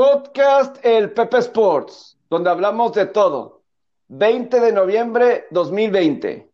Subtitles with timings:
[0.00, 3.64] Podcast El Pepe Sports, donde hablamos de todo.
[4.08, 6.50] 20 de noviembre 2020.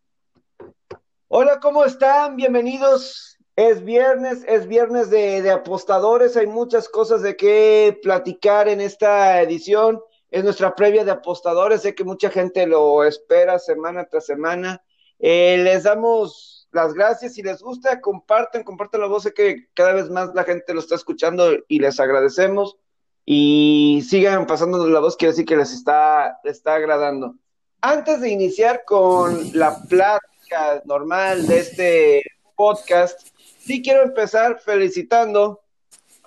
[1.28, 2.34] Hola, ¿cómo están?
[2.34, 3.38] Bienvenidos.
[3.54, 6.36] Es viernes, es viernes de, de apostadores.
[6.36, 10.00] Hay muchas cosas de qué platicar en esta edición.
[10.32, 11.82] Es nuestra previa de apostadores.
[11.82, 14.82] Sé que mucha gente lo espera semana tras semana.
[15.20, 17.34] Eh, les damos las gracias.
[17.34, 19.22] Si les gusta, comparten, comparten la voz.
[19.22, 22.76] Sé que cada vez más la gente lo está escuchando y les agradecemos.
[23.28, 27.34] Y sigan pasando la voz, quiere decir que les está, les está agradando.
[27.80, 32.22] Antes de iniciar con la plática normal de este
[32.54, 33.26] podcast,
[33.58, 35.60] sí quiero empezar felicitando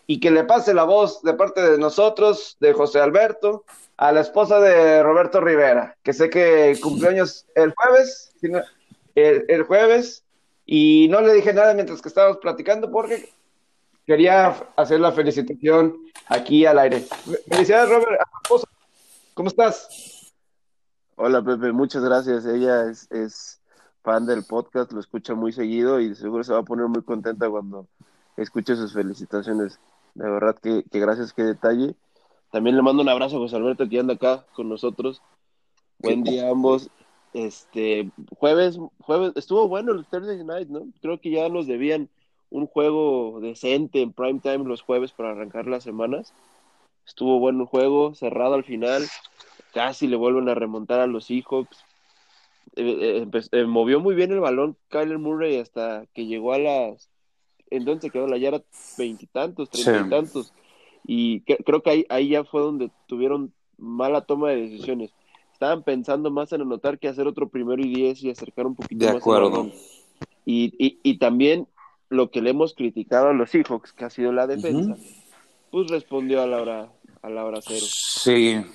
[0.07, 3.63] y que le pase la voz de parte de nosotros, de José Alberto,
[3.95, 8.33] a la esposa de Roberto Rivera, que sé que cumpleaños el jueves,
[9.15, 10.25] el, el jueves,
[10.65, 13.29] y no le dije nada mientras que estábamos platicando porque
[14.09, 15.95] quería hacer la felicitación
[16.25, 17.05] aquí al aire.
[17.47, 18.19] Felicidades, Robert.
[19.35, 20.33] ¿Cómo estás?
[21.15, 22.43] Hola, Pepe, muchas gracias.
[22.47, 23.61] Ella es,
[24.01, 27.47] fan del podcast, lo escucha muy seguido y seguro se va a poner muy contenta
[27.51, 27.85] cuando
[28.35, 29.79] escuche sus felicitaciones.
[30.15, 31.93] De verdad que, que gracias, qué detalle.
[32.51, 35.21] También le mando un abrazo a José Alberto que anda acá con nosotros.
[35.99, 36.89] Buen día a ambos.
[37.35, 40.87] Este jueves, jueves, estuvo bueno el Thursday night, ¿no?
[40.99, 42.09] Creo que ya nos debían
[42.49, 46.33] un juego decente en prime time los jueves para arrancar las semanas.
[47.05, 49.03] Estuvo bueno el juego, cerrado al final.
[49.73, 51.77] Casi le vuelven a remontar a los Seahawks.
[52.75, 57.09] Eh, eh, eh, movió muy bien el balón Kyler Murray hasta que llegó a las.
[57.71, 58.63] Entonces quedó la yarda
[58.97, 60.53] veintitantos, treinta y tantos.
[61.05, 65.11] Y que, creo que ahí, ahí ya fue donde tuvieron mala toma de decisiones.
[65.53, 69.05] Estaban pensando más en anotar que hacer otro primero y diez y acercar un poquito
[69.05, 69.47] de más acuerdo.
[69.47, 69.71] el balón.
[70.45, 71.67] Y, y, y también
[72.09, 75.23] lo que le hemos criticado a los Seahawks, que ha sido la defensa, uh -huh.
[75.71, 77.85] pues respondió a la hora, a la hora cero.
[77.87, 78.65] Sí.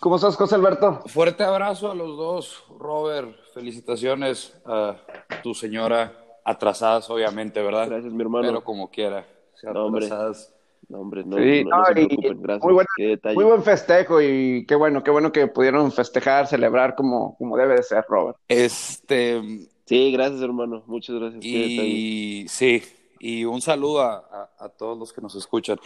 [0.00, 1.02] ¿Cómo estás, José Alberto?
[1.06, 3.34] Fuerte abrazo a los dos, Robert.
[3.54, 4.96] Felicitaciones a
[5.42, 6.12] tu señora,
[6.44, 7.88] atrasadas, obviamente, ¿verdad?
[7.88, 8.48] Gracias, mi hermano.
[8.48, 9.26] Pero como quiera,
[9.62, 10.06] no, hombre.
[10.06, 10.52] atrasadas.
[10.88, 12.64] No, hombre, no, sí, no, no se preocupen, gracias.
[12.64, 17.36] Muy, buena, muy, buen festejo y qué bueno, qué bueno que pudieron festejar, celebrar como,
[17.38, 18.36] como debe de ser, Robert.
[18.46, 20.82] Este, Sí, gracias, hermano.
[20.86, 21.44] Muchas gracias.
[21.44, 22.82] Y sí,
[23.20, 25.78] y un saludo a, a, todos los que nos escuchan.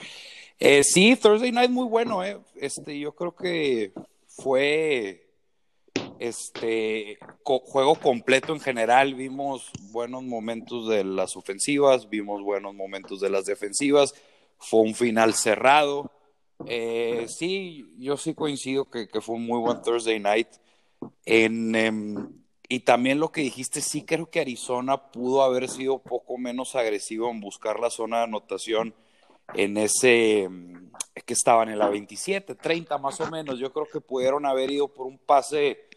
[0.59, 2.39] Eh, sí, Thursday Night muy bueno, eh.
[2.57, 3.93] Este, yo creo que
[4.27, 5.27] fue
[6.19, 9.15] este juego completo en general.
[9.15, 14.15] Vimos buenos momentos de las ofensivas, vimos buenos momentos de las defensivas.
[14.57, 16.11] Fue un final cerrado.
[16.67, 20.49] Eh, sí, yo sí coincido que, que, fue un muy buen Thursday Night.
[21.25, 22.40] En, en
[22.73, 27.29] y también lo que dijiste, sí creo que Arizona pudo haber sido poco menos agresivo
[27.29, 28.95] en buscar la zona de anotación
[29.55, 30.49] en ese
[31.27, 33.59] que estaban en la 27, 30 más o menos.
[33.59, 35.89] Yo creo que pudieron haber ido por un pase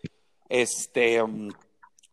[0.49, 1.21] este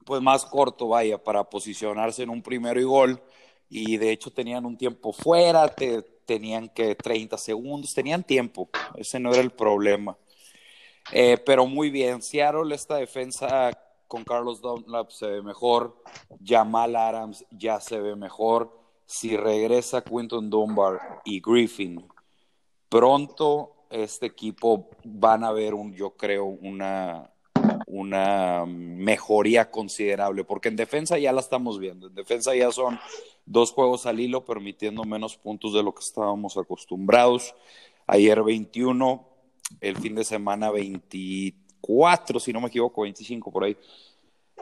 [0.04, 3.22] pues más corto, vaya, para posicionarse en un primero y gol.
[3.70, 8.68] Y de hecho tenían un tiempo fuera, te, tenían que 30 segundos, tenían tiempo.
[8.94, 10.18] Ese no era el problema.
[11.12, 13.70] Eh, pero muy bien, Seattle, esta defensa
[14.10, 16.02] con Carlos Dunlap se ve mejor,
[16.44, 18.76] Jamal Adams ya se ve mejor,
[19.06, 22.04] si regresa Quinton Dunbar y Griffin,
[22.88, 27.30] pronto este equipo van a ver, un, yo creo, una,
[27.86, 32.98] una mejoría considerable, porque en defensa ya la estamos viendo, en defensa ya son
[33.46, 37.54] dos juegos al hilo, permitiendo menos puntos de lo que estábamos acostumbrados.
[38.08, 39.24] Ayer 21,
[39.80, 43.76] el fin de semana 23 cuatro, si no me equivoco, 25 por ahí.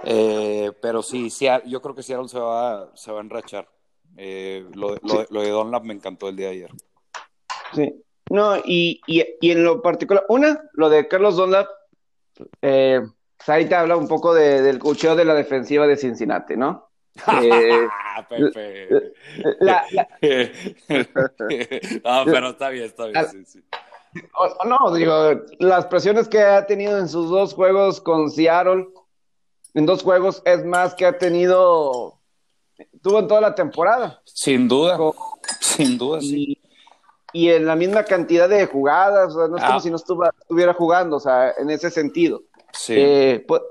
[0.05, 3.69] Eh, pero sí, sí, yo creo que Seattle se va, se va a enrachar.
[4.17, 5.27] Eh, lo, lo, sí.
[5.31, 6.71] lo, de me encantó el día de ayer.
[7.75, 11.69] Sí, no, y, y, y en lo particular, una, lo de Carlos Donlap,
[12.63, 13.01] eh,
[13.47, 16.89] ahorita habla un poco de, del cocheo de la defensiva de Cincinnati, ¿no?
[17.43, 17.89] Eh,
[18.29, 19.13] Pepe.
[19.61, 20.09] La, la...
[22.05, 23.29] no, pero está bien, está bien.
[23.31, 23.65] Sí, sí.
[24.35, 28.89] O, no, digo, las presiones que ha tenido en sus dos juegos con Seattle,
[29.75, 32.19] en dos juegos, es más que ha tenido,
[33.03, 34.21] tuvo en toda la temporada.
[34.25, 35.13] Sin duda, con,
[35.61, 36.63] sin duda, y, sí.
[37.33, 39.67] Y en la misma cantidad de jugadas, o sea, no es ah.
[39.69, 42.43] como si no estuviera, estuviera, jugando, o sea, en ese sentido.
[42.73, 42.95] Sí.
[42.97, 43.63] Eh, pues,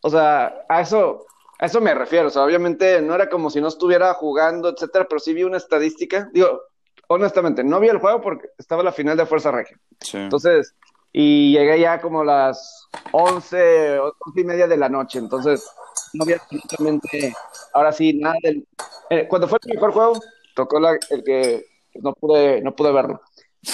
[0.00, 1.26] o sea, a eso,
[1.58, 5.06] a eso me refiero, o sea, obviamente no era como si no estuviera jugando, etcétera,
[5.08, 6.60] pero sí vi una estadística, digo,
[7.08, 9.78] honestamente, no vi el juego porque estaba la final de Fuerza Regia.
[10.00, 10.18] Sí.
[10.18, 10.74] Entonces,
[11.12, 15.68] y llegué ya como las 11, 11 y media de la noche, entonces
[16.12, 17.32] no había absolutamente,
[17.72, 18.66] ahora sí, nada del...
[19.10, 20.20] Eh, cuando fue el mejor juego,
[20.56, 21.64] tocó la, el que
[21.94, 23.20] no pude, no pude verlo.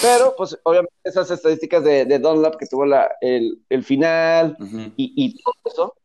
[0.01, 4.77] Pero, pues, obviamente, esas estadísticas de, de Dunlap que tuvo la, el, el final Ujú.
[4.95, 5.95] y, y todo eso.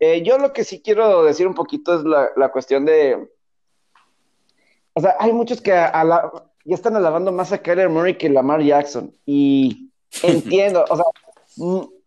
[0.00, 3.30] eh, yo lo que sí quiero decir un poquito es la, la cuestión de.
[4.94, 6.32] O sea, hay muchos que a- a la-
[6.66, 9.12] ya están alabando más a Kyler Murray que Lamar Jackson.
[9.24, 9.90] Y
[10.22, 11.04] entiendo, o sea,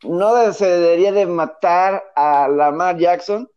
[0.04, 3.50] no se debería de matar a Lamar Jackson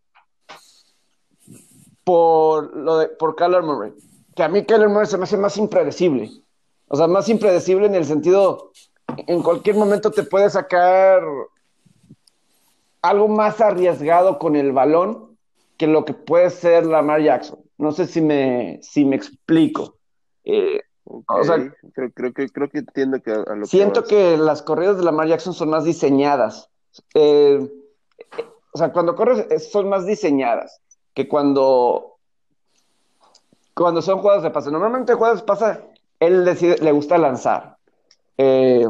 [2.05, 3.93] por lo de, por Kyler Murray.
[4.35, 6.31] Que a mí Kyler Murray se me hace más impredecible.
[6.89, 8.71] O sea, más impredecible en el sentido,
[9.27, 11.23] en cualquier momento te puede sacar
[13.03, 15.37] algo más arriesgado con el balón
[15.77, 17.59] que lo que puede ser Lamar Jackson.
[17.77, 19.97] No sé si me, si me explico.
[20.45, 24.37] Eh, Ok, O sea- creo, creo que creo que entiendo que a, lo siento que
[24.37, 26.69] las corridas de Lamar Jackson son más diseñadas.
[27.15, 27.69] Eh,
[28.73, 30.81] o sea, cuando corres eh, son más diseñadas
[31.15, 32.17] que cuando,
[33.75, 34.71] cuando son jugadas de pase.
[34.71, 35.81] Normalmente jugadas de pase,
[36.21, 37.77] él decide- le gusta lanzar.
[38.39, 38.87] Eh,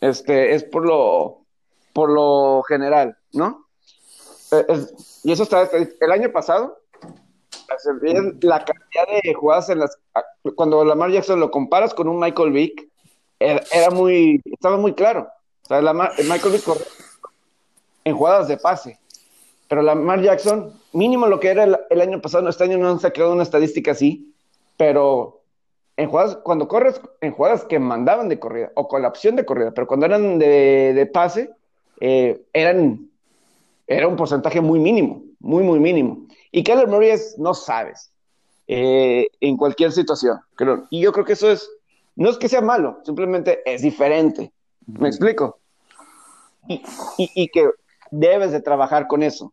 [0.00, 1.42] este, es por lo,
[1.92, 3.66] por lo general, ¿no?
[4.52, 6.80] Eh, es- y eso está, el año pasado,
[8.42, 8.64] la
[8.94, 9.98] cantidad de jugadas en las,
[10.54, 12.88] cuando Lamar Jackson lo comparas con un Michael Vick,
[13.38, 15.28] era, era muy, estaba muy claro.
[15.64, 16.86] O sea, Lamar- Michael Vick corría
[18.04, 18.98] en jugadas de pase,
[19.68, 23.32] pero Lamar Jackson, mínimo lo que era el, año pasado, este año no han sacado
[23.32, 24.32] una estadística así,
[24.76, 25.40] pero
[25.96, 29.46] en jugadas, cuando corres, en jugadas que mandaban de corrida, o con la opción de
[29.46, 31.50] corrida, pero cuando eran de, de pase,
[32.00, 33.08] eh, eran,
[33.86, 36.26] era un porcentaje muy mínimo, muy, muy mínimo.
[36.52, 38.12] Y Kyler Murray es, no sabes,
[38.66, 40.40] eh, en cualquier situación.
[40.54, 40.86] Creo.
[40.90, 41.68] Y yo creo que eso es,
[42.16, 44.52] no es que sea malo, simplemente es diferente.
[44.86, 45.58] ¿Me explico?
[46.68, 46.82] Y,
[47.18, 47.70] y, y que
[48.10, 49.52] debes de trabajar con eso.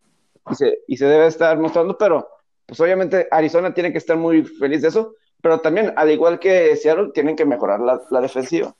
[0.49, 2.27] Y se, y se debe estar mostrando, pero
[2.65, 6.75] pues obviamente Arizona tiene que estar muy feliz de eso, pero también, al igual que
[6.75, 8.75] Seattle, tienen que mejorar la, la defensiva.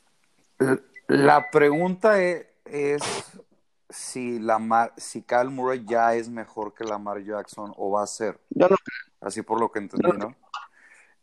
[1.07, 3.01] La pregunta es, es
[3.89, 8.39] si, Lamar, si Kyle Murray ya es mejor que Lamar Jackson o va a ser,
[8.49, 8.75] Yo no,
[9.21, 10.35] así por lo que entendí, ¿no?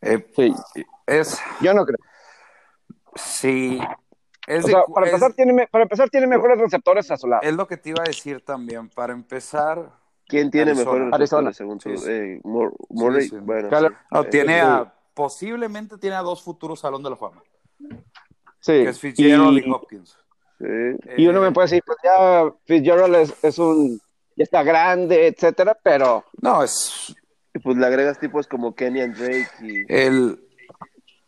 [0.01, 0.55] Eh, sí,
[1.07, 1.99] es, yo no creo.
[3.17, 3.79] sí,
[4.47, 7.17] es, O de sea, cu- para, es- empezar, tiene, para empezar, tiene mejores receptores a
[7.17, 7.43] su lado.
[7.43, 8.89] es lo que te iba a decir también.
[8.91, 9.91] Para empezar,
[10.27, 10.91] ¿Quién tiene Arizona.
[10.99, 11.49] mejores Arizona.
[11.51, 11.99] receptores según Sí, tú?
[11.99, 12.13] sí.
[12.13, 13.37] Eh, Mur- Murray, Sí, sí.
[13.41, 13.87] bueno, sí.
[14.11, 17.43] no, Eh, tiene a, posiblemente tiene a dos futuros Salón de la Fama,
[18.61, 18.73] Sí.
[18.73, 20.17] que es Fitzgerald y, Y- Hopkins.
[20.59, 20.65] sí.
[21.17, 24.01] Y uno Eh, me puede decir, pues ya Fitzgerald es, es un,
[24.37, 27.15] ya está grande, etcétera, pero No, es
[27.55, 30.41] Y pues le agregas tipos como Kenyan Drake y, el...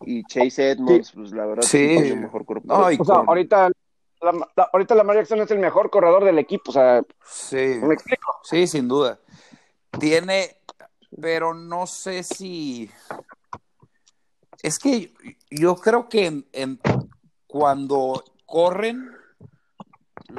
[0.02, 1.94] y Chase Edmonds, pues la verdad Sí.
[1.96, 2.66] es el mejor cuerpo.
[2.68, 3.70] No, o sea, con- ahorita,
[4.22, 7.56] la, la- ahorita Lamar Jackson es el mejor corredor del equipo, o sea, Sí.
[7.82, 8.32] ¿me explico?
[8.42, 9.18] Sí, sin duda.
[9.98, 10.56] Tiene,
[11.20, 12.90] pero no sé si.
[14.62, 15.12] Es que
[15.50, 16.80] yo creo que en, en-
[17.46, 19.10] cuando corren,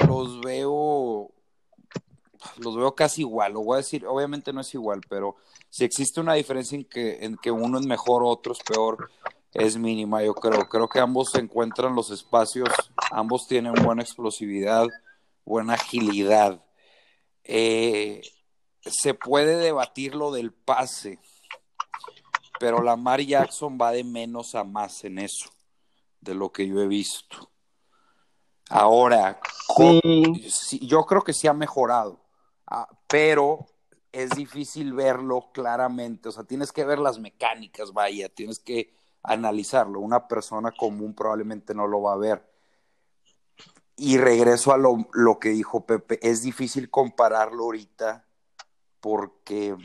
[0.07, 1.31] los veo.
[2.57, 3.53] Los veo casi igual.
[3.53, 5.35] Lo voy a decir, obviamente no es igual, pero
[5.71, 9.09] si existe una diferencia en que, en que uno es mejor, otro es peor,
[9.53, 10.67] es mínima, yo creo.
[10.67, 12.69] Creo que ambos se encuentran los espacios,
[13.09, 14.87] ambos tienen buena explosividad,
[15.45, 16.61] buena agilidad.
[17.45, 18.21] Eh,
[18.81, 21.19] se puede debatir lo del pase,
[22.59, 25.49] pero Lamar Jackson va de menos a más en eso,
[26.19, 27.49] de lo que yo he visto.
[28.69, 29.39] Ahora,
[30.49, 30.79] Sí.
[30.81, 32.19] yo creo que sí ha mejorado,
[32.67, 33.67] ah, pero
[34.11, 39.99] es difícil verlo claramente, o sea, tienes que ver las mecánicas, vaya, tienes que analizarlo.
[39.99, 42.49] Una persona común probablemente no lo va a ver.
[43.95, 48.25] Y regreso a lo, lo que dijo Pepe, es difícil compararlo ahorita
[48.99, 49.75] porque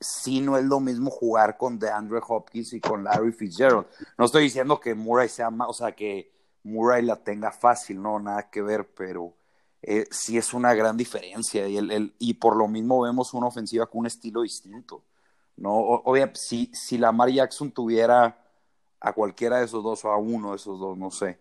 [0.00, 3.86] sí no es lo mismo jugar con DeAndre Hopkins y con Larry Fitzgerald.
[4.18, 8.18] No estoy diciendo que Murray sea más, o sea, que Murray la tenga fácil, no,
[8.18, 9.34] nada que ver, pero
[9.82, 13.86] eh, sí es una gran diferencia y, el, y por lo mismo vemos una ofensiva
[13.86, 15.02] con un estilo distinto.
[15.56, 18.38] No, O- obvia- si, si Lamar Jackson tuviera
[19.00, 21.38] a cualquiera de esos dos o a uno de esos dos, no sé,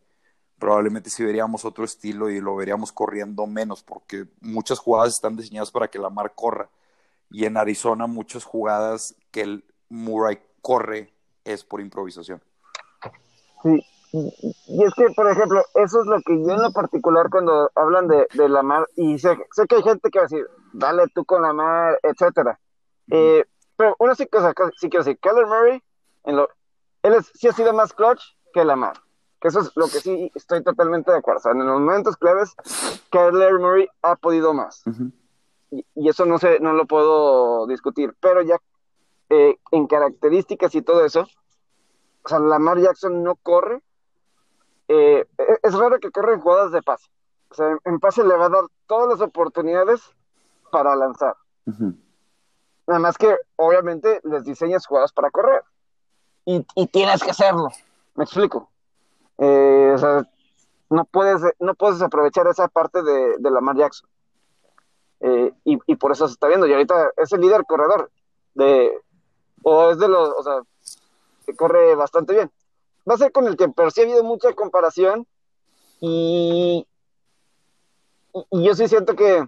[0.59, 5.71] probablemente sí veríamos otro estilo y lo veríamos corriendo menos porque muchas jugadas están diseñadas
[5.71, 6.69] para que Lamar corra
[7.29, 11.11] y en Arizona muchas jugadas que el Murray corre
[11.43, 12.41] es por improvisación.
[13.63, 13.85] Sí.
[14.67, 18.07] Y es que, por ejemplo, eso es lo que yo en lo particular cuando hablan
[18.07, 21.25] de, de Lamar, y sé, sé que hay gente que va a decir, dale tú
[21.25, 22.59] con Lamar, etcétera.
[23.11, 23.43] Eh,
[23.75, 25.83] pero una sí, cosa, sí quiero decir, Kyler Murray,
[26.23, 26.49] en lo,
[27.03, 28.21] él es- sí ha sido más clutch
[28.53, 28.93] que Lamar.
[29.41, 31.39] Que eso es lo que sí estoy totalmente de acuerdo.
[31.39, 32.55] O sea, en los momentos claves,
[33.11, 34.83] Kyler Murray ha podido más.
[35.71, 38.15] Y, y eso no sé, no lo puedo discutir.
[38.21, 38.57] Pero ya
[39.29, 41.27] eh, en características y todo eso,
[42.23, 43.81] o sea, Lamar Jackson no corre
[44.87, 45.25] eh,
[45.63, 47.09] es raro que corren jugadas de pase.
[47.49, 50.01] O sea, en pase le va a dar todas las oportunidades
[50.71, 51.35] para lanzar.
[52.87, 55.63] Nada más que, obviamente, les diseñas jugadas para correr.
[56.45, 57.69] Y, y tienes que hacerlo.
[58.15, 58.69] ¿Me explico?
[59.37, 60.27] Eh, o sea,
[60.89, 64.09] no puedes, no puedes aprovechar esa parte de, de Lamar Jackson.
[65.21, 66.67] Eh, y, y, por eso se está viendo.
[66.67, 68.11] Y ahorita es el líder corredor.
[68.53, 69.01] De,
[69.63, 70.61] o es de los, o sea,
[71.45, 72.51] que corre bastante bien.
[73.09, 75.27] Va a ser con el que, pero sí ha habido mucha comparación.
[75.99, 76.87] Y,
[78.51, 79.47] y, yo sí siento que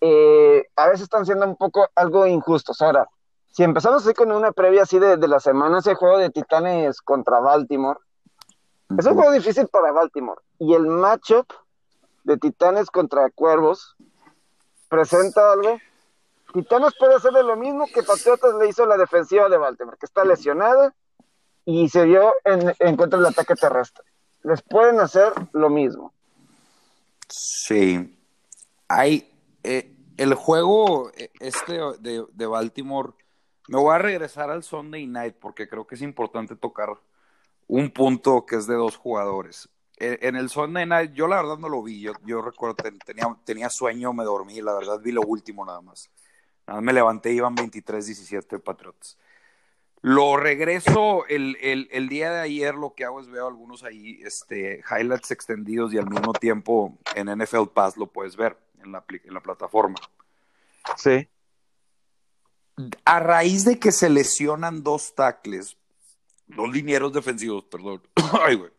[0.00, 2.82] eh, a veces están siendo un poco algo injustos.
[2.82, 3.08] Ahora,
[3.50, 7.00] si empezamos así con una previa así de, de la semana, ese juego de Titanes
[7.00, 8.00] contra Baltimore,
[8.96, 10.40] es un juego difícil para Baltimore.
[10.58, 11.46] Y el matchup
[12.24, 13.96] de Titanes contra Cuervos
[14.88, 15.78] presenta algo.
[16.52, 20.24] Titanes puede hacerle lo mismo que Patriotas le hizo la defensiva de Baltimore, que está
[20.24, 20.94] lesionada
[21.70, 24.02] y se dio en, contra del ataque terrestre.
[24.42, 26.14] Les pueden hacer lo mismo.
[27.28, 28.18] Sí.
[28.88, 29.30] Hay
[29.62, 33.12] eh, el juego eh, este de, de Baltimore.
[33.68, 36.88] Me voy a regresar al Sunday Night porque creo que es importante tocar
[37.66, 39.68] un punto que es de dos jugadores.
[39.98, 43.68] En el Sunday Night, yo la verdad no lo vi, yo, yo recuerdo, tenía, tenía
[43.68, 46.08] sueño, me dormí, la verdad vi lo último nada más.
[46.66, 49.18] Nada me levanté, iban 23-17 Patriots.
[50.00, 54.20] Lo regreso el, el, el, día de ayer, lo que hago es veo algunos ahí,
[54.22, 59.04] este, highlights extendidos y al mismo tiempo en NFL Pass lo puedes ver en la,
[59.08, 59.96] en la plataforma.
[60.96, 61.28] Sí.
[63.04, 65.76] A raíz de que se lesionan dos tackles,
[66.46, 68.02] dos linieros defensivos, perdón,
[68.46, 68.70] Ay, güey,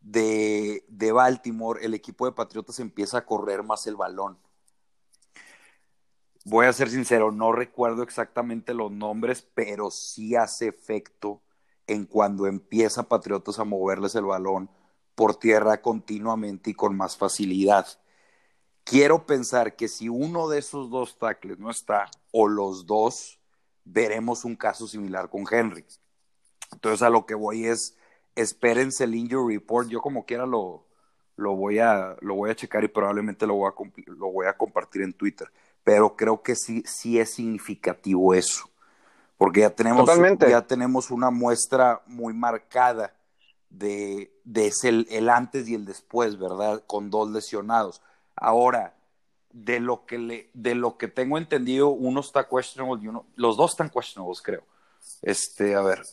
[0.00, 4.38] de, de Baltimore, el equipo de Patriotas empieza a correr más el balón.
[6.50, 11.42] Voy a ser sincero, no recuerdo exactamente los nombres, pero sí hace efecto
[11.86, 14.70] en cuando empieza Patriotas a moverles el balón
[15.14, 17.86] por tierra continuamente y con más facilidad.
[18.82, 23.38] Quiero pensar que si uno de esos dos tackles no está, o los dos,
[23.84, 25.84] veremos un caso similar con Henry.
[26.72, 27.94] Entonces a lo que voy es,
[28.34, 30.86] espérense el injury report, yo como quiera lo,
[31.36, 34.56] lo, voy, a, lo voy a checar y probablemente lo voy, a, lo voy a
[34.56, 35.52] compartir en Twitter,
[35.88, 38.68] pero creo que sí, sí es significativo eso,
[39.38, 40.06] porque ya tenemos,
[40.38, 43.14] ya tenemos una muestra muy marcada
[43.70, 46.82] de, de el, el antes y el después, ¿verdad?
[46.86, 48.02] Con dos lesionados.
[48.36, 48.96] Ahora,
[49.50, 53.56] de lo que le, de lo que tengo entendido, uno está questionable y uno, los
[53.56, 54.64] dos están questionables, creo.
[55.22, 56.04] Este, a ver,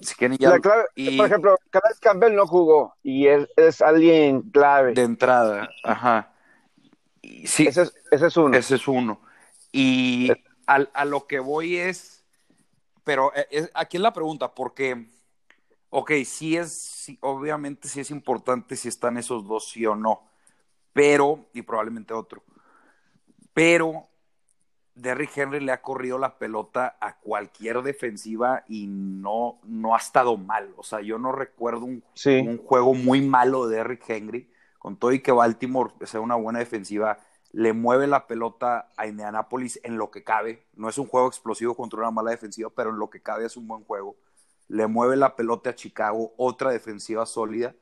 [0.00, 4.40] si ya, la clave, y, por ejemplo, Calais Campbell no jugó y es, es alguien
[4.40, 4.94] clave.
[4.94, 6.32] De entrada, ajá.
[7.46, 8.56] Sí, ese es, ese es, uno.
[8.56, 9.20] Ese es uno.
[9.72, 10.30] Y
[10.66, 12.24] a, a lo que voy es,
[13.04, 15.08] pero eh, es, aquí es la pregunta, porque,
[15.90, 20.22] ok, sí es, sí, obviamente sí es importante si están esos dos, sí o no,
[20.92, 22.42] pero, y probablemente otro,
[23.52, 24.08] pero
[24.98, 30.36] Derrick Henry le ha corrido la pelota a cualquier defensiva y no, no ha estado
[30.36, 30.72] mal.
[30.76, 32.38] O sea, yo no recuerdo un, sí.
[32.38, 34.50] un juego muy malo de Derrick Henry.
[34.78, 37.18] Con todo y que Baltimore sea una buena defensiva,
[37.52, 40.66] le mueve la pelota a Indianapolis en lo que cabe.
[40.74, 43.56] No es un juego explosivo contra una mala defensiva, pero en lo que cabe es
[43.56, 44.16] un buen juego.
[44.68, 47.74] Le mueve la pelota a Chicago, otra defensiva sólida,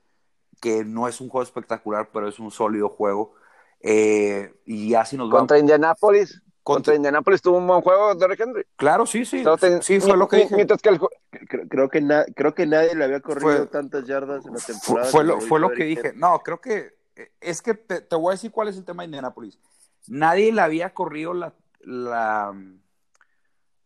[0.60, 3.34] que no es un juego espectacular, pero es un sólido juego.
[3.80, 8.66] Eh, y así nos Contra Indianapolis contra Indianapolis tuvo un buen juego Derrick Henry.
[8.74, 9.44] Claro, sí, sí.
[9.60, 9.80] Ten...
[9.82, 10.56] Sí, fue lo que dije.
[10.56, 10.98] Mientras que el...
[10.98, 12.24] creo, creo, que na...
[12.34, 13.66] creo que nadie le había corrido fue...
[13.68, 15.08] tantas yardas en la temporada.
[15.08, 16.12] Fue, fue lo, fue lo que dije.
[16.16, 16.96] No, creo que
[17.40, 19.60] es que te, te, voy a decir cuál es el tema de Indianapolis.
[20.08, 22.52] Nadie le había corrido la, la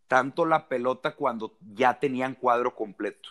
[0.09, 3.29] tanto la pelota cuando ya tenían cuadro completo.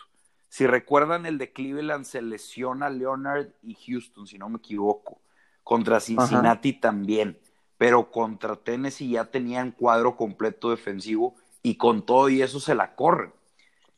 [0.48, 5.20] Si recuerdan el de Cleveland se lesiona Leonard y Houston, si no me equivoco.
[5.64, 6.80] Contra Cincinnati Ajá.
[6.82, 7.36] también
[7.80, 12.94] pero contra Tennessee ya tenían cuadro completo defensivo y con todo y eso se la
[12.94, 13.32] corren.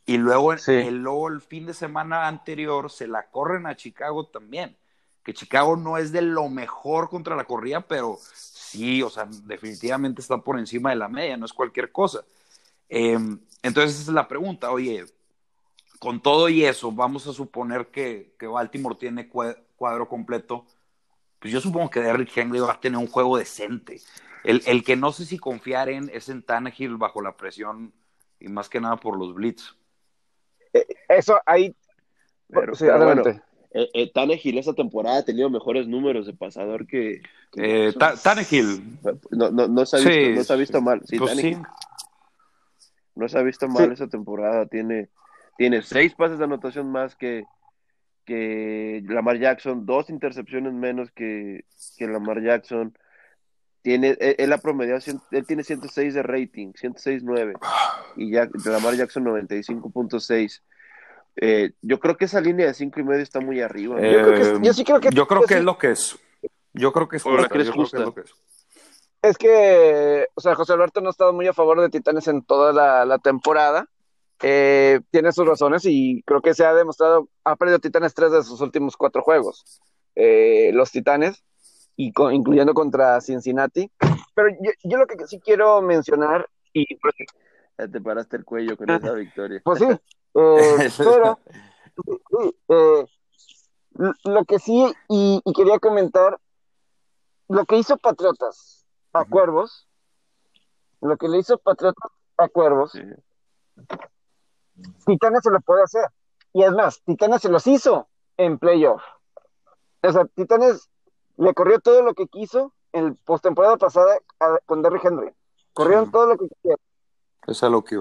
[0.06, 0.70] Y luego, sí.
[0.70, 4.76] el, luego el fin de semana anterior se la corren a Chicago también.
[5.24, 10.20] Que Chicago no es de lo mejor contra la corrida, pero sí, o sea, definitivamente
[10.20, 12.22] está por encima de la media, no es cualquier cosa.
[12.88, 13.18] Eh,
[13.64, 15.06] entonces esa es la pregunta, oye,
[15.98, 20.66] con todo y eso, vamos a suponer que, que Baltimore tiene cuadro completo
[21.42, 24.00] pues yo supongo que Derrick Henry va a tener un juego decente.
[24.44, 27.92] El, el que no sé si confiar en es en Tannehill bajo la presión
[28.38, 29.74] y más que nada por los blitz.
[30.72, 31.74] Eh, eso ahí.
[32.48, 33.22] Pero, sí, pero bueno,
[33.72, 37.22] eh, eh, Tannehill esta temporada ha tenido mejores números de pasador que.
[37.50, 39.00] que eh, Tannehill.
[39.32, 41.02] No, no, no, se ha visto, sí, no se ha visto mal.
[41.04, 41.56] Sí, pues sí.
[43.16, 44.66] No se ha visto mal esa temporada.
[44.66, 45.08] Tiene,
[45.56, 47.44] tiene seis pases de anotación más que,
[48.24, 51.64] que Lamar Jackson, dos intercepciones menos que,
[51.96, 52.96] que Lamar Jackson.
[53.82, 55.00] Tiene, e, él, ha promediado,
[55.32, 57.58] él tiene 106 de rating, 106.9
[58.16, 60.62] y ya Lamar Jackson 95.6.
[61.36, 64.00] Eh, yo creo que esa línea de cinco y medio está muy arriba.
[64.00, 66.18] yo, creo que, yo, sí creo que, yo creo que es lo que es.
[66.74, 67.98] Yo creo que es, es, justa.
[67.98, 68.34] es, lo que es.
[69.22, 72.42] es que, o sea, José Alberto no ha estado muy a favor de Titanes en
[72.42, 73.88] toda la, la temporada.
[74.42, 78.42] Eh, tiene sus razones y creo que se ha demostrado, ha perdido Titanes tres de
[78.42, 79.80] sus últimos cuatro juegos.
[80.16, 81.44] Eh, los Titanes,
[81.96, 83.90] y con, incluyendo contra Cincinnati.
[84.34, 87.14] Pero yo, yo, lo que sí quiero mencionar, y pues,
[87.78, 89.60] ya te paraste el cuello con esa victoria.
[89.64, 89.84] Pues sí,
[90.34, 91.38] eh, pero
[94.24, 96.38] lo que sí, y, y, quería comentar,
[97.48, 99.86] lo que hizo Patriotas a Cuervos,
[101.00, 103.02] lo que le hizo Patriotas a Cuervos, sí.
[105.06, 106.06] Titanes se lo puede hacer.
[106.52, 109.02] Y es más, Titanes se los hizo en playoff.
[110.02, 110.88] O sea, Titanes
[111.36, 115.32] le corrió todo lo que quiso en postemporada pasada a, con Derrick Henry.
[115.72, 116.80] Corrieron todo lo que quisieron.
[117.46, 118.00] Es lo que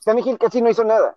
[0.00, 1.16] Sammy Hill casi no hizo nada.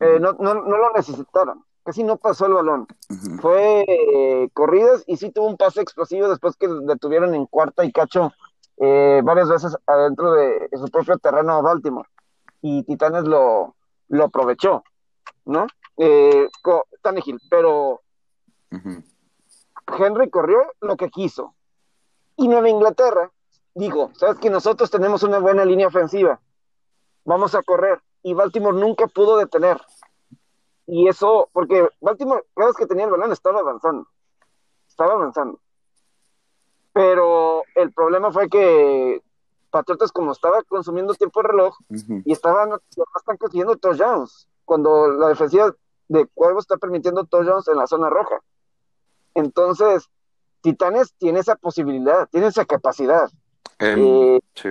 [0.00, 1.64] Eh, no, no, no, lo necesitaron.
[1.84, 2.86] Casi no pasó el balón.
[3.08, 3.40] Uh -huh.
[3.40, 7.92] Fue eh, corridas y sí tuvo un pase explosivo después que detuvieron en cuarta y
[7.92, 8.32] cacho
[8.76, 12.08] eh, varias veces adentro de, de su propio terreno a Baltimore.
[12.60, 13.74] Y Titanes lo,
[14.10, 14.84] lo aprovechó,
[15.46, 15.66] ¿no?
[15.96, 16.48] Eh,
[17.02, 18.00] Tannehill, pero
[18.70, 19.04] uh -huh.
[19.98, 21.54] Henry corrió lo que quiso.
[22.36, 23.30] Y Nueva Inglaterra
[23.74, 26.40] dijo, sabes que nosotros tenemos una buena línea ofensiva,
[27.24, 28.00] vamos a correr.
[28.22, 29.80] Y Baltimore nunca pudo detener.
[30.86, 34.08] Y eso, porque Baltimore, cada vez que tenía el balón, estaba avanzando.
[34.88, 35.60] Estaba avanzando.
[36.92, 39.22] Pero el problema fue que
[39.70, 42.22] Patriotas, como estaba consumiendo tiempo de reloj, uh -huh.
[42.24, 42.70] y estaban,
[43.16, 45.74] están consiguiendo touchdowns, cuando la defensiva
[46.08, 48.36] de Cuervos está permitiendo touchdowns en la zona roja.
[49.34, 50.08] Entonces,
[50.60, 53.30] Titanes tiene esa posibilidad, tiene esa capacidad.
[53.78, 54.68] Eh, sí.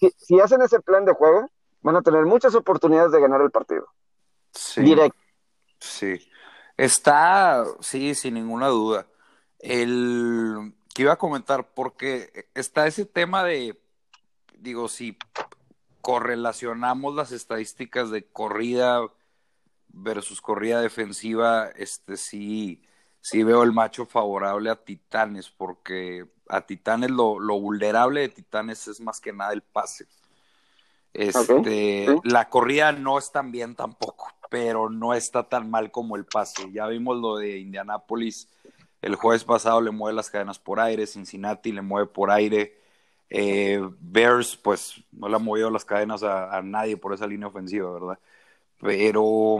[0.00, 1.48] si, si, hacen ese plan de juego,
[1.82, 3.86] van a tener muchas oportunidades de ganar el partido.
[4.50, 4.80] Sí.
[4.82, 5.18] Directo.
[5.78, 6.28] Sí.
[6.76, 9.06] Está, sí, sin ninguna duda.
[9.58, 13.78] El que iba a comentar, porque está ese tema de,
[14.62, 15.18] digo, si
[16.00, 19.00] correlacionamos las estadísticas de corrida
[19.88, 22.82] versus corrida defensiva, este sí,
[23.20, 28.88] sí veo el macho favorable a Titanes, porque a Titanes lo, lo vulnerable de Titanes
[28.88, 30.06] es más que nada el pase.
[31.12, 32.06] Este.
[32.24, 36.70] La corrida no es tan bien tampoco, pero no está tan mal como el pase.
[36.72, 38.48] Ya vimos lo de Indianápolis.
[39.02, 42.81] El jueves pasado le mueve las cadenas por aire, Cincinnati le mueve por aire.
[43.34, 47.90] Eh, Bears, pues no le ha movido las cadenas a, nadie por esa línea ofensiva,
[47.90, 48.18] ¿verdad?
[48.78, 49.58] Pero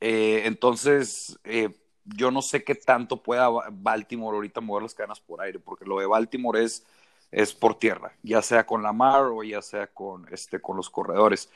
[0.00, 1.70] eh, entonces, eh,
[2.04, 5.98] yo no sé qué tanto pueda Baltimore ahorita mover las cadenas por aire, porque lo
[5.98, 6.84] de Baltimore es
[7.30, 10.90] es por tierra, ya sea con la mar o ya sea con, este, con los
[10.90, 11.50] corredores.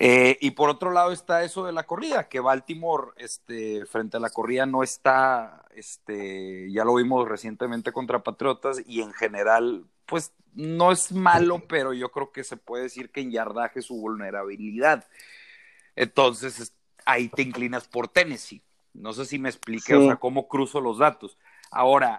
[0.00, 4.20] Eh, y por otro lado está eso de la corrida, que Baltimore este, frente a
[4.20, 10.32] la corrida no está, este, ya lo vimos recientemente contra Patriotas y en general, pues
[10.58, 15.06] no es malo, pero yo creo que se puede decir que en yardaje su vulnerabilidad.
[15.94, 16.72] Entonces
[17.04, 18.60] ahí te inclinas por Tennessee.
[18.92, 19.94] No sé si me expliqué, sí.
[19.94, 21.38] o sea, cómo cruzo los datos.
[21.70, 22.18] Ahora,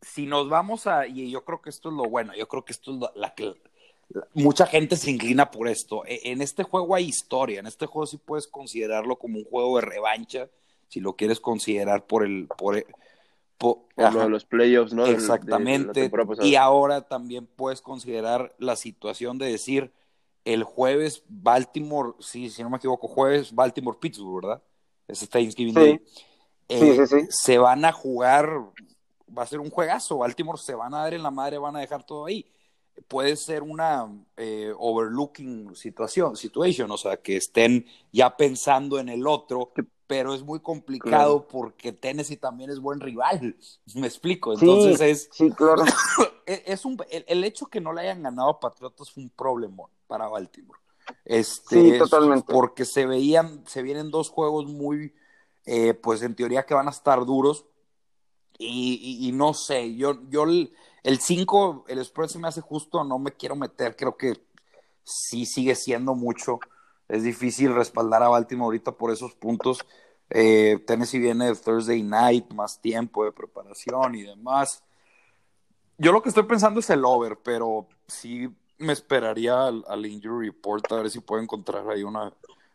[0.00, 2.72] si nos vamos a, y yo creo que esto es lo bueno, yo creo que
[2.72, 3.52] esto es lo, la que
[4.32, 6.04] mucha gente se inclina por esto.
[6.06, 9.80] E, En este juego hay historia, en este juego sí puedes considerarlo como un juego
[9.80, 10.48] de revancha,
[10.86, 12.76] si lo quieres considerar por el, por,
[13.58, 15.06] por, lo de los playoffs, ¿no?
[15.06, 16.08] Exactamente.
[16.08, 19.92] De, de y ahora también puedes considerar la situación de decir
[20.44, 24.62] el jueves Baltimore, sí, si no me equivoco, jueves Baltimore Pittsburgh, ¿verdad?
[25.06, 25.80] Ese Thanksgiving sí.
[25.80, 26.00] Day.
[26.68, 27.26] Eh, sí, sí, sí.
[27.30, 28.72] Se van a jugar
[29.36, 30.18] va a ser un juegazo.
[30.18, 32.46] Baltimore se van a dar en la madre, van a dejar todo ahí.
[33.08, 39.26] Puede ser una eh, overlooking situación, situation, o sea, que estén ya pensando en el
[39.26, 39.72] otro,
[40.06, 41.48] pero es muy complicado claro.
[41.48, 43.56] porque Tennessee también es buen rival.
[43.94, 44.52] Me explico.
[44.52, 45.28] Entonces sí, es.
[45.32, 45.84] Sí, claro.
[46.46, 49.84] es un, el, el, hecho que no le hayan ganado a Patriotas fue un problema
[50.06, 50.80] para Baltimore.
[51.24, 52.52] Este, sí, totalmente.
[52.52, 55.14] Porque se veían, se vienen dos juegos muy,
[55.64, 57.66] eh, pues en teoría que van a estar duros
[58.58, 62.60] y, y, y, no sé, yo, yo el 5, el, el spread se me hace
[62.60, 64.40] justo, no me quiero meter, creo que
[65.04, 66.60] sí sigue siendo mucho.
[67.08, 69.84] Es difícil respaldar a Baltimore ahorita por esos puntos.
[70.30, 74.82] Eh, Tennessee viene de Thursday night, más tiempo de preparación y demás.
[75.98, 80.48] Yo lo que estoy pensando es el over, pero sí me esperaría al, al injury
[80.48, 82.32] report a ver si puedo encontrar ahí una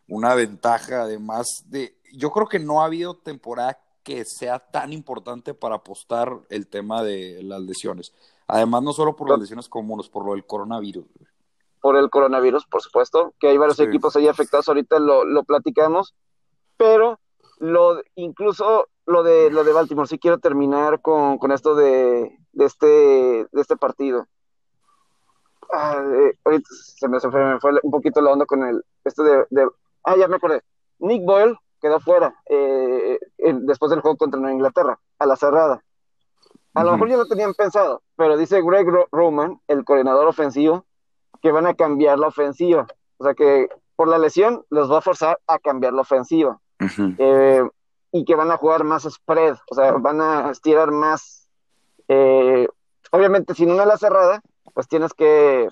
[0.07, 5.53] una ventaja además de, yo creo que no ha habido temporada que sea tan importante
[5.53, 8.13] para apostar el tema de las lesiones.
[8.47, 11.05] Además, no solo por las lesiones comunes, por lo del coronavirus.
[11.81, 16.15] Por el coronavirus, por supuesto, que hay varios equipos ahí afectados, ahorita lo, lo platicamos,
[16.75, 17.19] pero
[17.59, 22.65] lo, incluso lo de, lo de Baltimore, sí quiero terminar con, con esto de, de,
[22.65, 24.27] este, de este partido.
[25.71, 26.03] Ah,
[26.45, 29.67] ahorita se me, se me, fue un poquito la onda con el, esto de, de
[30.03, 30.61] ah, ya me acordé,
[30.99, 35.83] Nick Boyle quedó fuera eh, después del juego contra Nueva Inglaterra, a la cerrada.
[36.73, 40.85] A lo mejor ya lo tenían pensado, pero dice Greg Roman, el coordinador ofensivo,
[41.41, 42.87] que van a cambiar la ofensiva.
[43.17, 46.59] O sea que por la lesión los va a forzar a cambiar la ofensiva.
[47.17, 47.63] eh,
[48.11, 51.47] y que van a jugar más spread, o sea, van a estirar más.
[52.07, 52.67] Eh,
[53.11, 54.41] obviamente, sin una la cerrada,
[54.73, 55.67] pues tienes que,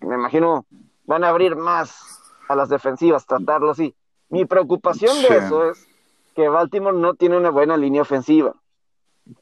[0.00, 0.66] me imagino,
[1.04, 3.94] van a abrir más a las defensivas, tratarlo así.
[4.28, 5.86] Mi preocupación de eso es
[6.34, 8.54] que Baltimore no tiene una buena línea ofensiva.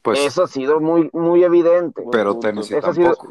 [0.03, 2.05] Pues, eso ha sido muy, muy evidente.
[2.11, 3.29] Pero Tennessee tampoco.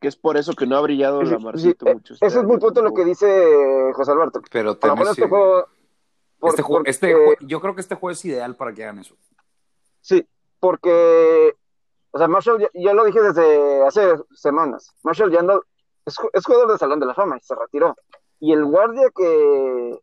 [0.00, 2.14] Que es por eso que no ha brillado la Marcito sí, mucho.
[2.14, 4.40] Este eso es muy punto lo que dice José Alberto.
[4.50, 5.10] Pero Tennessee...
[5.10, 5.66] Este juego,
[6.38, 9.00] por, este juego, este porque, yo creo que este juego es ideal para que hagan
[9.00, 9.16] eso.
[10.00, 10.26] Sí,
[10.60, 11.56] porque,
[12.12, 14.94] o sea, Marshall, ya, ya lo dije desde hace semanas.
[15.02, 15.62] Marshall ya no,
[16.06, 17.96] es, es, jugador de Salón de la Fama y se retiró.
[18.38, 19.98] Y el guardia que,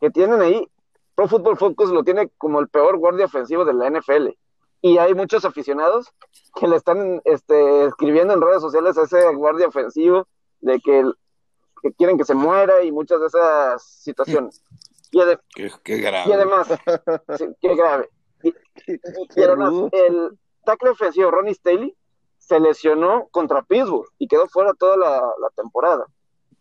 [0.00, 0.68] que tienen ahí,
[1.14, 4.28] Pro Football Focus lo tiene como el peor guardia ofensivo de la NFL.
[4.82, 6.12] Y hay muchos aficionados
[6.54, 10.26] que le están este, escribiendo en redes sociales a ese guardia ofensivo
[10.60, 11.04] de que,
[11.82, 14.62] que quieren que se muera y muchas de esas situaciones.
[15.12, 16.28] Y, ade qué, qué, grave.
[16.28, 16.68] y además,
[17.38, 18.10] sí, qué grave.
[18.42, 19.00] Y, y,
[19.36, 21.96] y además, el tackle ofensivo Ronnie Staley
[22.38, 26.06] se lesionó contra Pittsburgh y quedó fuera toda la, la temporada.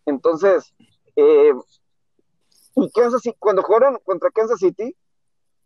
[0.05, 0.73] Entonces,
[1.15, 1.53] eh,
[2.75, 4.95] y Kansas City, cuando jugaron contra Kansas City,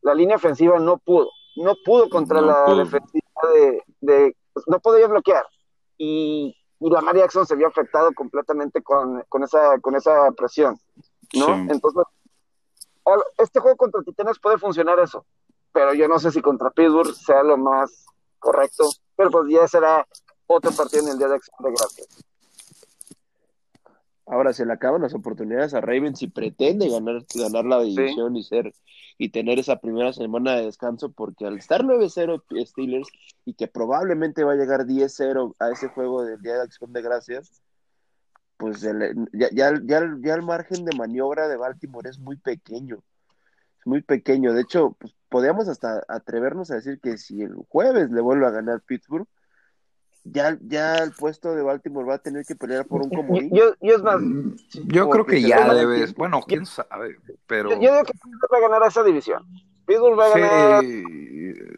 [0.01, 4.79] la línea ofensiva no pudo, no pudo contra no la defensiva de, de pues, no
[4.79, 5.45] podía bloquear.
[5.97, 10.79] Y, y Lamar Jackson se vio afectado completamente con, con, esa, con esa presión,
[11.33, 11.45] ¿no?
[11.45, 11.67] Sí.
[11.69, 12.03] Entonces,
[13.37, 15.25] este juego contra Titanes puede funcionar eso,
[15.71, 18.05] pero yo no sé si contra Pittsburgh sea lo más
[18.39, 20.05] correcto, pero pues ya será
[20.47, 22.25] otro partido en el Día de Acción de Gracias.
[24.25, 28.39] Ahora se le acaban las oportunidades a Ravens si pretende ganar, ganar la división sí.
[28.39, 28.73] y ser
[29.17, 33.07] y tener esa primera semana de descanso, porque al estar 9-0 Steelers
[33.45, 37.01] y que probablemente va a llegar 10-0 a ese juego del Día de Acción de
[37.01, 37.61] Gracias,
[38.57, 42.97] pues el, ya, ya, ya, ya, el margen de maniobra de Baltimore es muy pequeño,
[43.79, 44.53] es muy pequeño.
[44.53, 48.51] De hecho, pues podríamos hasta atrevernos a decir que si el jueves le vuelve a
[48.51, 49.27] ganar Pittsburgh,
[50.25, 53.51] ya, ya el puesto de Baltimore va a tener que pelear por un comodín.
[53.53, 54.19] Yo, yo es más,
[54.87, 57.69] yo creo que ya debes, bueno, quién sabe, pero...
[57.69, 59.45] Yo, yo digo que Pittsburgh va a ganar esa división.
[59.85, 60.83] Pittsburgh va a sí, ganar...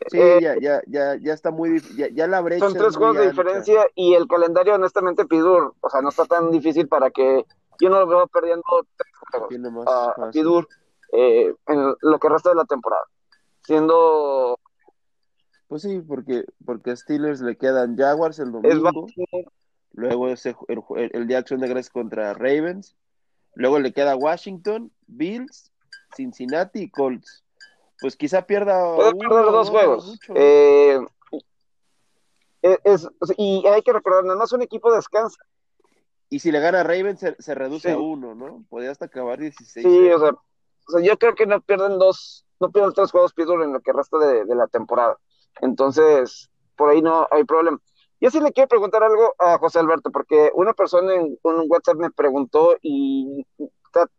[0.10, 3.18] Sí, eh, ya, ya, ya, ya está muy, ya, ya la brecha Son tres juegos
[3.18, 7.46] de diferencia y el calendario, honestamente, Pittsburgh, o sea, no está tan difícil para que
[7.80, 8.64] yo no lo veo perdiendo
[8.96, 10.68] tres juegos más, a, a Pittsburgh
[11.12, 13.04] eh, en lo que resta de la temporada.
[13.64, 14.58] Siendo
[15.68, 19.08] pues sí, porque, porque a Steelers le quedan Jaguars el domingo,
[19.92, 20.82] luego ese, el,
[21.14, 22.96] el, de acción de gracias contra Ravens,
[23.54, 25.72] luego le queda Washington, Bills,
[26.16, 27.44] Cincinnati y Colts.
[28.00, 28.96] Pues quizá pierda.
[28.96, 30.20] Puede uno, perder dos juegos.
[30.36, 31.00] Eh,
[32.62, 35.42] es, y hay que recordar, nada más un equipo descansa.
[36.30, 37.94] Y si le gana a Ravens, se, se reduce sí.
[37.94, 38.64] a uno, ¿no?
[38.70, 39.86] Podría hasta acabar 16.
[39.86, 43.34] Sí, o sea, o sea, yo creo que no pierden dos, no pierden tres juegos
[43.34, 45.18] Pittsburgh en lo que resta de, de la temporada.
[45.62, 47.80] Entonces, por ahí no hay problema.
[48.20, 51.98] Yo sí le quiero preguntar algo a José Alberto, porque una persona en un WhatsApp
[51.98, 53.46] me preguntó y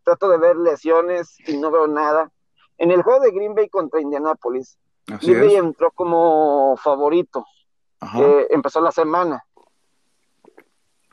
[0.03, 2.31] trato de ver lesiones y no veo nada.
[2.77, 7.45] En el juego de Green Bay contra Indianapolis, Así Green Bay entró como favorito.
[8.15, 9.43] Eh, empezó la semana.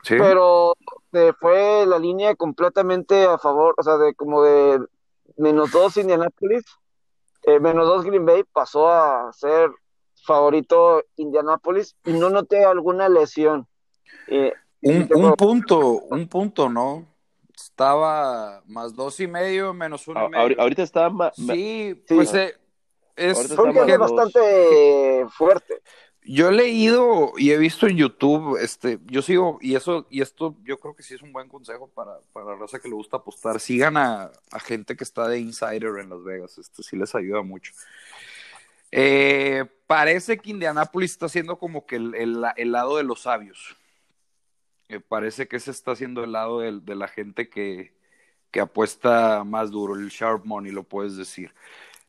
[0.03, 0.15] Sí.
[0.17, 0.73] Pero
[1.11, 4.79] eh, fue la línea completamente a favor, o sea, de como de
[5.35, 6.63] menos dos Indianapolis,
[7.43, 9.69] eh, menos dos Green Bay pasó a ser
[10.27, 13.65] favorito Indianapolis y no noté alguna lesión.
[14.27, 17.07] Eh, un, un, punto, un punto, ¿no?
[17.55, 20.61] Estaba más dos y medio, menos uno y medio.
[20.61, 21.35] Ahorita está más.
[21.35, 22.33] Sí, pues.
[22.33, 22.53] Eh,
[23.15, 23.55] es
[23.97, 25.81] bastante fuerte.
[26.23, 30.55] Yo he leído y he visto en YouTube, este, yo sigo, y eso, y esto
[30.65, 33.17] yo creo que sí es un buen consejo para, para la raza que le gusta
[33.17, 33.61] apostar.
[33.61, 37.41] Sigan a, a gente que está de insider en Las Vegas, esto sí les ayuda
[37.43, 37.71] mucho.
[38.91, 43.75] Eh, parece que Indianápolis está siendo como que el, lado de los sabios.
[44.89, 47.95] Eh, parece que se está haciendo el lado de, de la gente que,
[48.59, 51.53] apuesta más duro, el sharp money, lo puedes decir.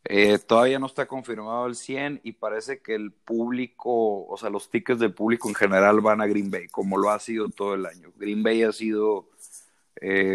[0.05, 4.71] Eh, todavía no está confirmado el 100 y parece que el público, o sea, los
[4.71, 7.85] tickets del público en general van a Green Bay, como lo ha sido todo el
[7.85, 8.13] año.
[8.17, 9.29] Green Bay ha sido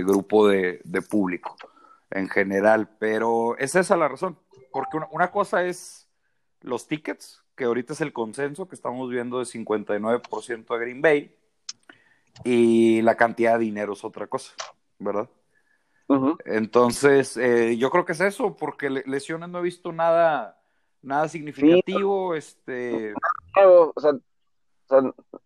[0.05, 1.55] grupo de, público
[2.11, 4.37] en general, pero es esa la razón,
[4.71, 6.02] porque una, cosa es
[6.63, 11.35] los tickets, que ahorita es el consenso que estamos viendo de 59% a Green Bay,
[12.43, 14.53] y la cantidad de dinero es otra cosa,
[14.97, 15.29] ¿verdad?
[16.45, 20.59] Entonces, eh, yo creo que es eso, porque lesiones no he visto nada,
[21.01, 22.35] nada significativo.
[22.35, 23.13] Este...
[23.55, 24.13] O sea,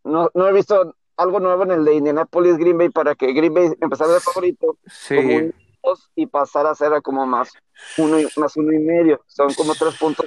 [0.04, 3.54] no, no, he visto algo nuevo en el de Indianapolis Green Bay para que Green
[3.54, 4.78] Bay empezara de favorito
[5.08, 5.54] como un
[5.84, 7.54] dos y pasara a ser como más
[7.98, 9.22] uno y, más uno y medio.
[9.28, 10.26] Son como tres puntos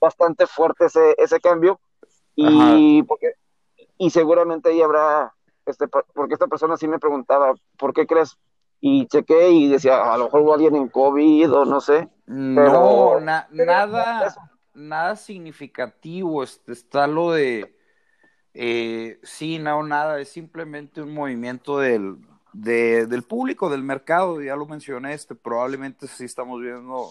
[0.00, 1.80] bastante fuertes ese, ese cambio.
[2.34, 3.32] Y, porque,
[3.96, 5.34] y seguramente ahí habrá,
[5.66, 8.38] este, porque esta persona sí me preguntaba, ¿por qué crees
[8.80, 12.08] y chequé y decía, a lo mejor hubo alguien en COVID o no sé.
[12.26, 14.34] no, nada,
[14.74, 16.42] nada significativo.
[16.42, 17.76] Este, está lo de,
[18.54, 22.18] eh, sí, no, nada, es simplemente un movimiento del,
[22.52, 27.10] del público, del mercado, ya lo mencioné, este, probablemente sí estamos viendo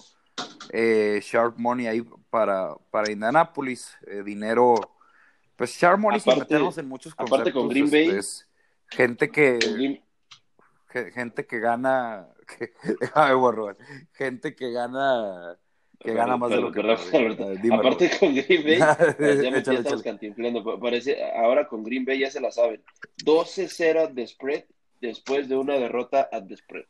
[0.71, 4.75] eh, Sharp Money ahí para, para Indianapolis, eh, dinero,
[5.55, 7.39] pues Sharp Money sin meternos en muchos conceptos.
[7.39, 8.09] Aparte con Green Bay.
[8.09, 8.45] Este,
[8.89, 9.59] gente que
[11.13, 12.27] gente que gana,
[12.57, 12.73] que,
[14.13, 15.57] gente que gana
[15.99, 16.81] que gana más de lo que
[17.71, 20.79] Aparte con Green Bay, ya, estamos cantinflando.
[20.79, 22.83] Parece, ahora con Green Bay ya se la saben.
[23.25, 24.65] 12-0 de spread
[25.01, 26.85] después de una derrota at the spread.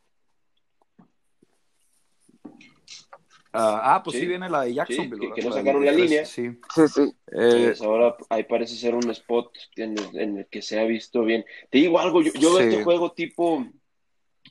[3.58, 5.32] Ah, ah pues sí, viene la de Jacksonville.
[5.34, 6.24] que, no sacaron la línea.
[6.24, 6.88] Sí, sí.
[6.88, 7.14] sí.
[7.32, 11.44] Eh, ahora ahí parece ser un spot en el, que se ha visto bien.
[11.70, 13.66] Te digo algo, yo, yo veo este juego tipo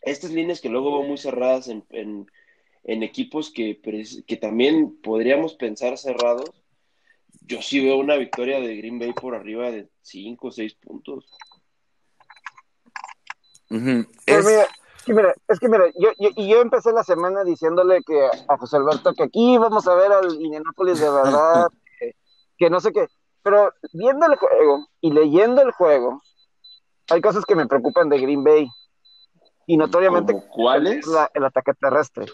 [0.01, 3.79] estas líneas que luego veo muy cerradas en, en, equipos que,
[4.25, 6.51] que también podríamos pensar cerrados,
[7.41, 11.25] yo sí veo una victoria de Green Bay por arriba de 5 o 6 puntos.
[13.69, 14.05] Pues
[15.47, 15.59] es...
[15.59, 19.57] que mira, yo, y yo empecé la semana diciéndole que a José Alberto que aquí
[19.57, 21.67] vamos a ver al Indianapolis de verdad,
[22.57, 23.07] que, no sé qué,
[23.43, 26.21] pero viendo el juego y leyendo el juego,
[27.09, 28.67] hay cosas que me preocupan de Green Bay.
[29.65, 31.05] Y notoriamente, ¿cuál es?
[31.33, 32.25] el ataque terrestre.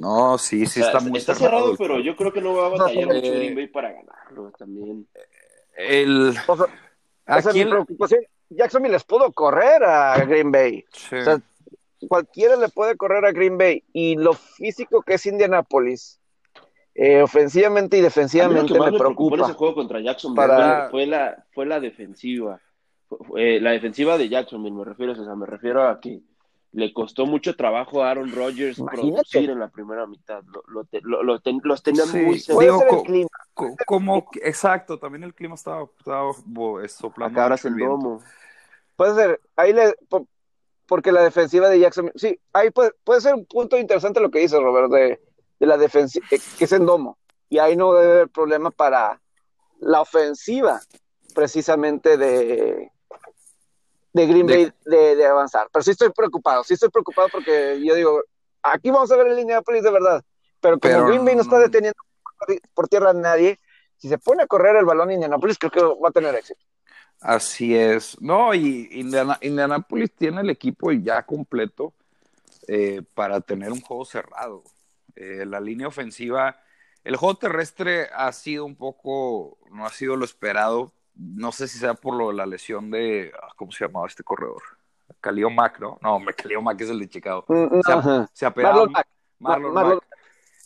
[0.00, 1.74] No, sí, sí está, muy está cerrado.
[1.76, 5.06] pero yo creo que no va a batallar mucho Green Bay para ganarlo también.
[5.76, 6.34] El...
[7.26, 7.68] Aquí el...
[7.68, 8.22] preocupación.
[8.50, 10.84] Jacksonville les pudo correr a Green Bay.
[10.92, 11.40] O sea,
[12.08, 13.84] cualquiera le puede correr a Green Bay.
[13.92, 16.20] Y lo físico que es Indianapolis,
[16.94, 19.44] eh, ofensivamente y defensivamente me, preocupa.
[19.44, 22.60] ese juego contra Jacksonville fue, la, fue la defensiva.
[23.36, 26.20] Eh, la defensiva de Jacksonville, me refiero, o sea, me refiero a que
[26.78, 30.44] le costó mucho trabajo a Aaron Rodgers producir en la primera mitad.
[30.68, 32.84] Lo, lo, los tenía muy digo,
[33.84, 36.30] como, exacto, también el clima estaba, estaba
[36.86, 37.40] soplando.
[37.42, 38.22] Acá el domo.
[38.94, 39.96] Puede ser, ahí le,
[40.86, 44.38] porque la defensiva de Jacksonville, sí, ahí puede, puede ser un punto interesante lo que
[44.38, 45.20] dice Robert, de,
[45.58, 49.20] de la defensiva, eh, que es en domo, y ahí no debe haber problema para
[49.80, 50.80] la ofensiva,
[51.34, 52.92] precisamente de,
[54.12, 55.68] de Green Bay de, avanzar.
[55.72, 58.22] Pero sí estoy preocupado, sí estoy preocupado porque yo digo,
[58.62, 60.24] aquí vamos a ver el Indianapolis de verdad,
[60.60, 61.98] pero como Green Bay no está deteniendo
[62.74, 63.58] por tierra a nadie,
[63.96, 66.60] si se pone a correr el balón Indianapolis, creo que va a tener éxito.
[67.20, 68.20] Así es.
[68.20, 71.92] No, y Indianapolis tiene el equipo ya completo
[72.68, 74.62] eh, para tener un juego cerrado.
[75.16, 76.60] Eh, la línea ofensiva,
[77.02, 81.78] el juego terrestre ha sido un poco, no ha sido lo esperado, no sé si
[81.78, 84.62] sea por lo, la lesión de, ah, ¿cómo se llamaba este corredor?
[85.20, 85.98] Calio Mac, ¿no?
[86.00, 87.44] No, Calio Mac es el de Chicago.
[87.48, 87.80] Mm,
[88.32, 88.92] se, ha, Marlon
[89.38, 90.00] Marlon,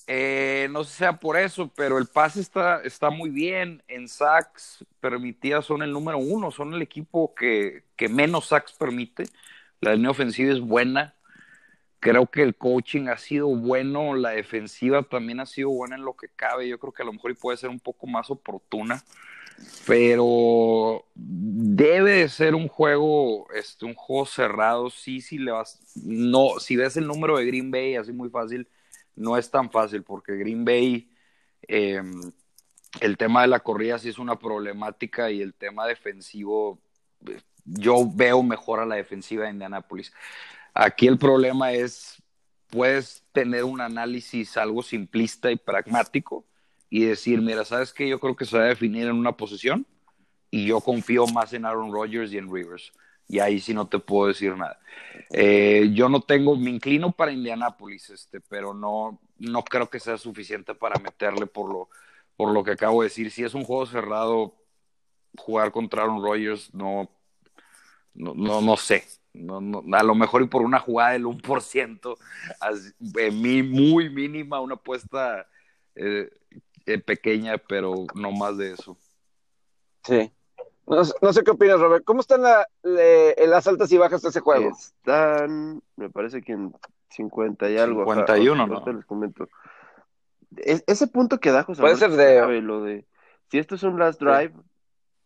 [0.07, 3.83] eh, no sé si sea por eso, pero el pase está, está muy bien.
[3.89, 9.25] En sacks permitidas son el número uno, son el equipo que, que menos sacks permite.
[9.81, 11.15] La línea ofensiva es buena.
[11.99, 16.15] Creo que el coaching ha sido bueno, la defensiva también ha sido buena en lo
[16.15, 16.69] que cabe.
[16.69, 19.03] Yo creo que a lo mejor puede ser un poco más oportuna
[19.87, 24.91] pero debe de ser un juego, este, un juego cerrado.
[24.91, 28.69] Sí, sí le vas, no, si ves el número de Green Bay, así muy fácil,
[29.17, 31.11] no es tan fácil, porque Green Bay,
[31.63, 32.33] em,
[33.01, 36.81] el tema de la corrida sí es una problemática y el tema defensivo,
[37.65, 40.13] yo veo mejor a la defensiva de Indianapolis.
[40.75, 42.23] Aquí el problema es,
[42.71, 46.47] puedes tener un análisis algo simplista y pragmático,
[46.95, 48.07] y decir, mira, ¿sabes qué?
[48.07, 49.87] Yo creo que se va a definir en una posición
[50.51, 52.93] y yo confío más en Aaron Rodgers y en Rivers.
[53.27, 54.79] y ahí sí no te puedo decir nada.
[55.31, 60.19] Eh, yo no tengo, me inclino para Indianápolis, este, pero no, no creo que sea
[60.19, 61.89] suficiente para meterle por lo,
[62.37, 63.31] por lo que acabo de decir.
[63.31, 64.55] Si es un juego cerrado,
[65.39, 67.11] jugar contra Aaron Rodgers, no,
[68.13, 69.03] no, no, no sé.
[69.33, 72.19] No, no, a lo mejor y por una jugada del 1%,
[73.19, 75.47] eh, muy mínima, una apuesta
[75.95, 76.29] eh,
[76.87, 78.97] eh, pequeña, pero no más de eso.
[80.05, 80.33] Sí.
[80.87, 82.05] No, sé qué opinas, Robert.
[82.05, 84.71] ¿Cómo están las altas y bajas de ese juego?
[84.71, 86.75] Están, me parece que en
[87.11, 88.05] 50 y algo.
[88.05, 88.85] 51, ¿no?
[88.93, 89.49] Les comento.
[90.57, 92.61] ese punto que da José Puede ser de...
[92.61, 93.07] Lo de...
[93.51, 94.53] Si esto es un last drive,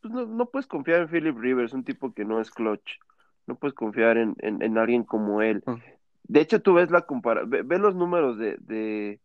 [0.03, 2.99] pues no, no, puedes confiar en Philip Rivers, un tipo que no es clutch.
[3.47, 5.63] No puedes confiar en, en, alguien como él.
[5.65, 5.75] Mm.
[6.25, 9.21] De hecho, tú ves la comparación, ve, los números de, de,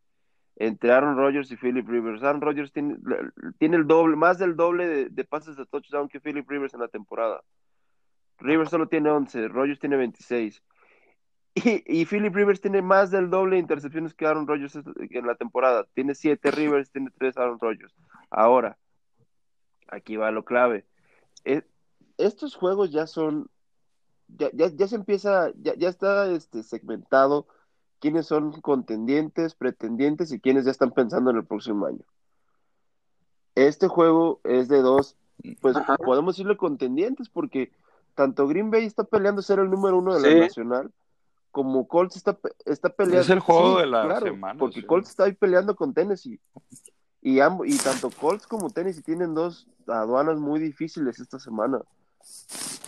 [0.55, 2.23] entre Aaron Rodgers y Philip Rivers.
[2.23, 2.97] Aaron Rodgers tiene,
[3.57, 6.87] tiene el doble, más del doble de, pases de touchdown que Philip Rivers en la
[6.87, 7.41] temporada.
[8.39, 10.61] Rivers solo tiene 11, Rodgers tiene 26.
[11.53, 15.35] Y, y, Philip Rivers tiene más del doble de intercepciones que Aaron Rodgers en la
[15.35, 15.85] temporada.
[15.93, 17.93] Tiene 7 Rivers, tiene 3 Aaron Rodgers.
[18.29, 18.77] Ahora,
[19.87, 20.85] aquí va lo clave.
[21.43, 21.63] E,
[22.17, 23.49] estos juegos ya son,
[24.29, 27.47] ya, ya, se empieza, ya, ya está este, segmentado
[28.01, 32.01] quiénes son contendientes, pretendientes y quiénes ya están pensando en el próximo año.
[33.55, 35.15] Este juego es de dos,
[35.61, 37.71] pues podemos decirle contendientes porque
[38.15, 40.91] tanto Green Bay está peleando ser el número uno de la nacional,
[41.51, 43.21] como Colts está, está peleando.
[43.21, 44.57] Es el juego de la semana.
[44.57, 46.39] Porque Colts está ahí peleando con Tennessee.
[47.21, 51.81] Y, y tanto Colts como Tennessee tienen dos aduanas muy difíciles esta semana.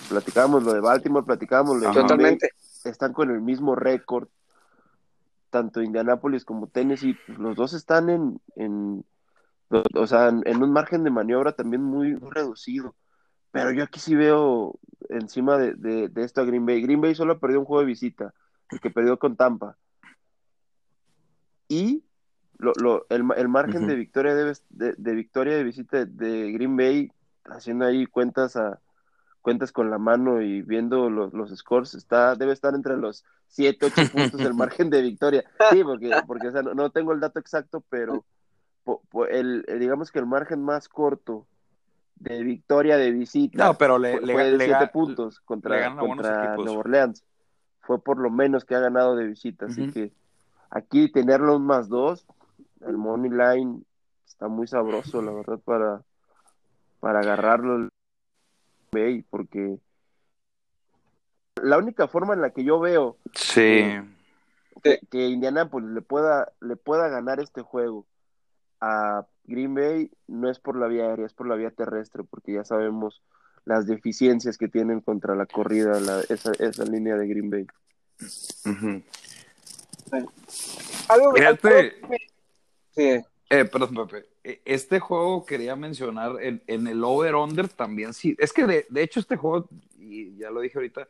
[0.10, 2.50] Platicamos lo de Baltimore, platicamos lo de Totalmente.
[2.84, 4.28] Están con el mismo récord.
[5.54, 9.06] Tanto Indianapolis como Tennessee, pues, los dos están en, en
[9.70, 12.96] o sea, en, un margen de maniobra también muy, reducido.
[13.52, 15.76] Pero yo aquí sí veo encima de,
[16.10, 16.82] de, esto a Green Bay.
[16.82, 18.34] Green Bay solo perdió un juego de visita,
[18.72, 19.78] el que perdió con Tampa.
[21.68, 22.04] Y
[22.58, 27.12] lo, lo, el, el margen de victoria de, de, victoria de visita de Green Bay,
[27.46, 28.80] haciendo ahí cuentas a
[29.44, 33.86] cuentas con la mano y viendo los, los scores, está, debe estar entre los 7,
[33.86, 35.44] 8 puntos el margen de victoria.
[35.70, 38.26] Sí, porque, porque o sea, no, tengo el dato exacto, pero
[39.30, 41.46] el, digamos que el margen más corto
[42.16, 47.24] de victoria de visita no, pero le, fue, de 7 puntos contra, contra Nueva Orleans.
[47.82, 50.14] Fue por lo menos que ha ganado de visita, así que
[50.70, 52.26] aquí tenerlo más dos,
[52.80, 53.84] el money line
[54.26, 56.02] está muy sabroso, la verdad, para,
[57.02, 57.90] para agarrarlo
[59.30, 59.78] porque
[61.62, 63.84] la única forma en la que yo veo sí.
[64.84, 68.06] que, que, Indianapolis le pueda, le pueda ganar este juego
[68.82, 72.54] a Green Bay no es por la vía aérea, es por la vía terrestre, porque
[72.54, 73.22] ya sabemos
[73.66, 75.94] las deficiencias que tienen contra la corrida,
[76.30, 77.66] esa, esa línea de Green Bay.
[81.08, 81.34] Algo,
[82.96, 83.24] sí.
[83.50, 84.33] Eh, perdón, Pepe.
[84.44, 88.14] E, este juego quería mencionar en, el over-under también.
[88.14, 91.08] Sí, es que de, hecho este juego, y ya lo dije ahorita,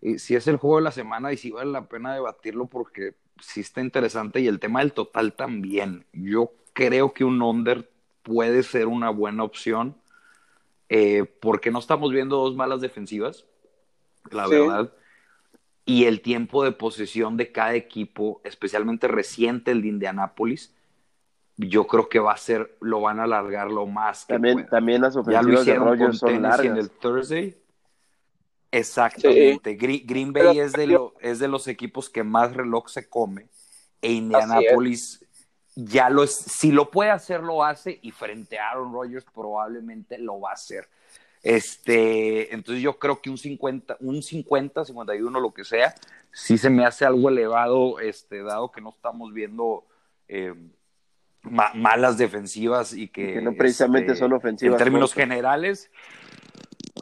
[0.00, 3.14] si sí es el juego de la semana y sí vale la pena debatirlo porque
[3.40, 6.04] sí está interesante y el tema del total también.
[6.12, 7.90] Yo creo que un under
[8.22, 9.96] puede ser una buena opción
[10.88, 13.44] eh, porque no estamos viendo dos malas defensivas,
[14.30, 14.92] la verdad.
[15.84, 20.75] Y el tiempo de posesión de cada equipo, especialmente reciente el de Indianápolis,
[21.56, 25.00] yo creo que va a ser, lo van a alargar lo más que También, también
[25.02, 26.66] las ofensivas de Rogers son largas.
[26.66, 27.56] en el Thursday.
[28.70, 29.74] Exactamente.
[29.74, 33.48] Green, Bay es, de lo, es de los equipos que más reloj se come.
[34.02, 35.24] E Indianapolis
[35.74, 37.98] ya lo es, si lo puede hacer, lo hace.
[38.02, 40.88] Y frente a Aaron Rodgers probablemente lo va a hacer.
[41.42, 45.94] Este, entonces yo creo que un 50, un 50, 51, lo que sea,
[46.32, 49.84] sí se me hace algo elevado, este, dado que no estamos viendo
[50.28, 50.54] eh,
[51.50, 54.74] malas defensivas y que, no precisamente este, son ofensivas.
[54.74, 55.90] En términos generales,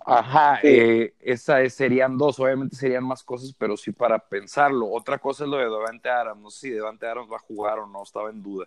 [0.07, 4.91] ajá, eh, esa serían dos, obviamente serían más cosas, pero sí para pensarlo.
[4.91, 7.79] Otra cosa es lo de Devante Adams, no sé si Devante Adams va a jugar
[7.79, 8.67] o no, estaba en duda.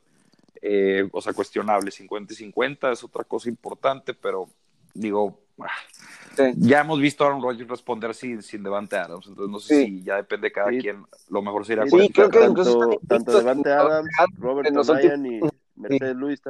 [0.62, 4.48] Eh, o sea, cuestionable, 50 y 50 es otra cosa importante, pero
[4.94, 9.60] digo, ah, ya hemos visto a Aaron Rodgers responder sin, sin Devante Adams, entonces no
[9.60, 13.38] sé si ya depende de cada quien, lo mejor sería sí, creo que tanto, tanto
[13.38, 15.40] Devante Adams, Robert Ryan y
[15.78, 16.42] Mercedes Luis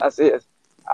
[0.00, 0.48] Así es.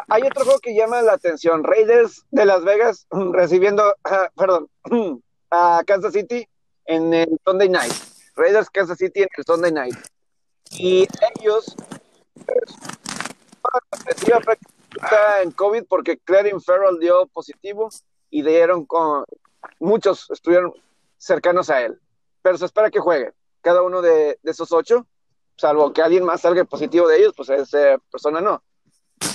[0.09, 3.95] Hay otro juego que llama la atención, Raiders de Las Vegas recibiendo,
[4.37, 4.69] perdón,
[5.51, 6.47] a Kansas City
[6.85, 7.93] en el Sunday Night.
[8.35, 9.97] Raiders Kansas City en el Sunday Night.
[10.73, 11.07] Y
[11.41, 11.75] ellos
[14.95, 17.89] está en COVID porque Clarence Farrell dio positivo
[18.31, 19.25] y dieron con
[19.79, 20.75] muchos estuvieron
[21.17, 21.99] cercanos a él.
[22.43, 25.07] Pero se espera que juegue cada uno de, esos ocho,
[25.57, 28.63] salvo que alguien más salga positivo de ellos, pues esa persona no.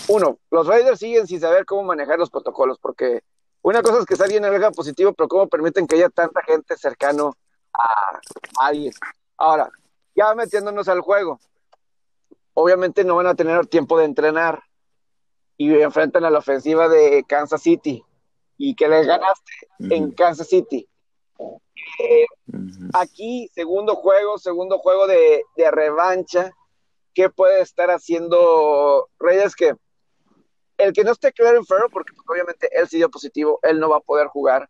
[0.07, 3.24] Uno, los Raiders siguen sin saber cómo manejar los protocolos, porque
[3.61, 7.34] una cosa es que alguien salga positivo, pero cómo permiten que haya tanta gente cercano
[7.74, 8.19] a,
[8.59, 8.93] a alguien.
[9.38, 9.72] Ahora,
[10.15, 11.39] ya metiéndonos al juego,
[12.53, 14.63] obviamente no van a tener tiempo de entrenar
[15.57, 18.03] y enfrentan a la ofensiva de Kansas City
[18.57, 19.51] y que les ganaste
[19.89, 20.88] en Kansas City.
[22.93, 26.51] Aquí, segundo juego, segundo juego de, revancha.
[27.13, 29.55] ¿Qué puede estar haciendo Reyes?
[29.55, 29.75] Que
[30.77, 33.89] el que no esté claro en Ferro, porque obviamente él sí dio positivo, él no
[33.89, 34.69] va a poder jugar.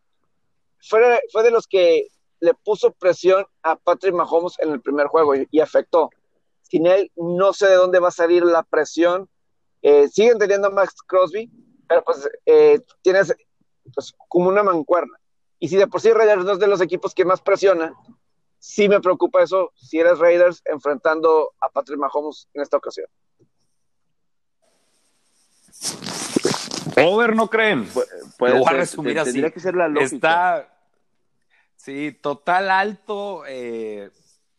[0.81, 2.07] Fue, fue de los que
[2.41, 6.09] le puso presión a Patrick Mahomes en el primer juego y, afectó.
[6.63, 9.29] Sin él, no sé de dónde va a salir la presión.
[9.83, 11.49] Eh, siguen teniendo a Max Crosby,
[11.87, 13.33] pero pues eh, tienes
[13.93, 15.20] pues, como una mancuerna.
[15.63, 17.93] Y si de por sí Raiders no es de los equipos que más presiona,
[18.57, 23.05] sí me preocupa eso si eres Raiders enfrentando a Patrick Mahomes en esta ocasión.
[26.97, 27.87] Over, ¿no creen?
[28.39, 29.33] puede Lo voy a resumir así.
[29.33, 30.15] Tendría que ser la lógica.
[30.15, 30.73] Está,
[31.75, 33.43] sí, total alto.
[33.45, 34.09] Eh,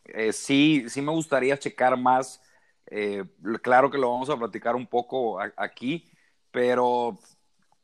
[0.04, 2.40] eh, sí, sí me gustaría checar más.
[2.86, 3.24] Eh,
[3.60, 6.08] claro que lo vamos a platicar un poco aquí,
[6.52, 7.18] pero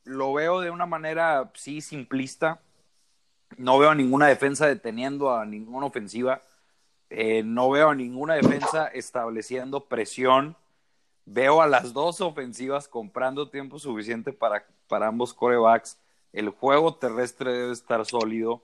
[0.04, 2.62] lo veo de una manera, sí, simplista.
[3.56, 6.42] No veo a ninguna defensa deteniendo a ninguna ofensiva.
[7.10, 10.56] Eh, no veo a ninguna defensa estableciendo presión.
[11.24, 15.98] Veo a las dos ofensivas comprando tiempo suficiente para, para ambos corebacks.
[16.32, 18.62] El juego terrestre debe estar sólido.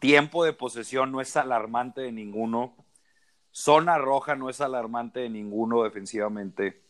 [0.00, 2.74] Tiempo de posesión no es alarmante de ninguno.
[3.52, 6.80] Zona roja no es alarmante de ninguno defensivamente.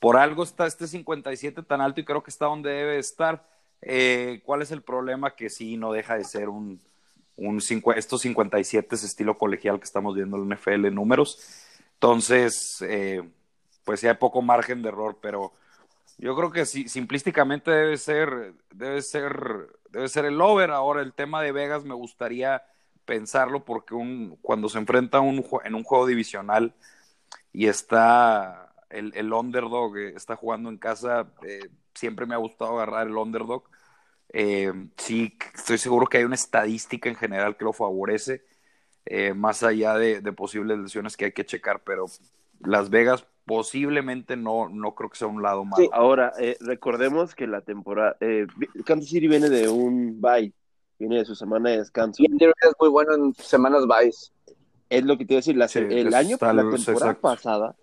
[0.00, 3.46] Por algo está este 57 tan alto y creo que está donde debe estar.
[3.82, 5.34] Eh, ¿Cuál es el problema?
[5.34, 6.80] Que sí, no deja de ser un,
[7.96, 11.38] estos 57 es estilo colegial que estamos viendo en la NFL en números.
[11.94, 13.22] Entonces, eh,
[13.84, 15.52] pues sí hay poco margen de error, pero
[16.18, 20.70] yo creo que sí, simplísticamente debe ser, debe ser, debe ser el over.
[20.72, 22.62] Ahora el tema de Vegas me gustaría
[23.04, 26.74] pensarlo porque un, cuando se enfrenta un, en un juego divisional
[27.52, 31.26] y está el, el underdog eh, está jugando en casa,
[31.98, 33.64] siempre me ha gustado agarrar el underdog.
[34.30, 38.44] Eh, sí, estoy seguro que hay una estadística en general que lo favorece,
[39.34, 42.04] más allá de, posibles lesiones que hay que checar, pero
[42.60, 45.88] Las Vegas posiblemente no, no creo que sea un lado malo.
[45.94, 48.18] Ahora, recordemos que la temporada,
[48.84, 50.52] Kansas City viene de un bye,
[50.98, 52.22] viene de su semana de descanso.
[52.22, 54.12] Y es muy bueno en semanas bye.
[54.90, 57.76] Es lo que te iba a decir, la, el año, la temporada pasada,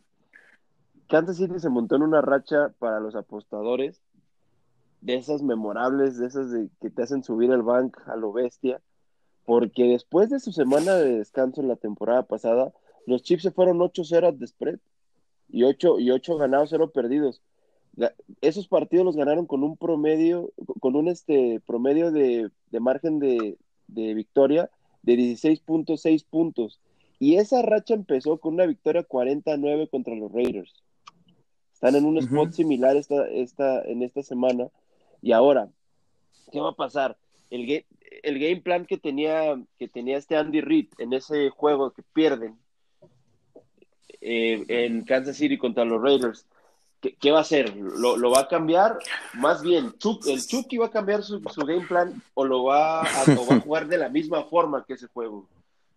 [1.07, 4.01] Kansas City se montó en una racha para los apostadores,
[5.05, 8.81] de esas memorables, de esas de, que te hacen subir el bank a lo bestia,
[9.45, 12.73] porque después de su semana de descanso en la temporada pasada,
[13.05, 14.79] los Chiefs se fueron 8-0 de spread
[15.47, 17.43] y 8, y 8 ganados, 0 perdidos.
[18.41, 22.49] Esos partidos los ganaron con un promedio, con un este promedio de,
[22.79, 24.71] margen de, de victoria
[25.03, 26.81] de 16.6 puntos.
[27.19, 30.83] Y esa racha empezó con una victoria 49 contra los Raiders.
[31.73, 34.69] Están en un spot similar esta, esta, en esta semana.
[35.25, 35.67] Y ahora,
[36.51, 37.17] ¿qué va a pasar?
[37.49, 37.83] El,
[38.21, 42.59] el game plan que tenía, que tenía este Andy Reid en ese juego que pierden
[44.21, 46.45] eh, en Kansas City contra los Raiders,
[47.01, 47.75] ¿qué, va a hacer?
[47.75, 48.99] ¿Lo, va a cambiar?
[49.33, 49.95] Más bien,
[50.27, 53.87] ¿el Chucky va a cambiar su, game plan o lo va a, va a jugar
[53.87, 55.49] de la misma forma que ese juego?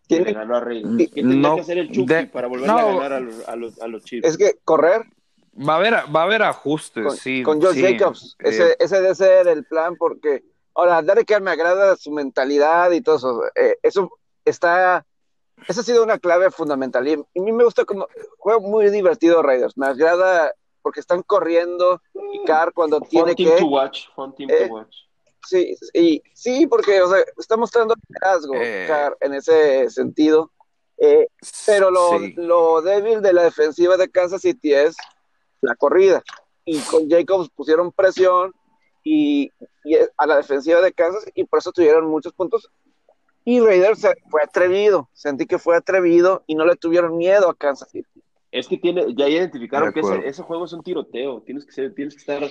[0.09, 0.97] Que le ganó a Raiders.
[1.13, 3.89] ¿Qué tendría que hacer el Chucky para volver a ganar a los, a los, a
[3.89, 4.27] los Chiefs?
[4.27, 5.03] Es que correr
[5.67, 7.43] Va a haber, va a haber ajustes, con, sí.
[7.43, 8.37] Con Josh Jacobs.
[8.41, 10.45] Eh, ese, ese debe ser el plan porque,
[10.75, 13.43] ahora, Derek me agrada su mentalidad y todo eso.
[13.57, 14.11] Eh, eso
[14.45, 15.05] está,
[15.67, 17.09] esa ha sido una clave fundamental.
[17.09, 18.07] Y, a mí me gusta como,
[18.37, 19.77] juego muy divertido Raiders.
[19.77, 22.01] Me agrada porque están corriendo
[22.33, 23.51] y Carr cuando tiene que...
[23.57, 24.95] To watch, fun team to eh, watch.
[25.45, 28.55] Sí, y, sí, porque o sea, está mostrando liderazgo
[28.87, 30.53] Carr en ese sentido.
[31.67, 34.97] pero lo, lo débil de la defensiva de Kansas City es
[35.61, 36.23] la corrida.
[36.65, 38.53] Y con Jacobs pusieron presión
[39.05, 39.51] y,
[40.17, 42.71] a la defensiva de Kansas y por eso tuvieron muchos puntos.
[43.45, 47.91] Y Raiders fue atrevido, sentí que fue atrevido y no le tuvieron miedo a Kansas
[47.91, 48.23] City.
[48.53, 52.15] Es que tiene, ya identificaron que ese, juego es un tiroteo, tienes que ser, tienes
[52.15, 52.51] que estar,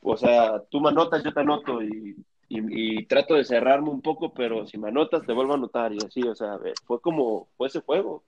[0.00, 2.16] o sea, tú me anotas, yo te anoto y,
[2.48, 5.98] y, trato de cerrarme un poco, pero si me anotas te vuelvo a anotar y
[6.04, 8.24] así, o sea, fue como, fue ese juego.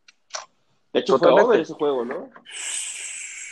[0.92, 2.30] De hecho, fue over ese juego, ¿no?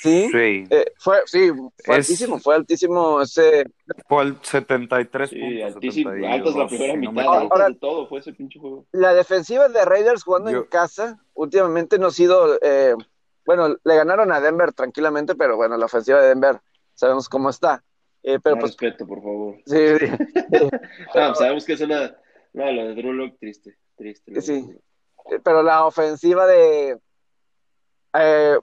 [0.03, 0.65] Sí, Sí.
[0.71, 1.51] eh, fue, sí,
[1.85, 3.65] fue Es- altísimo, fue altísimo ese.
[4.09, 5.75] Fue el 73 Sí, puntos.
[5.75, 6.11] altísimo.
[6.11, 7.35] 72, Altas la primera si no me mitad.
[7.35, 8.87] Ahora- de todo fue ese pinche juego.
[8.93, 12.95] La defensiva de Raiders jugando Yo- en casa últimamente no ha sido, eh,
[13.47, 16.61] bueno, le ganaron a Denver tranquilamente, pero bueno, la ofensiva de Denver
[16.95, 17.83] sabemos cómo está.
[18.23, 19.57] Eh, pero pues respeto, por favor.
[19.65, 20.07] sí, sí,
[21.15, 22.17] Ah, sabemos que es una.
[22.53, 23.77] No, lo de Drew Lock, triste.
[23.97, 24.41] Triste.
[24.43, 24.65] Sí.
[25.31, 26.99] Eh, pero la ofensiva de
[28.15, 28.59] eh,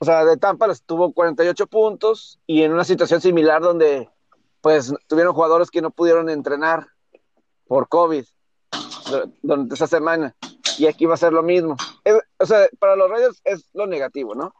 [0.00, 4.10] o sea, de Tampa les tuvo 48 puntos y en una situación similar donde
[4.62, 6.86] pues tuvieron jugadores que no pudieron entrenar
[7.66, 8.24] por COVID
[9.10, 10.34] du- durante esa semana
[10.78, 11.76] y aquí va a ser lo mismo.
[12.04, 14.54] Es- o sea, para los Raiders es lo negativo, ¿no?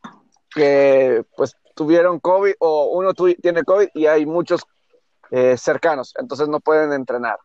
[0.55, 4.63] Que pues tuvieron COVID o uno tu- tiene COVID y hay muchos
[5.31, 7.39] eh, cercanos, entonces no pueden entrenar.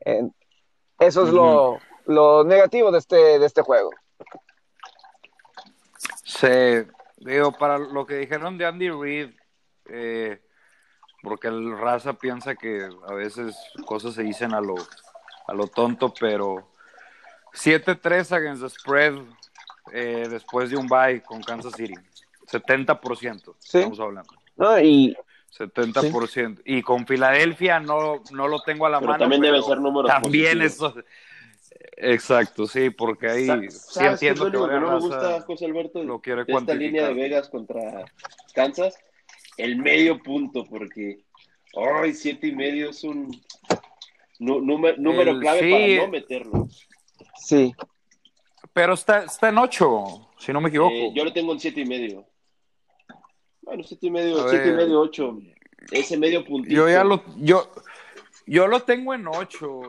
[0.00, 0.34] En-
[0.98, 3.90] eso es lo, lo negativo de este, de este juego.
[6.24, 6.46] Sí,
[7.20, 9.30] digo, para lo que dijeron de Andy Reid,
[9.86, 10.40] eh,
[11.22, 13.56] porque el raza piensa que a veces
[13.86, 14.74] cosas se dicen a lo,
[15.46, 16.70] a lo tonto, pero
[17.52, 19.14] 7-3 against the spread
[19.92, 21.94] eh, después de un bye con Kansas City.
[22.50, 23.78] 70%, Sí.
[23.78, 24.32] estamos hablando.
[24.56, 24.80] ¿no?
[24.80, 25.16] Y
[25.56, 26.62] 70%.
[26.64, 29.20] Y con Filadelfia no, no lo tengo a la Pero mano.
[29.20, 30.94] también debe ser números También positivos.
[30.96, 31.04] eso.
[31.96, 35.00] Exacto, sí, porque ahí sí ¿Sabes qué es entiendo lo que único que no me
[35.00, 36.02] gusta, José Alberto?
[36.02, 37.14] lo quiere de esta línea de.
[37.14, 38.04] Vegas contra
[38.54, 38.98] Kansas,
[39.56, 41.20] el medio punto, porque
[41.74, 43.30] ay, siete y medio es un
[44.38, 45.70] número, número El- clave sí.
[45.70, 46.68] para no meterlo.
[47.36, 47.74] sí,
[48.72, 50.92] Pero está, está en 8, si no me equivoco.
[50.94, 52.26] Eh, yo lo tengo en siete y medio.
[53.62, 55.38] Bueno, siete y medio, A siete y medio, ocho.
[55.90, 56.74] Ese medio puntito.
[56.74, 57.70] Yo ya lo, yo,
[58.46, 59.82] yo lo tengo en 8.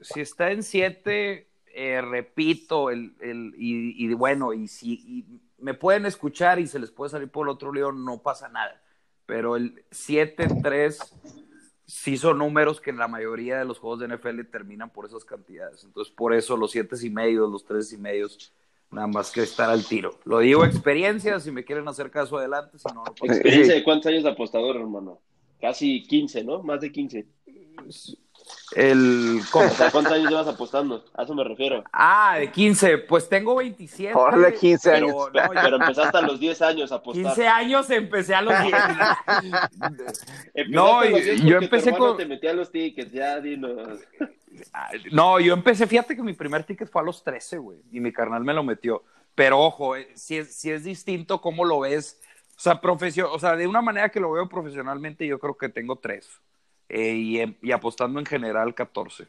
[0.00, 1.46] si está en 7,
[2.02, 5.24] repito, el, el, y, y bueno, y si y
[5.60, 8.80] me pueden escuchar y se les puede salir por el otro lado, no pasa nada.
[9.26, 10.98] Pero el 7-3
[11.86, 15.24] sí son números que en la mayoría de los juegos de NFL terminan por esas
[15.24, 15.84] cantidades.
[15.84, 18.52] Entonces, por eso los 7 y medio, los 3 y medios,
[18.90, 20.18] nada más que estar al tiro.
[20.24, 23.84] Lo digo experiencia, si me quieren hacer caso adelante, si no, no pasa Experiencia de
[23.84, 25.20] cuántos años de apostador, hermano.
[25.60, 26.62] Casi 15, ¿no?
[26.62, 27.26] Más de 15.
[28.74, 29.66] El, ¿cómo?
[29.66, 31.04] O sea, ¿cuántos años llevas apostando?
[31.14, 31.84] A eso me refiero.
[31.92, 34.14] Ah, de 15, pues tengo 27.
[34.14, 35.16] Órale, 15 pero años.
[35.32, 37.24] no, Pero empezaste a los 10 años a apostar.
[37.26, 38.74] 15 años empecé a los 10.
[40.54, 44.00] Empezaste No, a los y- 10 yo empecé con- te metía los tickets, ya dinos.
[45.12, 48.12] No, yo empecé, fíjate que mi primer ticket fue a los 13, güey, y mi
[48.12, 49.04] carnal me lo metió.
[49.34, 52.20] Pero ojo, eh, si es, si es distinto cómo lo ves,
[52.56, 55.68] o sea, profesio- o sea, de una manera que lo veo profesionalmente, yo creo que
[55.68, 55.96] tengo
[56.90, 57.16] 3.
[57.16, 59.26] y, en- y apostando en general 14.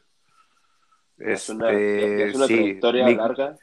[1.18, 3.56] Es una, Este, es una sí, trayectoria mi- larga.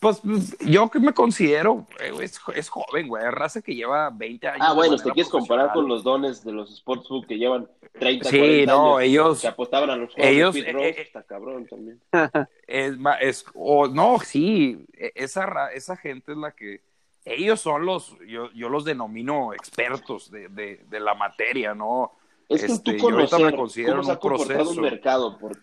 [0.00, 0.20] Pues
[0.60, 4.66] yo que me considero, eh, es, es joven, güey, raza que lleva 20 años.
[4.68, 7.66] Ah, bueno, te quieres comparar con los dones de los sportsbook que llevan
[7.98, 10.72] 30, Sí, 40 no, años, ellos- que apostaban a los juegos ellos, de Pete eh,
[10.74, 11.98] Rose, eh, está cabrón también.
[12.66, 16.82] Es, ma- es o no, sí, e- esa, ra- esa gente es la que,
[17.24, 22.12] ellos son los, yo, yo los denomino expertos de, de, de la materia, ¿no?
[22.48, 24.70] Es que Este, tú yo ahorita conocer me considero cómo en se ha un comportado
[24.70, 24.70] proceso.
[24.70, 25.58] un mercado por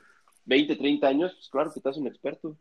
[0.45, 2.57] 20, 30 años, pues claro que estás un experto.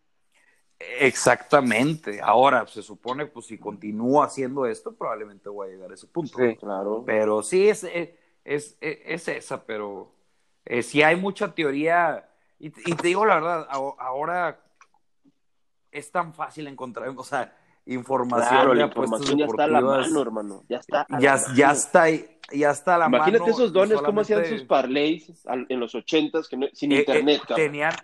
[0.78, 2.20] Exactamente.
[2.22, 6.38] Ahora, se supone, pues si continúo haciendo esto, probablemente voy a llegar a ese punto.
[6.38, 6.56] Sí.
[6.56, 7.04] Claro.
[7.04, 8.10] Pero sí, es, es,
[8.44, 10.14] es, es esa, pero
[10.64, 12.30] eh, sí hay mucha teoría.
[12.58, 14.62] Y, y te digo la verdad, ahora
[15.90, 17.56] es tan fácil encontrar, o sea,
[17.86, 20.62] información Claro, la información ya está a la mano, hermano.
[20.68, 21.06] Ya está.
[21.08, 21.54] a ya, la mano.
[21.56, 23.52] ya está ahí, ya está a la Imagínate mano.
[23.54, 25.32] esos dones, cómo hacían sus parlays
[25.68, 27.94] en los ochentas, que no- sin eh, eh, internet, tenían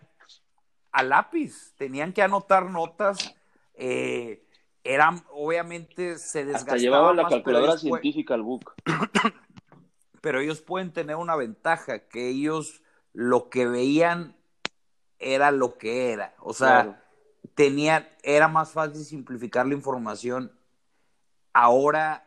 [0.93, 3.35] a lápiz, tenían que anotar notas.
[3.74, 4.43] eh,
[4.83, 8.72] eran, obviamente, se Hasta desgastaban llevaban la más, calculadora científica al book.
[10.20, 14.37] pero ellos pueden tener una ventaja, que ellos lo que veían
[15.18, 16.35] era lo que era.
[16.41, 16.97] O sea, Claro.
[17.57, 20.53] Tenían, era más fácil simplificar la información.
[21.53, 22.23] Ahora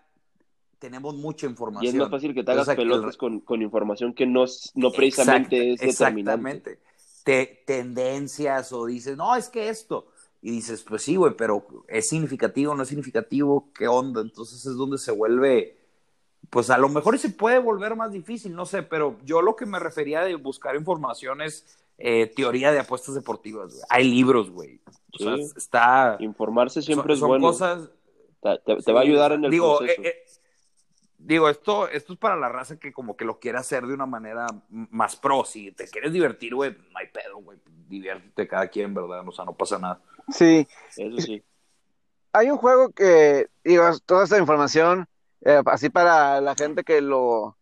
[0.80, 1.96] tenemos mucha Y información.
[1.96, 4.26] es más fácil que te hagas O sea, que el- pelotas con, con información que
[4.26, 6.72] no, no precisamente es determinante.
[6.72, 6.80] Exactamente.
[7.24, 10.08] Te- tendencias o dices, no, es que esto.
[10.42, 13.70] Y dices, pues sí, güey, pero ¿es significativo no es significativo?
[13.74, 14.22] ¿Qué onda?
[14.22, 15.78] Entonces es donde se vuelve,
[16.50, 19.66] pues a lo mejor se puede volver más difícil, no sé, pero yo lo que
[19.66, 23.82] me refería de buscar información es eh, teoría de apuestas deportivas.
[23.90, 24.80] Hay libros, güey.
[25.14, 25.52] O sea, Sí.
[25.58, 26.18] está...
[26.20, 27.48] Informarse siempre son, es son bueno.
[27.48, 27.90] cosas...
[28.42, 30.02] Te, te- te va a ayudar en el digo, proceso.
[30.02, 30.24] eh, eh,
[31.18, 34.06] digo, esto, esto es para la raza que como que lo quiere hacer de una
[34.06, 35.44] manera más pro.
[35.44, 37.58] Si te quieres divertir, güey, no hay pedo, güey.
[37.90, 39.28] Diviértete cada quien, ¿verdad?
[39.28, 40.00] O sea, no pasa nada.
[40.30, 41.44] Sí, Eso sí.
[42.32, 45.06] hay un juego que, digo, toda esta información,
[45.42, 47.58] eh, así para la gente que lo,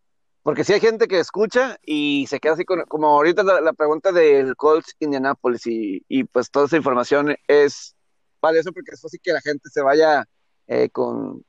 [0.47, 4.13] porque si hay gente que escucha y se queda así con, como ahorita la, pregunta
[4.13, 7.97] del Colts Indianapolis y, y, pues toda esa información es
[8.39, 10.23] para eso porque es así que la gente se vaya
[10.67, 11.43] eh, con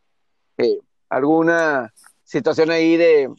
[0.57, 0.81] eh,
[1.11, 1.95] alguna
[2.25, 3.31] situación ahí de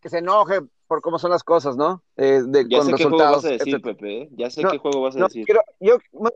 [0.00, 2.02] que se enoje por cómo son las cosas, ¿no?
[2.16, 4.28] Eh, de, ya sé qué juego vas a decir, Pepe.
[4.32, 5.46] Ya sé qué juego vas a decir.
[5.78, 6.30] yo me,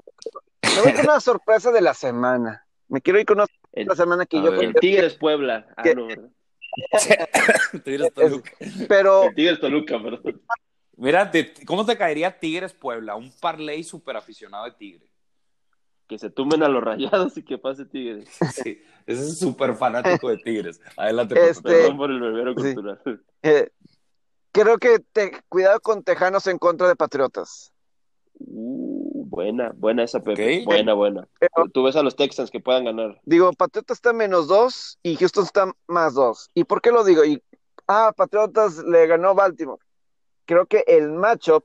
[0.80, 2.64] voy con una sorpresa de la semana.
[2.86, 4.55] Me quiero ir con una el, la semana que yo...
[4.55, 5.66] El Tigres Puebla.
[5.76, 6.30] Ah, no, ¿verdad?
[7.85, 8.53] Tigres Toluca.
[8.89, 9.25] Pero...
[9.25, 10.43] El Tigres Toluca, perdón.
[10.97, 11.31] Mira,
[11.66, 13.16] ¿cómo te caería Tigres Puebla?
[13.16, 15.14] Un parlay súper aficionado de Tigres
[16.07, 18.29] que se tumben a los rayados y que pase Tigres.
[18.53, 20.81] Sí, ese es súper fanático de Tigres.
[20.97, 23.01] Adelante, este, Perdón por el verbero cultural.
[23.43, 23.70] Eh,
[24.53, 27.72] creo que te, cuidado con Tejanos en contra de Patriotas.
[28.39, 29.03] Uh,
[29.35, 30.64] buena, buena esa, Pepe.
[30.64, 31.28] Buena, buena.
[31.72, 33.20] Tú ves a los Texans que puedan ganar.
[33.24, 36.51] Digo, Patriotas está menos dos y Houston está más dos.
[36.55, 37.24] ¿Y por qué lo digo?
[37.24, 37.43] Y,
[37.89, 39.82] ah, Patriotas le ganó Baltimore.
[40.47, 41.64] Creo que el matchup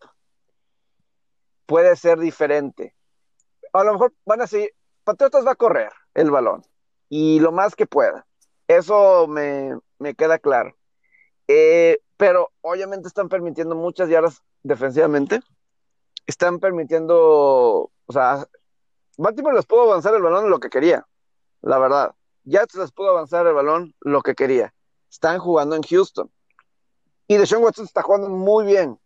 [1.65, 2.95] puede ser diferente
[3.73, 6.63] a lo mejor van a seguir, Patriotas va a correr el balón
[7.09, 8.25] y lo más que pueda.
[8.67, 9.79] Eso me,
[10.15, 10.75] queda claro.
[11.47, 15.39] Eh, pero obviamente están permitiendo muchas yardas defensivamente.
[16.29, 18.47] Están permitiendo, o sea,
[19.17, 21.07] Baltimore les pudo avanzar el balón lo que quería,
[21.63, 22.13] la verdad.
[22.43, 24.71] Jets les pudo avanzar el balón lo que quería.
[25.09, 26.31] Están jugando en Houston.
[27.27, 28.99] Y Deshaun Watson está jugando muy bien.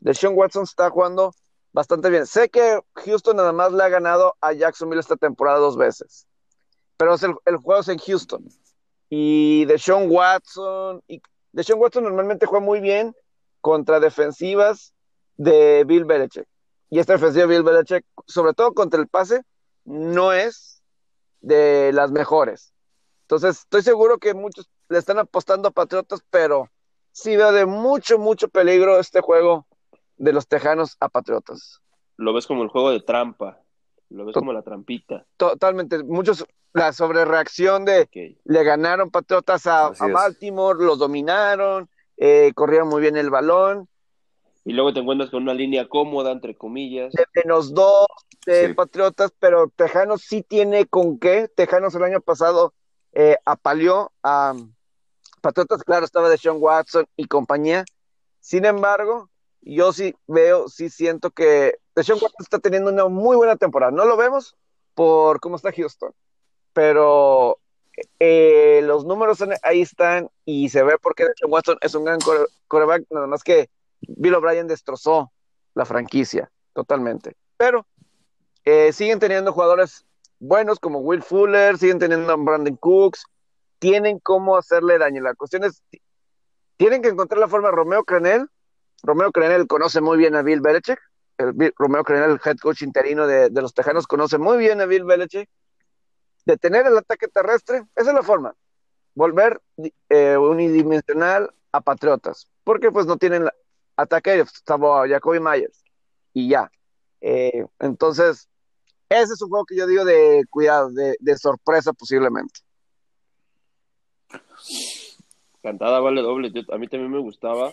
[0.00, 1.32] Deshaun Watson está jugando
[1.72, 2.26] bastante bien.
[2.26, 6.26] Sé que Houston nada más le ha ganado a Jacksonville esta temporada dos veces,
[6.96, 7.14] pero
[7.44, 8.44] el, juego es en Houston.
[9.08, 11.22] Y Deshaun Watson, y
[11.52, 13.14] Deshaun Watson normalmente juega muy bien
[13.60, 14.93] contra defensivas
[15.36, 16.46] de Bill Belichick.
[16.90, 19.42] Y esta defensiva de Bill Belichick, sobre todo contra el pase,
[19.84, 20.82] no es
[21.40, 22.72] de las mejores.
[23.22, 26.68] Entonces, estoy seguro que muchos le están apostando a Patriotas, pero
[27.12, 29.66] sí veo de mucho, mucho peligro este juego
[30.16, 31.80] de los Tejanos a Patriotas.
[32.16, 33.60] Lo ves como el juego de trampa,
[34.10, 35.26] lo ves como la trampita.
[35.36, 43.00] Totalmente, muchos, la sobrereacción de le ganaron Patriotas a, Baltimore, los dominaron, eh, corrieron muy
[43.00, 43.88] bien el balón.
[44.64, 47.12] Y luego te encuentras con una línea cómoda, entre comillas.
[47.12, 48.06] De menos dos
[48.46, 51.48] de Patriotas, pero Tejanos sí tiene con qué.
[51.54, 52.72] Tejanos el año pasado
[53.12, 54.54] eh, apaleó a
[55.42, 57.84] Patriotas, claro, estaba de Sean Watson y compañía.
[58.40, 59.28] Sin embargo,
[59.64, 63.92] yo sí veo, sí siento que Deshaun Watson está teniendo una muy buena temporada.
[63.92, 64.56] No lo vemos
[64.94, 66.12] por cómo está Houston,
[66.72, 67.58] pero
[68.18, 72.18] eh, los números ahí están y se ve porque Deshaun Watson es un gran
[72.68, 73.70] coreback, nada más que
[74.08, 75.32] Bill O'Brien destrozó
[75.74, 77.36] la franquicia totalmente.
[77.56, 77.86] Pero
[78.64, 80.04] eh, siguen teniendo jugadores
[80.38, 83.24] buenos como Will Fuller, siguen teniendo a Brandon Cooks,
[83.78, 85.22] tienen cómo hacerle daño.
[85.22, 85.82] La cuestión es,
[86.76, 87.70] tienen que encontrar la forma.
[87.70, 88.48] Romeo Crenel
[89.04, 90.98] Romeo Crenel conoce muy bien a Bill Belichick.
[91.76, 95.48] Romeo Crenel, el head coach interino de, los Tejanos, conoce muy bien a Bill Belichick.
[96.46, 98.54] Detener el ataque terrestre, esa es la forma.
[99.14, 99.60] Volver
[100.08, 102.48] eh, unidimensional a Patriotas.
[102.64, 103.48] Porque pues no tienen
[103.96, 105.84] ataque, salvo a Jacoby Myers.
[106.32, 106.70] Y ya.
[107.20, 108.48] Eh, entonces,
[109.08, 112.60] ese es un juego que yo digo de cuidado, de, de sorpresa posiblemente.
[115.62, 116.52] Cantada vale doble.
[116.70, 117.72] a mí también me gustaba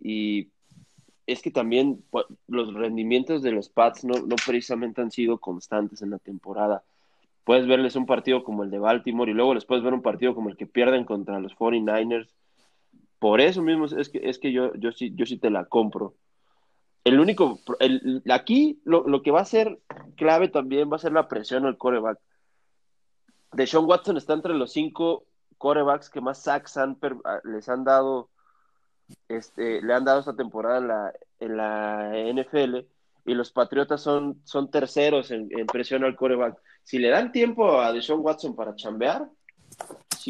[0.00, 0.50] y
[1.26, 6.02] es que también pues, los rendimientos de los Pats no, no precisamente han sido constantes
[6.02, 6.82] en la temporada.
[7.44, 10.34] Puedes verles un partido como el de Baltimore y luego les puedes ver un partido
[10.34, 12.28] como el que pierden contra los 49ers.
[13.18, 16.14] Por eso mismo es que, es que yo, yo, sí, yo sí te la compro.
[17.04, 19.78] El único, el, aquí lo, lo, que va a ser
[20.16, 22.18] clave también va a ser la presión al coreback.
[23.52, 25.24] De Sean Watson está entre los cinco
[25.56, 26.78] corebacks que más sacks
[27.44, 28.28] les han dado
[29.28, 32.86] este, le han dado esta temporada en la, en la NFL
[33.24, 36.58] y los Patriotas son, son terceros en, presión al coreback.
[36.82, 39.28] Si le dan tiempo a Deshaun Watson para chambear,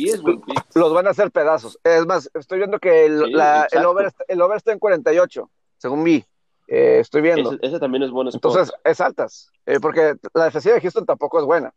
[0.03, 0.65] sí es buen pick.
[0.75, 1.79] Los van a hacer pedazos.
[1.85, 3.35] Es más, estoy viendo que el,
[3.73, 6.25] el, over, el over está en 48, según vi.
[6.69, 7.57] Eh, estoy viendo.
[7.63, 8.31] Ese, también es bueno.
[8.33, 9.51] Entonces, es altas.
[9.67, 11.73] Eh, porque la defensiva de Houston tampoco es buena.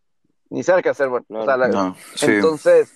[0.50, 1.26] Ni sabe qué hacer bueno.
[2.22, 2.92] Entonces,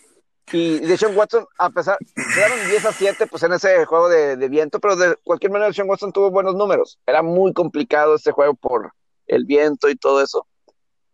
[0.51, 1.97] y Deshaun Watson, a pesar,
[2.35, 5.89] quedaron 10 a 7 pues en ese juego de, viento, pero de cualquier manera Deshaun
[5.89, 6.99] Watson tuvo buenos números.
[7.07, 8.91] Era muy complicado este juego por
[9.27, 10.45] el viento y todo eso.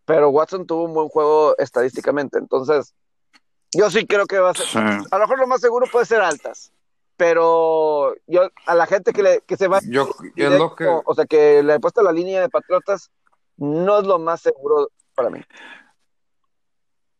[0.04, 2.38] Pero Watson tuvo un buen juego estadísticamente.
[2.38, 2.92] Entonces,
[3.74, 4.82] yo sí creo que va a ser.
[5.10, 6.72] A lo mejor lo más seguro puede ser altas.
[7.16, 9.80] Pero yo, a la gente que, le, que se va.
[9.86, 10.10] Yo,
[11.04, 13.10] O sea, que le he puesto la línea de Patriotas,
[13.56, 15.40] no es lo más seguro para mí.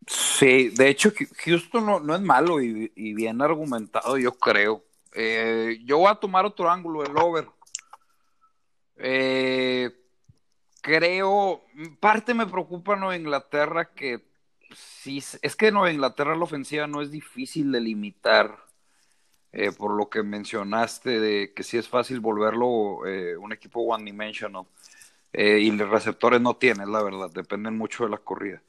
[0.06, 1.12] Sí, de hecho,
[1.44, 4.82] Houston no, no es malo y, bien argumentado, yo creo.
[5.14, 7.46] Eh, yo voy a tomar otro ángulo, el over.
[8.96, 9.90] Eh,
[10.80, 11.62] creo,
[12.00, 14.31] parte me preocupa Nueva Inglaterra que
[14.76, 18.56] sí, es que Nueva Inglaterra la ofensiva no es difícil de limitar,
[19.52, 24.66] eh, por lo que mencionaste de que sí es fácil volverlo un equipo one dimensional.
[25.32, 28.62] y los receptores no tienen, la verdad, dependen mucho de la corrida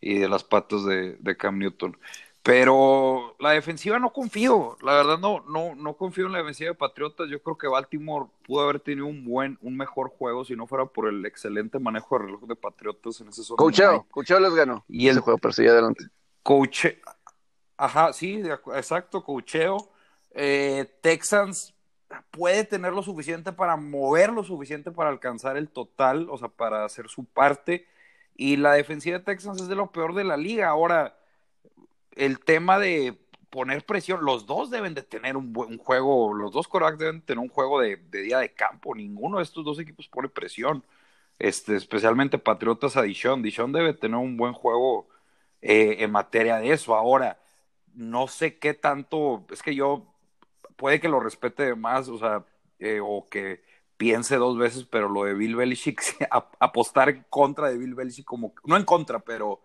[0.00, 1.96] y de las patas de, Cam Newton.
[2.42, 6.74] Pero la defensiva no confío, la verdad no, no, no confío en la defensiva de
[6.74, 7.28] Patriotas.
[7.28, 10.86] Yo creo que Baltimore pudo haber tenido un buen, un mejor juego si no fuera
[10.86, 13.58] por el excelente manejo de reloj de Patriotas en ese zona.
[13.58, 14.84] Coacheo, Coacheo les ganó.
[14.88, 16.04] Y el juego, pero adelante.
[16.42, 17.02] Coche,
[17.76, 18.42] ajá, sí,
[18.74, 19.90] exacto, coacheo.
[20.30, 21.74] Eh, Texans
[22.30, 26.86] puede tener lo suficiente para mover lo suficiente para alcanzar el total, o sea, para
[26.86, 27.86] hacer su parte
[28.34, 30.68] y la defensiva de Texans es de lo peor de la liga.
[30.68, 31.19] Ahora,
[32.16, 33.18] el tema de
[33.50, 37.40] poner presión, los dos deben de tener un, buen juego, los dos corebacks deben tener
[37.40, 38.94] un juego de, día de campo.
[38.94, 40.84] Ninguno de estos dos equipos pone presión.
[41.38, 43.42] Este, especialmente Patriotas a Dishon.
[43.42, 45.08] Dishon debe tener un buen juego
[45.62, 46.94] eh, en materia de eso.
[46.94, 47.40] Ahora,
[47.94, 50.06] no sé qué tanto, es que yo
[50.76, 52.44] puede que lo respete más, o sea,
[52.78, 53.62] eh, o que
[53.96, 56.02] piense dos veces, pero lo de Bill Belichick,
[56.60, 59.60] apostar contra de Bill Belichick, como, no en contra, pero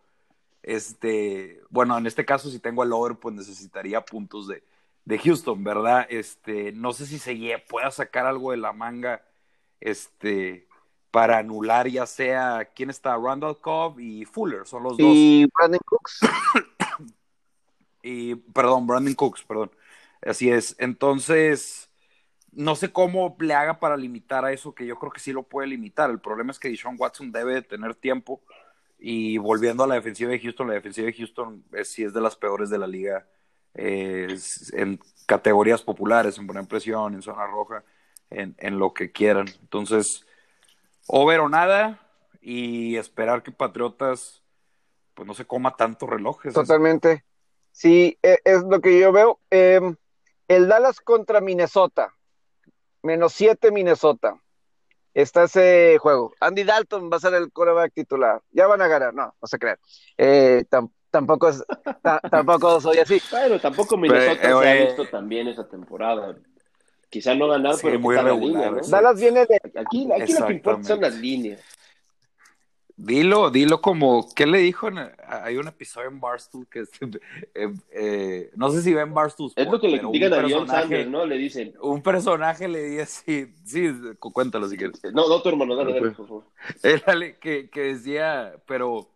[0.65, 4.63] este, bueno, en este caso si tengo el over, pues necesitaría puntos de,
[5.05, 6.07] de Houston, ¿verdad?
[6.09, 9.23] Este, no sé si se pueda sacar algo de la manga,
[9.79, 10.67] este,
[11.11, 13.15] para anular ya sea, ¿quién está?
[13.15, 15.07] Randall Cobb y Fuller, son los dos.
[15.07, 16.19] Y Brandon Cooks.
[18.01, 19.69] y, perdón, Brandon Cooks, perdón.
[20.23, 20.75] Así es.
[20.79, 21.91] Entonces,
[22.51, 25.43] no sé cómo le haga para limitar a eso, que yo creo que sí lo
[25.43, 26.09] puede limitar.
[26.09, 28.41] El problema es que Deshaun Watson debe tener tiempo.
[29.07, 32.21] Y volviendo a la defensiva de Houston, la defensiva de Houston es, sí es de
[32.21, 33.27] las peores de la liga
[33.75, 37.83] en categorías populares, en poner presión, en zona roja,
[38.31, 39.47] en, en lo que quieran.
[39.61, 40.25] Entonces,
[41.05, 42.01] over o nada
[42.41, 44.41] y esperar que Patriotas
[45.13, 46.55] pues no se coma tantos relojes.
[46.55, 47.25] Totalmente.
[47.71, 49.39] Sí, e, es lo que yo veo.
[49.51, 49.95] Em,
[50.47, 52.11] el Dallas contra Minnesota
[53.03, 54.41] menos 7 Minnesota.
[55.15, 56.33] Está ese juego.
[56.41, 58.41] Andy Dalton va a ser el coreback titular.
[58.51, 59.13] Ya van a ganar.
[59.13, 59.77] No, no se crean.
[60.17, 60.65] Eh,
[61.09, 61.63] tampoco, es,
[62.29, 63.21] tampoco soy así.
[63.31, 66.35] Bueno, tampoco Minnesota se ha eh, visto también esa temporada.
[67.09, 68.81] Quizá no ganar, pero muy regular.
[68.85, 69.61] Dallas viene de.
[69.79, 71.61] Aquí, aquí lo que importa son las líneas.
[72.97, 74.87] Dilo, dilo como, ¿qué le dijo?
[75.27, 76.85] hay un episodio en Barstool que
[77.53, 79.51] eh, eh, no sé si ven Barstool.
[79.53, 81.25] es lo que le critican a John Sanders, ¿no?
[81.25, 81.73] Le dicen.
[81.81, 85.03] Un personaje le dice, sí, sí, cuéntalo si quieres.
[85.13, 86.43] No, no, tu hermano, dale, dale, por favor.
[86.83, 89.09] Él, que, que decía, pero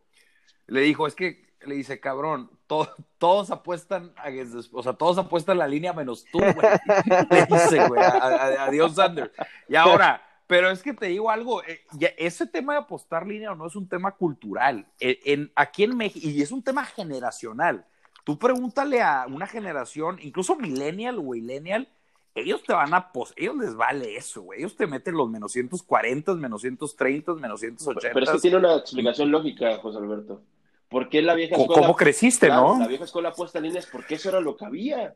[0.68, 4.30] le dijo, es que, le dice, cabrón, todos apuestan, a,
[4.74, 6.54] o sea, todos apuestan la línea menos tú, güey.
[7.32, 9.32] le dice, güey, a, a Dion Sanders.
[9.70, 11.86] Y ahora pero es que te digo algo, eh,
[12.18, 14.88] ese tema de apostar línea o no es un tema cultural.
[15.00, 17.86] En, aquí en México, y es un tema generacional.
[18.24, 21.88] Tú pregúntale a una generación, incluso millennial o millennial,
[22.34, 24.62] ellos te van a, ellos les vale eso, güey.
[24.62, 28.10] Ellos te meten los menos 140, menos 130, menos 180.
[28.12, 30.41] Pero eso tiene una explicación lógica, José Alberto.
[30.89, 31.80] ¿Por qué la vieja escuela?
[31.80, 32.80] ¿Cómo creciste, no?
[32.80, 35.16] La vieja escuela apuesta líneas porque eso era lo que había.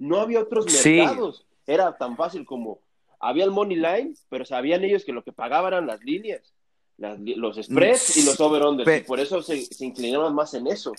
[0.00, 1.46] No había otros mercados.
[1.68, 2.80] Era tan fácil como
[3.22, 6.52] había el money line, pero sabían ellos que lo que pagaban eran las líneas,
[6.98, 10.92] los spreads y los over-unders, y por eso se, inclinaban más en eso.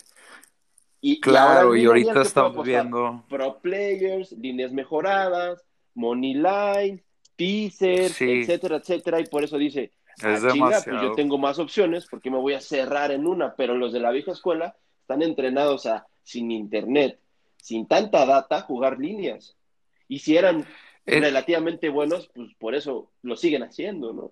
[1.01, 5.65] Y, claro, y, ahorita estamos viendo pro players, líneas mejoradas,
[5.95, 7.03] money line,
[7.35, 12.31] teaser, etcétera, etcétera, y por eso dice, es ah, pues yo tengo más opciones porque
[12.31, 16.07] me voy a cerrar en una, pero los de la vieja escuela están entrenados a
[16.23, 17.19] sin internet,
[17.57, 19.57] sin tanta data, jugar líneas.
[20.07, 20.65] Y si eran
[21.05, 24.31] eh, relativamente buenos, pues por eso lo siguen haciendo, ¿no?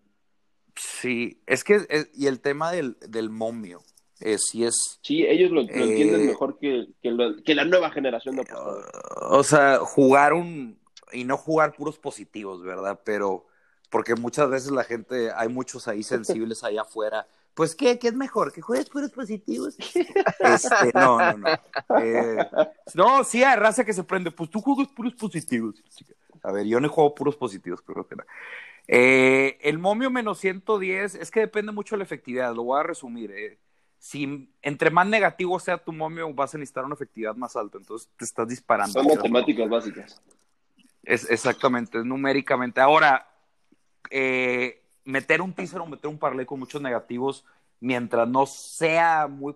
[0.76, 3.82] Sí, es que, y el tema del, del momio,
[4.22, 5.00] eh, sí es...
[5.02, 8.88] Sí, ellos lo, entienden eh, mejor que, que, la nueva generación de apostadores.
[9.30, 10.80] o sea, jugar un...
[11.12, 13.02] y no jugar puros positivos, ¿verdad?
[13.04, 13.48] Pero,
[13.90, 18.00] porque muchas veces la gente, hay muchos ahí sensibles allá afuera, pues ¿qué?
[18.00, 18.54] ¿Qué es mejor?
[18.54, 19.78] ¿Que juegues puros positivos?
[20.40, 21.60] Este, no, no, no.
[22.96, 25.76] no, sí hay raza que se prende, pues tú juegas puros positivos.
[26.44, 28.16] A ver, yo no juego puros positivos, pero que
[28.88, 32.84] eh, el momio menos 110 es que depende mucho de la efectividad, lo voy a
[32.84, 33.32] resumir.
[33.32, 33.58] Eh.
[34.00, 38.10] Si entre más negativo sea tu momio, vas a necesitar una efectividad más alta, entonces
[38.18, 38.94] te estás disparando.
[38.94, 40.22] Son matemáticas básicas.
[41.04, 42.82] Es, exactamente, es numéricamente.
[42.82, 43.28] Ahora,
[44.10, 47.46] eh, meter un teaser o meter un parlay con muchos negativos,
[47.80, 49.56] mientras no sea muy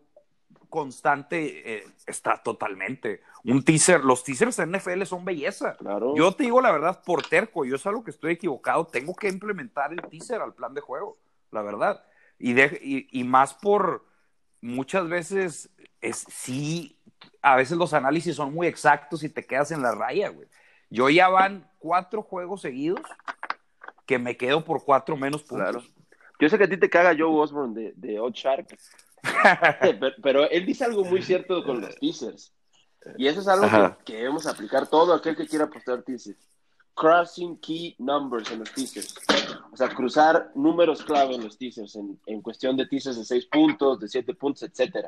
[0.70, 3.22] constante, eh, está totalmente.
[3.44, 5.76] Un teaser, los teasers en NFL son belleza.
[5.78, 6.16] Claro.
[6.16, 9.30] Yo te digo la verdad, por terco, yo es algo que estoy equivocado, tengo que
[9.30, 11.18] implementar el teaser al plan de juego,
[11.52, 12.04] la verdad.
[12.38, 14.06] Y, de, y, y más por
[14.62, 15.70] muchas veces,
[16.02, 17.00] es sí,
[17.42, 20.48] a veces los análisis son muy exactos y te quedas en la raya, güey.
[20.90, 23.02] Yo ya van cuatro juegos seguidos
[24.06, 25.70] que me quedo por cuatro menos puntos.
[25.72, 25.84] Claro.
[26.40, 28.78] Yo sé que a ti te caga Joe Osborne de, de Odd Shark,
[29.82, 32.52] pero, pero él dice algo muy cierto con los teasers.
[33.18, 33.98] Y eso es algo Ajá.
[34.00, 36.38] que, que debemos aplicar todo aquel que quiera apostar teasers.
[36.96, 39.14] Crossing key numbers en los teasers.
[39.72, 43.46] O sea, cruzar números clave en los teasers, en, en cuestión de teasers de 6
[43.48, 45.08] puntos, de 7 puntos, etcétera.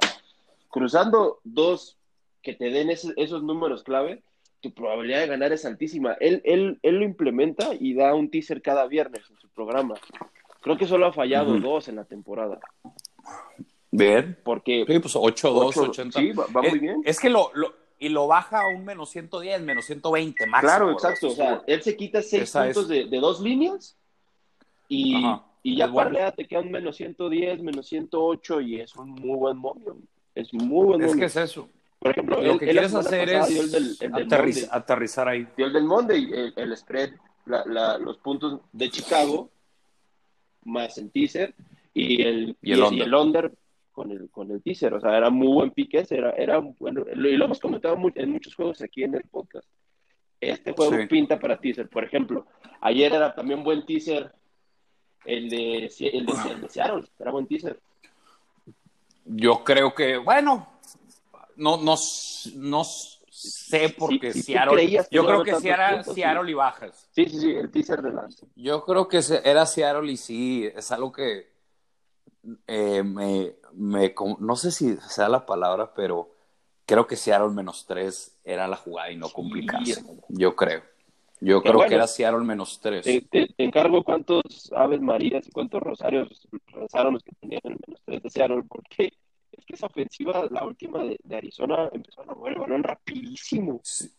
[0.69, 1.97] Cruzando dos
[2.41, 4.21] que te den ese- esos números clave,
[4.67, 6.13] tu probabilidad de ganar es altísima.
[6.19, 9.95] Él, él, él lo implementa y da un teaser cada viernes en su programa.
[10.61, 11.61] Creo que solo ha fallado Ujú.
[11.61, 12.59] dos en la temporada.
[13.91, 14.37] Bien.
[14.43, 16.19] Porque Sí, pues 8, 2, Ocho, 80.
[16.19, 17.01] sí, va- va es, muy bien.
[17.05, 20.69] Es que lo, lo- y lo baja a un menos 110, menos 120 máximo.
[20.69, 21.27] Claro, exacto.
[21.27, 22.89] O sea, él se quita seis Esa puntos es.
[22.89, 23.95] de, de dos líneas
[24.89, 25.43] y, Ajá.
[25.63, 29.57] y ya Es parlea, te quedan menos 110, menos 108 y es un muy buen
[29.57, 29.97] momio.
[30.35, 31.19] Es muy buen es momio.
[31.21, 31.69] que es eso.
[31.99, 34.69] Por ejemplo, Lo que quieres hacer pasada dio el es del, el del aterriz- Monday.
[34.71, 35.47] aterrizar ahí.
[35.57, 37.11] Dio el del Monday, el, el spread,
[37.45, 39.49] la- la- los puntos de Chicago,
[40.63, 41.55] más el teaser
[41.93, 43.07] y el, Y under.
[43.07, 43.51] el under
[43.91, 44.93] con el, con el teaser.
[44.93, 47.03] O sea, era muy buen pique ese, era, era bueno.
[47.11, 49.67] Y lo hemos comentado mu- en muchos juegos aquí en el podcast.
[50.39, 51.07] Este juego Sí.
[51.07, 51.89] pinta para teaser.
[51.89, 52.45] Por ejemplo,
[52.81, 54.31] ayer era también buen teaser
[55.25, 57.79] el de, el de, el de Seattle, era buen teaser.
[59.25, 60.67] Yo creo que, bueno,
[61.57, 61.95] no, no,
[62.55, 64.75] no sé porque Seattle.
[64.75, 66.13] creías que Yo creo que si era sí.
[66.13, 67.07] Seattle y bajas.
[67.11, 68.45] Sí, sí, sí, el teaser de las.
[68.55, 71.47] Yo creo que era Seattle y sí, es algo que
[72.67, 76.29] eh, me, me, no sé si sea la palabra, pero
[76.85, 80.03] creo que Seattle menos tres era la jugada y no complicarse.
[80.29, 80.81] Yo creo.
[81.39, 83.05] Yo creo bueno, que era Seattle menos tres.
[83.05, 87.77] Te, te- te encargo cuántos Aves Marías y cuántos Rosarios rezaron los que tenían el
[87.85, 89.13] menos tres de Seattle, porque
[89.51, 93.79] es que esa ofensiva, la última de, de Arizona, empezó a mover el balón rapidísimo.
[93.83, 94.11] Sí.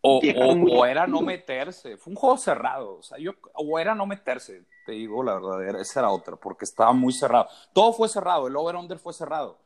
[0.00, 1.96] O, o- era no meterse.
[1.96, 2.96] Fue un juego cerrado.
[2.98, 5.68] O sea, yo, o era no meterse, te digo la verdad.
[5.68, 7.48] era- esa era otra, porque estaba muy cerrado.
[7.72, 8.46] Todo fue cerrado.
[8.48, 9.58] El over-under fue cerrado.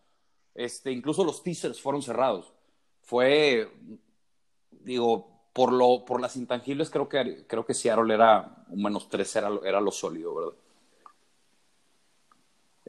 [0.55, 2.53] Este, incluso los teasers fueron cerrados.
[3.03, 3.73] Fue,
[4.71, 9.35] digo, por, lo, por las intangibles, creo que, creo que Seattle era un menos tres,
[9.37, 10.53] era, era lo sólido, ¿verdad?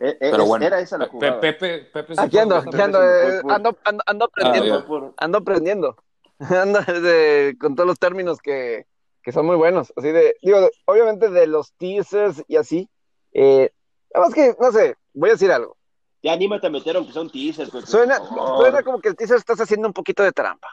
[0.04, 1.40] Eh, eh, Pero es- bueno, era esa la jugada.
[1.40, 5.38] Pepe, Pepe se Aquí ando, aquí ando, eh, por- ando, ando, ando Ah, aprendiendo, ando
[5.38, 5.96] aprendiendo,
[6.40, 8.88] ando de- con todos los términos que,
[9.22, 12.90] que son muy buenos, así de, digo, obviamente de los teasers y así,
[13.32, 13.72] eh,
[14.12, 15.78] nada más que, no sé, voy a decir algo,
[16.24, 17.70] Ya anímate a meter aunque sea un teaser.
[17.70, 18.18] Pepe, suena,
[18.58, 20.70] suena como que el teaser estás haciendo un poquito de trampa,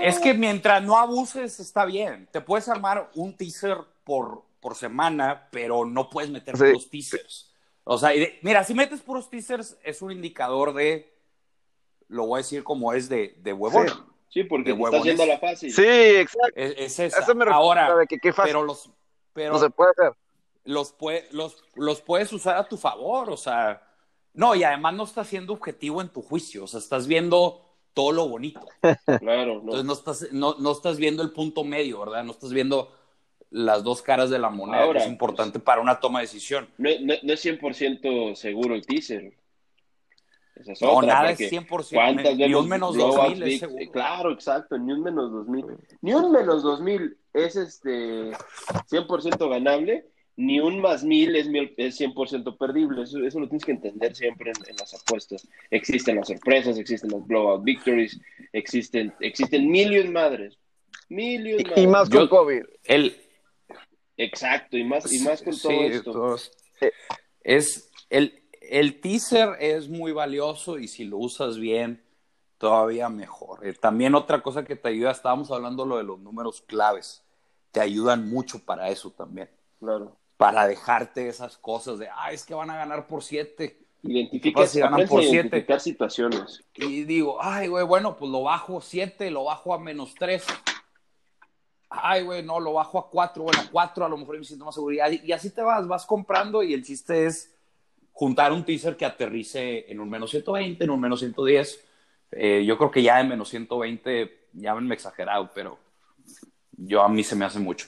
[0.00, 2.26] Es que mientras no abuses, está bien.
[2.32, 6.64] Te puedes armar un teaser por, por semana, pero no puedes meter Sí.
[6.64, 7.52] puros teasers.
[7.84, 11.14] O sea, de- mira, si metes puros teasers, es un indicador de,
[12.08, 13.88] lo voy a decir como es de, de huevón.
[13.88, 13.94] Sí.
[14.30, 15.42] Sí, porque de te está haciendo huevones.
[15.42, 15.72] la fácil.
[15.72, 17.20] sí, exacto, Es, es esa.
[17.20, 18.90] eso me Ahora, de que qué fácil, pero los,
[19.34, 20.12] pero no se puede hacer,
[20.64, 20.94] los,
[21.30, 23.86] los, los puedes usar a tu favor, o sea,
[24.32, 27.60] no, y además no estás siendo objetivo en tu juicio, o sea, estás viendo
[27.92, 28.66] todo lo bonito.
[29.20, 29.76] Claro, no.
[29.76, 32.24] Entonces no estás, no, no estás viendo el punto medio, ¿verdad?
[32.24, 32.90] No estás viendo
[33.54, 36.68] las dos caras de la moneda, Ahora, que es importante para una toma de decisión.
[36.76, 39.32] No, no, no es 100% seguro el teaser.
[40.56, 41.94] Esa es No, otra, nada es 100%.
[41.94, 43.90] ¿Cuántas Ni un menos blowouts 2000 es seguro.
[43.92, 45.66] Claro, exacto, ni un menos 2000.
[46.00, 48.30] Ni un menos 2000 es este
[48.90, 53.02] 100% ganable, ni un más 1000 es, mil- es 100% perdible.
[53.02, 55.46] Eso, eso lo tienes que entender siempre en, en las apuestas.
[55.70, 58.20] Existen las sorpresas, existen las blowout victories,
[58.52, 60.58] existen, existen mil y un madres.
[61.08, 61.88] Mil y un y, y madres.
[61.88, 63.16] más Yo- con COVID, El,
[64.16, 66.12] Exacto, y más, y más con todo sí, esto.
[66.12, 66.52] todos-
[67.42, 72.02] es el, el teaser es muy valioso y si lo usas bien,
[72.58, 73.66] todavía mejor.
[73.66, 77.22] Eh, también otra cosa que te ayuda, estábamos hablando lo de los números claves,
[77.72, 79.50] te ayudan mucho para eso también,
[79.80, 80.16] Claro.
[80.36, 83.80] para dejarte esas cosas de, ah, es que van a ganar por siete.
[84.02, 85.36] Identifica, si ganan por siete?
[85.48, 86.62] identificar situaciones.
[86.74, 90.44] Y digo, ay, güey, bueno, pues lo bajo 7, lo bajo a menos 3.
[92.02, 93.42] Ay, güey, no, lo bajo a 4.
[93.42, 95.10] Bueno, 4 a lo mejor me siento más seguridad.
[95.10, 97.54] Y así te vas, vas comprando y el chiste es
[98.12, 101.84] juntar un teaser que aterrice en un menos 120, en un menos 110.
[102.32, 105.78] Eh, yo creo que ya en menos 120, ya me exagerado, pero
[106.72, 107.86] yo a mí se me hace mucho.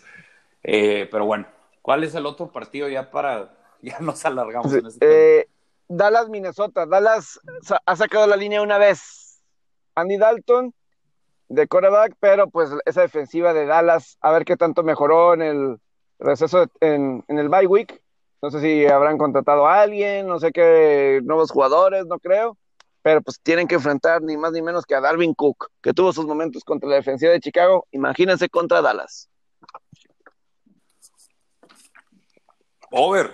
[0.63, 1.47] Eh, pero bueno,
[1.83, 3.53] ¿cuál es el otro partido ya para...
[3.83, 5.41] Ya nos alargamos en este.
[5.41, 5.49] Eh,
[5.87, 6.87] Dallas, Minnesota.
[6.87, 7.39] Dallas
[7.85, 9.43] ha sacado la línea una vez.
[9.95, 10.75] Andy Dalton
[11.49, 15.77] de quarterback, pero pues esa defensiva de Dallas, a ver qué tanto mejoró en el
[16.19, 18.03] receso en, en el bye week.
[18.43, 22.57] No sé si habrán contratado a alguien, no sé qué nuevos jugadores, no creo.
[23.03, 26.13] Pero pues tienen que enfrentar ni más ni menos que a Darwin Cook, que tuvo
[26.13, 27.87] sus momentos contra la defensiva de Chicago.
[27.93, 29.29] Imagínense contra Dallas.
[32.91, 33.33] Over.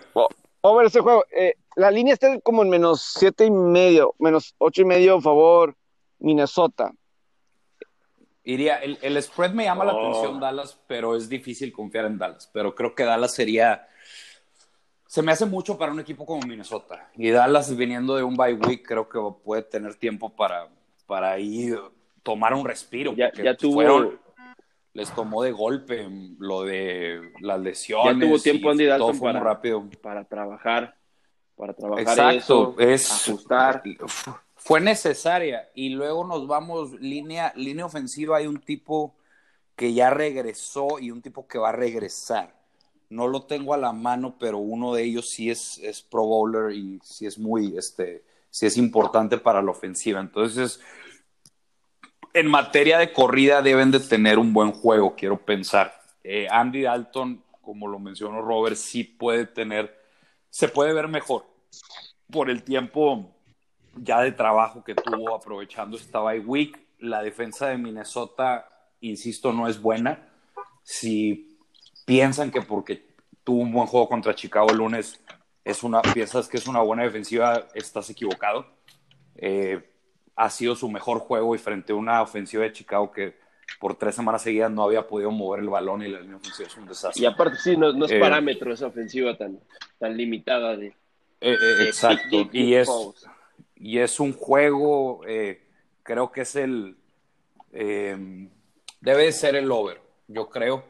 [0.61, 1.25] over ese juego.
[1.35, 5.75] Eh, la línea está como en menos siete y medio, menos ocho y medio favor
[6.19, 6.93] Minnesota.
[8.45, 10.11] Iría, el, el spread me llama la oh.
[10.11, 12.51] atención Dallas, pero es difícil confiar en Dallas.
[12.53, 13.89] Pero creo que Dallas sería.
[15.07, 17.11] Se me hace mucho para un equipo como Minnesota.
[17.15, 20.69] Y Dallas, viniendo de un bye week, creo que puede tener tiempo para,
[21.07, 21.79] para ir
[22.23, 23.15] tomar un respiro.
[23.15, 24.13] Ya, ya tuvo.
[24.95, 28.17] les tomó de golpe lo de las lesiones.
[28.17, 29.89] Ya tuvo tiempo Andy Dalton para, rápido.
[30.03, 30.97] para trabajar.
[31.55, 33.83] Para trabajar eso, es, ajustar
[34.65, 39.17] fue necesaria y luego nos vamos línea, línea ofensiva, hay un tipo
[39.75, 42.55] que ya regresó y un tipo que va a regresar.
[43.11, 46.77] No lo tengo a la mano, pero uno de ellos sí es, es pro bowler
[46.77, 50.21] y sí es muy, este, sí es importante para la ofensiva.
[50.21, 50.81] Entonces,
[52.33, 55.93] en materia de corrida deben de tener un buen juego, quiero pensar.
[56.23, 60.01] Eh, Andy Dalton, como lo mencionó Robert, sí puede tener,
[60.51, 61.47] se puede ver mejor
[62.31, 63.35] por el tiempo
[63.97, 66.81] ya de trabajo que tuvo aprovechando esta bye week.
[66.99, 68.69] La defensa de Minnesota,
[69.01, 70.29] insisto, no es buena.
[70.83, 71.59] Si
[72.05, 73.05] piensan que porque
[73.45, 75.21] tuvo un buen juego contra Chicago el lunes,
[75.65, 78.67] es una, piensas que es una buena defensiva, estás equivocado.
[79.37, 79.89] Eh,
[80.37, 83.37] ha sido su mejor juego y frente a una ofensiva de Chicago que
[83.79, 86.77] por tres semanas seguidas no había podido mover el balón y la línea ofensiva es
[86.77, 87.23] un desastre.
[87.23, 89.61] Y aparte, sí, no, es eh, parámetro esa ofensiva tan,
[89.99, 90.95] tan limitada de.
[91.41, 92.49] Eh, exacto.
[92.53, 92.89] y es
[93.83, 95.61] y es un juego, eh,
[96.05, 96.97] creo que es el,
[97.73, 98.49] eh,
[99.01, 100.85] debe ser el over, yo creo.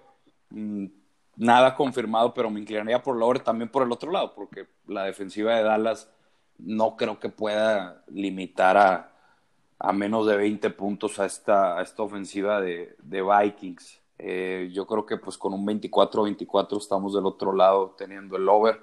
[0.50, 0.88] Mm,
[1.36, 5.04] nada confirmado, pero me inclinaría por el over también por el otro lado, porque la
[5.04, 6.12] defensiva de Dallas
[6.58, 12.60] no creo que pueda limitar a, menos de 20 puntos a esta, a esta ofensiva
[12.60, 14.02] de, Vikings.
[14.18, 18.82] Eh, yo creo que pues con un 24-24 estamos del otro lado teniendo el over.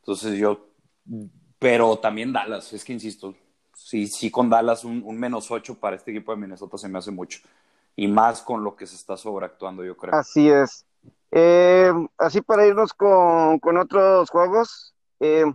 [0.00, 0.68] Entonces yo
[1.64, 3.34] pero también Dallas, es que insisto,
[3.74, 7.10] sí, sí con Dallas un, menos 8 para este equipo de Minnesota se me hace
[7.10, 7.40] mucho.
[7.96, 10.14] Y más con lo que se está sobreactuando, yo creo.
[10.14, 10.84] Así es.
[11.30, 14.94] Eh, así para irnos con, otros juegos.
[15.20, 15.46] Eh,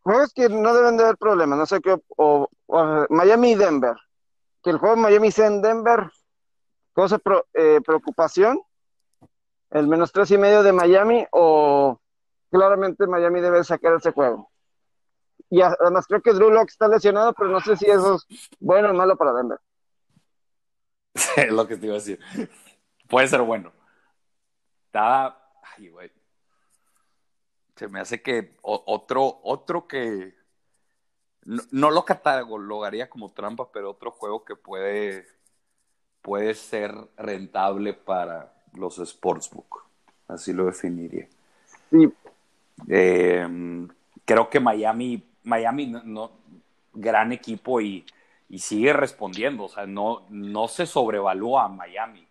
[0.00, 1.96] juegos que no deben de haber problemas, no sé qué.
[2.16, 2.48] O,
[3.10, 3.94] Miami y Denver.
[4.60, 6.10] Que el juego de Miami sea en Denver
[6.94, 7.20] cosa
[7.54, 8.60] eh, preocupación.
[9.70, 11.96] El menos tres y medio de Miami o
[12.50, 14.49] claramente Miami debe sacar ese juego.
[15.50, 18.90] Y además creo que Drew Locke está lesionado, pero no sé si eso es bueno
[18.90, 19.58] o malo para Denver.
[21.36, 22.20] es lo que te iba a decir.
[23.08, 23.72] Puede ser bueno.
[24.86, 25.36] Está.
[25.76, 26.10] Ay, güey.
[27.74, 30.34] Se me hace que otro, otro que.
[31.44, 35.26] No, lo catalogaría como trampa, pero otro juego que puede,
[36.22, 39.84] puede ser rentable para los sportsbook.
[40.28, 41.26] Así lo definiría.
[41.90, 42.12] Sí.
[42.88, 43.88] Eh,
[44.24, 46.30] creo que Miami Miami, no,
[46.92, 48.04] gran equipo y,
[48.56, 49.64] sigue respondiendo.
[49.64, 52.26] O sea, no, no se sobrevalúa a Miami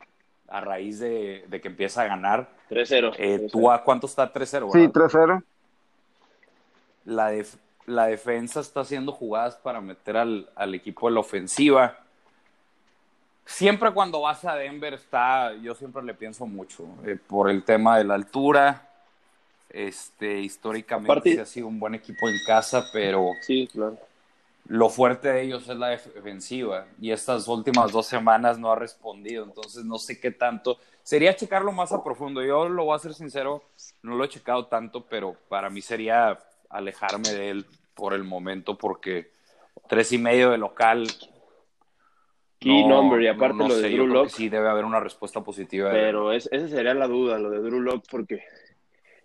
[0.48, 2.50] a raíz de, que empieza a ganar.
[2.70, 3.16] 3-0.
[3.18, 4.72] Eh, ¿Tú a cuánto está 3-0?
[4.72, 5.44] Sí, 3-0.
[7.06, 7.32] La,
[7.90, 11.98] la defensa está haciendo jugadas para meter al, equipo de la ofensiva.
[13.46, 17.98] Siempre cuando vas a Denver está, yo siempre le pienso mucho, eh, por el tema
[17.98, 18.89] de la altura,
[19.70, 23.98] este, históricamente ha sido un buen equipo en casa, pero sí, claro.
[24.68, 29.44] lo fuerte de ellos es la defensiva y estas últimas dos semanas no ha respondido,
[29.44, 30.78] entonces no sé qué tanto.
[31.04, 32.44] Sería checarlo más a profundo.
[32.44, 33.64] Yo lo voy a ser sincero,
[34.04, 36.38] no lo he checado tanto, pero para mí sería
[36.70, 37.66] alejarme de él
[37.96, 39.32] por el momento porque
[39.88, 41.08] tres y medio de local.
[42.60, 44.28] Key number y aparte lo de Drew.
[44.28, 45.92] Sí, debe haber una respuesta positiva.
[45.92, 48.44] Pero es, esa sería la duda, lo de Drew Locke, porque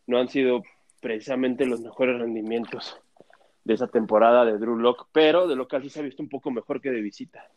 [0.06, 0.62] no han sido
[1.00, 2.98] precisamente los mejores rendimientos
[3.64, 6.50] de esa temporada de Drew Locke, pero de local sí se ha visto un poco
[6.50, 7.48] mejor que de visita.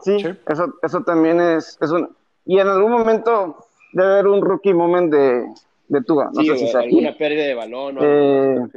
[0.00, 0.16] Sí,
[0.46, 2.14] Eso, eso también es, es un...
[2.44, 3.56] Y en algún momento
[3.92, 5.46] debe haber un rookie moment de,
[5.88, 6.30] de Tua.
[6.34, 7.98] No sé si alguna pérdida de balón.
[7.98, 8.68] O eh,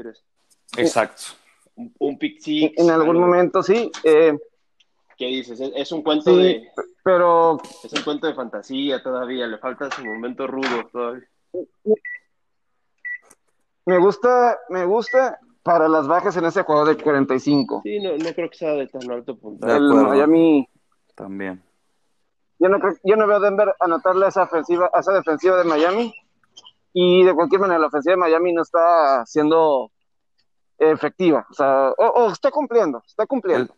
[0.78, 1.24] Exacto.
[1.76, 3.91] Un, un pick six, En algún momento, sí.
[4.05, 4.38] Eh,
[5.18, 5.59] ¿Qué dices?
[5.59, 6.70] Es, un cuento de.
[7.03, 7.57] Pero.
[7.84, 11.28] Es un cuento de fantasía todavía, le falta su momento rudo todavía.
[13.86, 17.82] Me gusta, me gusta para las bajas en ese juego de 45.
[17.84, 19.68] Sí, no, no creo que sea de tan alto punto.
[19.68, 20.70] El Miami
[21.15, 21.63] también.
[22.59, 25.57] Yo no creo, yo no veo a Denver anotarle a esa ofensiva, a esa defensiva
[25.57, 26.13] de Miami.
[26.93, 29.91] Y de cualquier manera, la ofensiva de Miami no está siendo
[30.78, 31.45] efectiva.
[31.49, 33.74] O sea, o, está cumpliendo, está cumpliendo.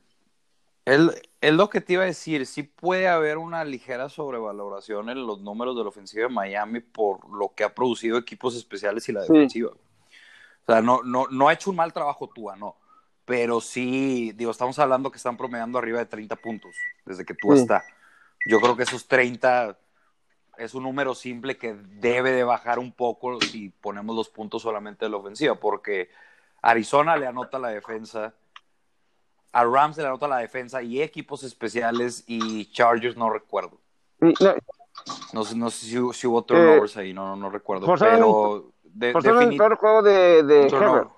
[0.86, 1.12] El,
[1.42, 5.40] es lo que te iba a decir, sí puede haber una ligera sobrevaloración en los
[5.42, 9.22] números de la ofensiva de Miami por lo que ha producido equipos especiales y la
[9.22, 9.72] defensiva.
[9.72, 12.76] O sea, no, no, no ha hecho un mal trabajo Tua, no.
[13.26, 16.76] Pero sí, digo, estamos hablando que están promediando arriba de 30 puntos
[17.06, 17.86] desde que Tua está.
[18.46, 19.78] Yo creo que esos 30
[20.58, 25.06] es un número simple que debe de bajar un poco si ponemos los puntos solamente
[25.06, 26.10] de la ofensiva, porque
[26.62, 28.34] Arizona le anota la defensa,
[29.52, 33.80] a Rams le anota la defensa y equipos especiales y Chargers no recuerdo.
[34.20, 37.88] No, no, sé si, hubo turnovers ahí, no, no, recuerdo.
[37.97, 41.12] pero de, por el peor juego de, de Herbert,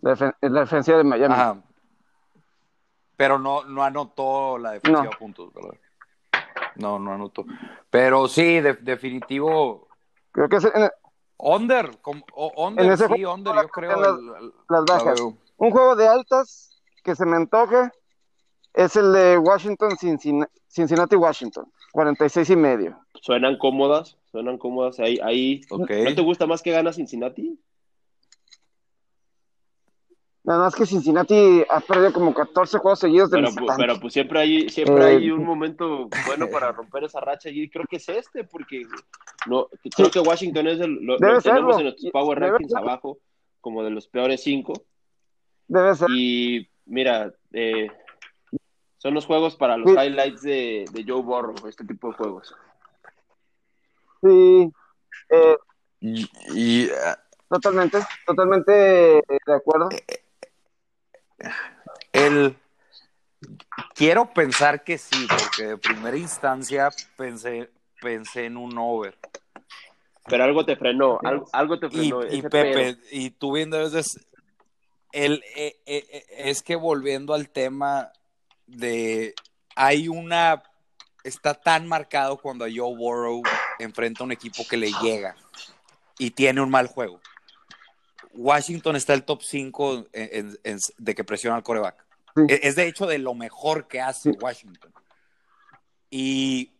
[0.00, 1.62] la defensiva de Miami.
[3.16, 5.74] Pero no, no anotó la defensiva puntos, ¿verdad?
[6.76, 7.44] No, no anotó.
[7.90, 9.88] Pero sí, definitivo.
[10.30, 10.88] Creo que es en,
[11.40, 12.24] Under, como,
[12.56, 14.00] under, sí, under, yo creo.
[14.68, 15.20] Las, bajas.
[15.20, 16.77] Un juego de altas
[17.08, 17.90] que se me antoja
[18.74, 19.92] es el de Washington,
[20.68, 22.98] Cincinnati, Washington, 46 y medio.
[23.22, 25.18] Suenan cómodas, suenan cómodas ahí.
[25.22, 25.62] ahí.
[25.70, 27.58] ¿No te gusta más que gana Cincinnati?
[30.44, 34.40] Nada más que Cincinnati ha perdido como 14 juegos seguidos de pero, pero pues siempre
[34.40, 38.08] hay, siempre hay eh, un momento bueno para romper esa racha y creo que es
[38.08, 38.82] este, porque
[39.46, 43.18] no, creo que Washington es el, lo, tenemos en los Power Rankings abajo,
[43.60, 44.74] como de los peores cinco.
[45.66, 46.08] Debe ser.
[46.10, 47.88] Y mira, eh,
[48.98, 52.54] son los juegos para los highlights de, de, Joe Burrow, este tipo de juegos.
[54.22, 54.72] Sí.
[55.30, 55.56] Eh,
[56.00, 56.88] y,
[57.48, 59.88] totalmente, totalmente de acuerdo.
[62.12, 62.56] El
[63.94, 67.70] quiero pensar que sí, porque de primera instancia pensé,
[68.00, 69.16] pensé en un over.
[70.26, 71.18] Pero algo te frenó,
[71.52, 72.26] algo, te frenó.
[72.26, 74.27] Y, Pepe, y tú viendo veces,
[75.12, 78.12] el, eh, eh, eh, es que volviendo al tema
[78.66, 79.34] de,
[79.74, 80.62] hay una,
[81.24, 83.42] está tan marcado cuando a Joe Burrow
[83.78, 85.36] enfrenta a un equipo que le llega
[86.18, 87.20] y tiene un mal juego.
[88.32, 92.04] Washington está el top 5 de que presiona al coreback.
[92.48, 94.92] E, es, de hecho de lo mejor que hace Washington.
[96.10, 96.72] Y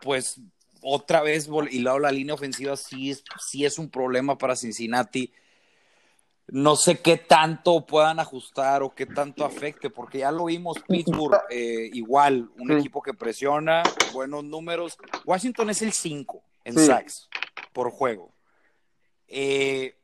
[0.00, 0.40] pues
[0.80, 5.32] otra vez, y luego la línea ofensiva sí es, sí es un problema para Cincinnati.
[6.46, 11.40] No sé qué tanto puedan ajustar o qué tanto afecte, porque ya lo vimos, Pittsburgh,
[11.50, 13.82] eh, igual, un equipo que presiona,
[14.12, 14.98] buenos números.
[15.24, 17.28] Washington es el 5 en sacks
[17.72, 18.34] por juego.
[19.26, 19.96] Eh,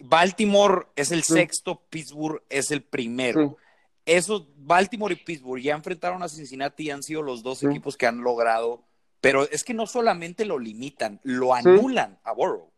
[0.00, 3.56] Baltimore es el sexto, Pittsburgh es el primero.
[4.04, 8.06] Esos, Baltimore y Pittsburgh ya enfrentaron a Cincinnati y han sido los dos equipos que
[8.06, 8.84] han logrado,
[9.20, 12.70] pero es que no solamente lo limitan, lo anulan a Borough.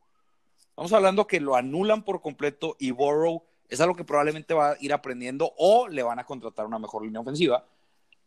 [0.79, 4.77] Estamos hablando que lo anulan por completo y Borough es algo que probablemente va a
[4.79, 7.65] ir aprendiendo o le van a contratar una mejor línea ofensiva.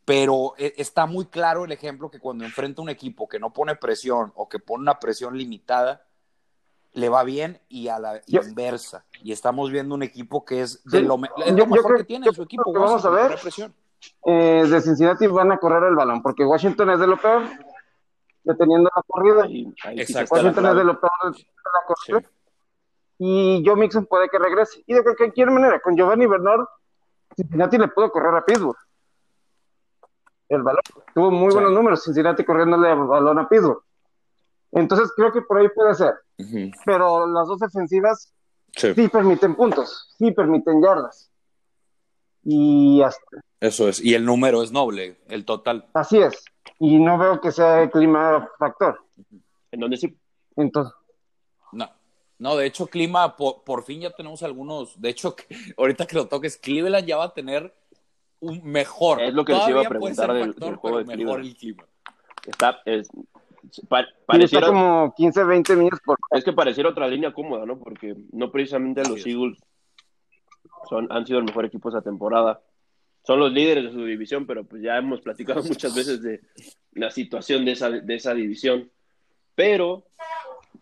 [0.03, 3.77] Pero e, está muy claro el ejemplo que cuando enfrenta un equipo que no pone
[3.77, 6.05] presión o que pone una presión limitada,
[6.91, 9.05] le va bien y a la inversa.
[9.23, 12.73] Y estamos viendo un equipo que es de lo, mejor que tiene su equipo.
[12.73, 13.39] vamos a ver.
[14.25, 17.43] Eh, de Cincinnati van a correr el balón, porque Washington es de lo peor,
[18.43, 19.47] deteniendo la corrida.
[19.47, 19.73] Y,
[20.29, 22.29] Washington es de lo peor de la corrida.
[23.23, 24.83] Y Joe Mixon puede que regrese.
[24.87, 26.65] Y de cualquier manera, con Giovanni Bernard,
[27.35, 28.75] Cincinnati le pudo correr a Pittsburgh.
[30.49, 30.81] El balón.
[31.13, 33.83] Tuvo muy buenos números Cincinnati corriéndole el balón a Pittsburgh.
[34.71, 36.15] Entonces creo que por ahí puede ser.
[36.83, 38.33] Pero las dos defensivas
[38.75, 38.91] sí.
[39.07, 41.29] permiten puntos, sí permiten yardas.
[42.43, 43.37] Y hasta.
[43.59, 44.03] Eso es.
[44.03, 45.87] Y el número es noble, el total.
[45.93, 46.43] Así es.
[46.79, 48.99] Y no veo que sea el clima factor.
[49.69, 50.17] ¿En dónde sí?
[50.55, 50.91] Entonces.
[52.41, 52.55] No.
[52.57, 54.99] De hecho, clima, por, fin ya tenemos algunos.
[54.99, 55.35] De hecho,
[55.77, 57.71] ahorita que lo toques, Cleveland ya va a tener
[58.39, 59.21] un mejor.
[59.21, 61.85] Es lo que les iba a preguntar del, juego de mejor el clima.
[62.47, 63.09] Está, es,
[64.25, 66.17] pareciera, como 15, 20 minutos por.
[66.31, 67.77] Es que pareciera otra línea cómoda, ¿no?
[67.77, 69.59] Porque no precisamente los Eagles
[70.89, 72.59] son, han sido el mejor equipo esa temporada.
[73.23, 76.41] Son los líderes de su división, pero pues ya hemos platicado muchas veces de
[76.93, 78.89] la situación de esa, de esa división.
[79.53, 80.07] Pero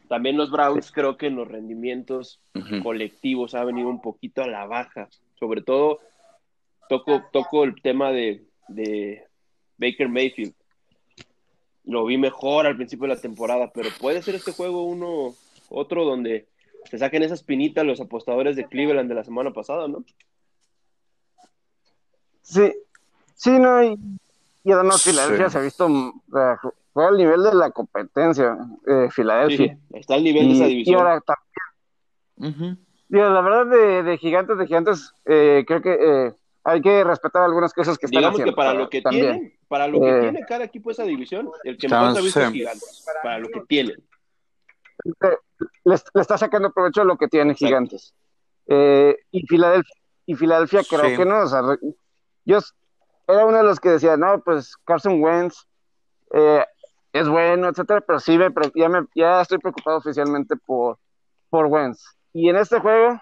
[0.09, 2.41] también los Browns creo que en los rendimientos
[2.83, 5.07] colectivos ha venido un poquito a la baja.
[5.35, 5.99] Sobre todo
[6.89, 9.23] toco, toco el tema de, de
[9.77, 10.53] Baker Mayfield
[11.85, 15.33] lo vi mejor al principio de la temporada, pero puede ser este juego uno,
[15.69, 16.47] otro donde
[16.85, 20.03] se saquen esa espinita los apostadores de Cleveland de la semana pasada, ¿no?
[22.41, 22.71] Sí,
[23.33, 23.97] sí, no, y,
[24.63, 25.53] y además Filadelfia Sí.
[25.53, 26.59] se ha visto o sea,
[26.93, 28.57] fue al nivel de la competencia,
[28.87, 29.75] eh, Filadelfia.
[29.75, 30.99] Sí, está al nivel de esa Y, y división.
[31.01, 31.21] ahora
[32.37, 36.33] también, digo, la verdad de, de gigantes, de gigantes, eh, creo que eh,
[36.63, 38.51] hay que respetar algunas cosas que están Digamos haciendo.
[38.53, 39.25] que para lo que también.
[39.31, 42.11] tienen, para lo que Eh, tiene cada equipo de esa división, el que se ha
[42.21, 42.51] visto es.
[42.51, 43.95] Gigantes, para lo que tienen.
[45.03, 47.65] le, le está sacando provecho a lo que tiene Exacto.
[47.67, 48.13] Gigantes.
[48.67, 49.95] Eh, y Filadelfia,
[50.25, 51.17] y Filadelfia creo Sí.
[51.17, 51.79] que no, o sea, re-
[52.45, 52.59] yo
[53.27, 55.65] era uno de los que decía, no, pues Carson Wentz
[56.33, 56.63] eh,
[57.19, 60.97] es bueno, etcétera, pero sí me, ya, me, ya estoy preocupado oficialmente por,
[61.49, 62.03] por Wentz.
[62.33, 63.19] Y en este juego,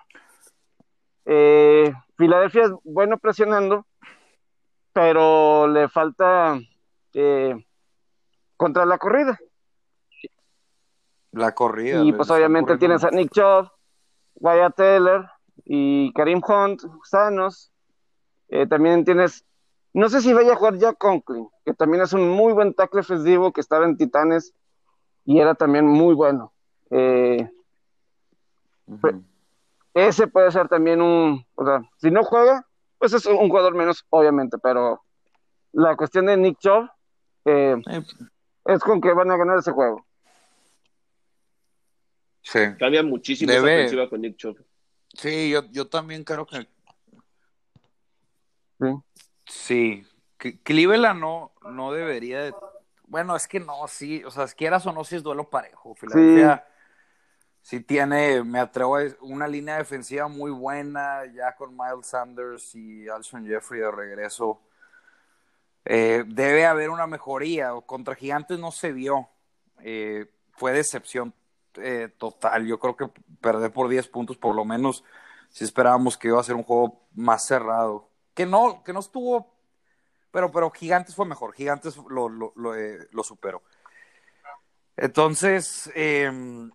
[1.26, 3.86] eh, Filadelfia es bueno presionando,
[4.94, 6.60] pero le falta
[7.14, 7.56] eh,
[8.56, 9.40] contra la corrida.
[11.32, 12.03] La corrida.
[12.03, 13.11] Y pues obviamente tienes a.
[13.11, 13.69] Nick Chubb,
[14.36, 15.30] Wyatt Taylor
[15.65, 17.72] y Karim Hunt sanos.
[18.49, 19.45] Eh, también tienes,
[19.98, 22.99] no sé si vaya a jugar Jack Conklin, que también es un muy buen tackle
[23.02, 24.53] ofensivo que estaba en Titanes
[25.26, 26.53] y era también muy bueno.
[26.91, 27.49] Eh,
[29.95, 32.65] ese puede ser también un, o sea, si no juega,
[32.99, 35.03] pues es un jugador menos, obviamente, pero
[35.72, 36.88] la cuestión de Nick Chubb
[37.45, 38.03] eh, Eh,
[38.65, 40.06] es con que van a ganar ese juego.
[42.41, 42.60] Sí.
[42.78, 44.57] Cambia muchísimo Debe- esa ofensiva con Nick Chubb.
[45.14, 46.68] Sí, yo, yo también creo que
[48.80, 48.86] Sí.
[49.48, 50.06] Sí.
[50.38, 52.53] Cleveland no, no debería de.
[53.07, 54.24] Bueno, es que no, sí.
[54.24, 55.95] O sea, quieras o no, si es duelo parejo.
[55.95, 56.65] Filadelfia
[57.61, 57.80] sí.
[57.82, 63.45] tiene, me atrevo a una línea defensiva muy buena, ya con Miles Sanders y Alshon
[63.45, 64.61] Jeffrey de regreso.
[65.90, 67.72] Eh, debe haber una mejoría.
[67.86, 69.30] Contra Gigantes no se vio.
[69.82, 71.34] Eh, fue decepción
[71.76, 72.65] eh, total.
[72.65, 73.10] Yo creo que
[73.40, 75.03] perder por 10 puntos, por lo menos,
[75.49, 78.06] si esperábamos que iba a ser un juego más cerrado.
[78.38, 79.51] Que no, que no estuvo.
[80.30, 81.53] Pero, pero Gigantes fue mejor.
[81.53, 83.64] Gigantes lo, lo, lo, eh, lo superó.
[84.95, 86.69] Entonces, eh,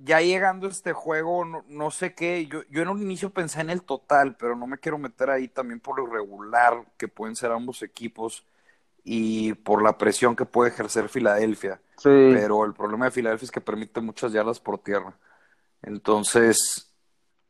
[0.00, 2.48] ya llegando a este juego, no, no sé qué.
[2.48, 5.46] Yo, yo en un inicio pensé en el total, pero no me quiero meter ahí
[5.46, 8.44] también por lo irregular que pueden ser ambos equipos
[9.04, 11.80] y por la presión que puede ejercer Filadelfia.
[11.98, 12.08] Sí.
[12.34, 15.16] Pero el problema de Filadelfia es que permite muchas yardas por tierra.
[15.82, 16.92] Entonces,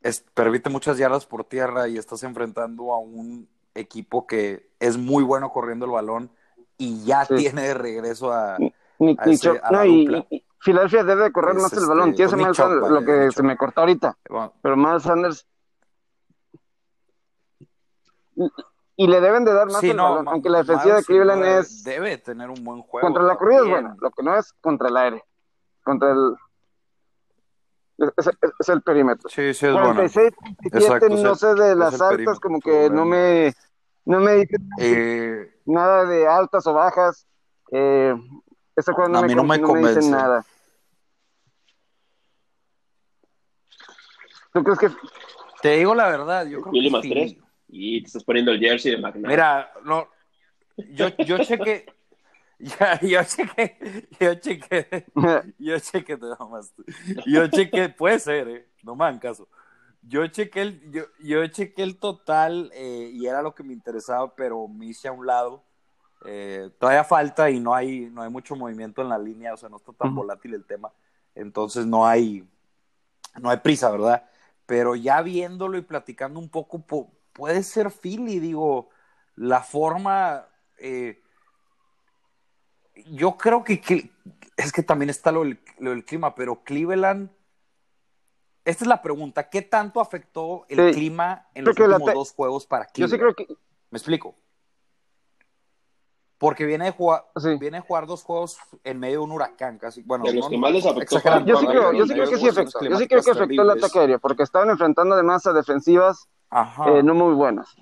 [0.06, 5.22] es- permite muchas yardas por tierra y estás enfrentando a un equipo que es muy
[5.24, 6.30] bueno corriendo el balón
[6.78, 7.34] y ya Sí.
[7.36, 8.56] tiene de regreso a...
[8.98, 10.26] Nick, a ese- no, la y, dupla.
[10.30, 12.14] y- Filadelfia debe de correr Es, más el este, balón.
[12.14, 14.16] Tiene Chubb, Sanders, lo que se me cortó ahorita.
[14.28, 15.46] bueno, Pero Miles Sanders.
[18.34, 18.50] Y,
[18.96, 20.28] y le deben de dar más sí, el no, balón.
[20.28, 21.84] Aunque la defensiva de Miles, Cleveland es.
[21.84, 23.06] Debe tener un buen juego.
[23.06, 23.96] Contra la corrida es bueno.
[24.00, 25.24] Lo que no es contra el aire.
[25.84, 26.34] Contra el.
[27.98, 29.28] Es, es- es el perímetro.
[29.28, 29.94] Sí, sí, es bueno.
[29.94, 33.04] 46, 47, Exacto, es no sé de las altas, como que no bueno.
[33.06, 33.52] me.
[34.04, 37.26] No me dicen Eh, nada de altas o bajas.
[37.72, 38.14] Eh,
[38.76, 40.10] este juego no A me, mí no me no me dicen convence.
[40.10, 40.44] nada.
[44.52, 44.88] ¿Tú crees que
[45.62, 47.10] te digo la verdad, yo creo que más sí.
[47.10, 47.36] tres.
[47.68, 49.28] Y te estás poniendo el jersey de McNabb.
[49.30, 50.08] Mira, no,
[50.76, 51.86] yo, yo chequé,
[52.58, 55.06] ya, yo chequé, yo chequé,
[55.58, 56.82] yo chequé, mamaste.
[57.24, 59.48] yo chequé, puede ser, eh, no me caso.
[60.02, 64.34] Yo chequé el, yo, yo chequé el total eh, y era lo que me interesaba,
[64.36, 65.64] pero me hice a un lado.
[66.24, 69.68] Eh, todavía falta y no hay, no hay mucho movimiento en la línea, o sea,
[69.68, 70.92] no está tan volátil el tema.
[71.34, 72.48] Entonces no hay,
[73.40, 74.24] no hay prisa, ¿verdad?
[74.66, 78.88] Pero ya viéndolo y platicando un poco, po- puede ser Philly, digo,
[79.36, 81.22] la forma, eh,
[83.10, 84.10] yo creo que,
[84.56, 87.30] es que también está lo del, lo del clima, pero Cleveland,
[88.64, 90.98] esta es la pregunta, ¿qué tanto afectó el Sí.
[90.98, 93.12] clima en Creo los últimos dos juegos para yo Cleveland?
[93.12, 93.54] sí creo que
[93.90, 94.34] ¿Me explico?
[96.38, 97.56] Porque viene de jugar, Sí.
[97.58, 100.02] viene de jugar dos juegos en medio de un huracán, casi.
[100.02, 101.16] Bueno, De los no- que más les afectó
[101.46, 102.84] yo sí creo, yo sí creo que sí afectó.
[102.84, 106.28] Yo sí creo que afectó el ataque aéreo, porque estaban enfrentando además a defensivas
[106.86, 107.74] eh, no muy buenas.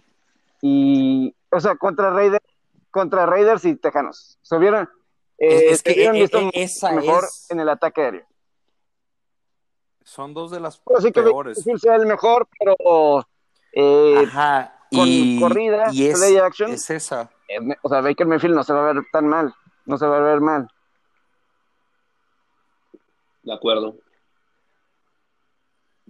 [0.63, 2.45] Y, o sea, contra Raiders,
[2.91, 4.39] contra Raiders y Tejanos.
[4.43, 4.89] Se hubieran,
[5.39, 8.27] eh, Es- se que visto e- esa mejor es- en el ataque aéreo.
[10.03, 11.65] Son dos de las Así que peores.
[11.79, 13.27] Sea el mejor, pero
[13.73, 14.79] eh, Ajá.
[14.91, 16.71] con y, corrida, y es, play action.
[16.73, 17.31] es esa.
[17.49, 19.55] eh, o sea, Baker Mayfield no se va a ver tan mal,
[19.87, 20.69] no se va a ver mal.
[23.43, 23.97] De acuerdo.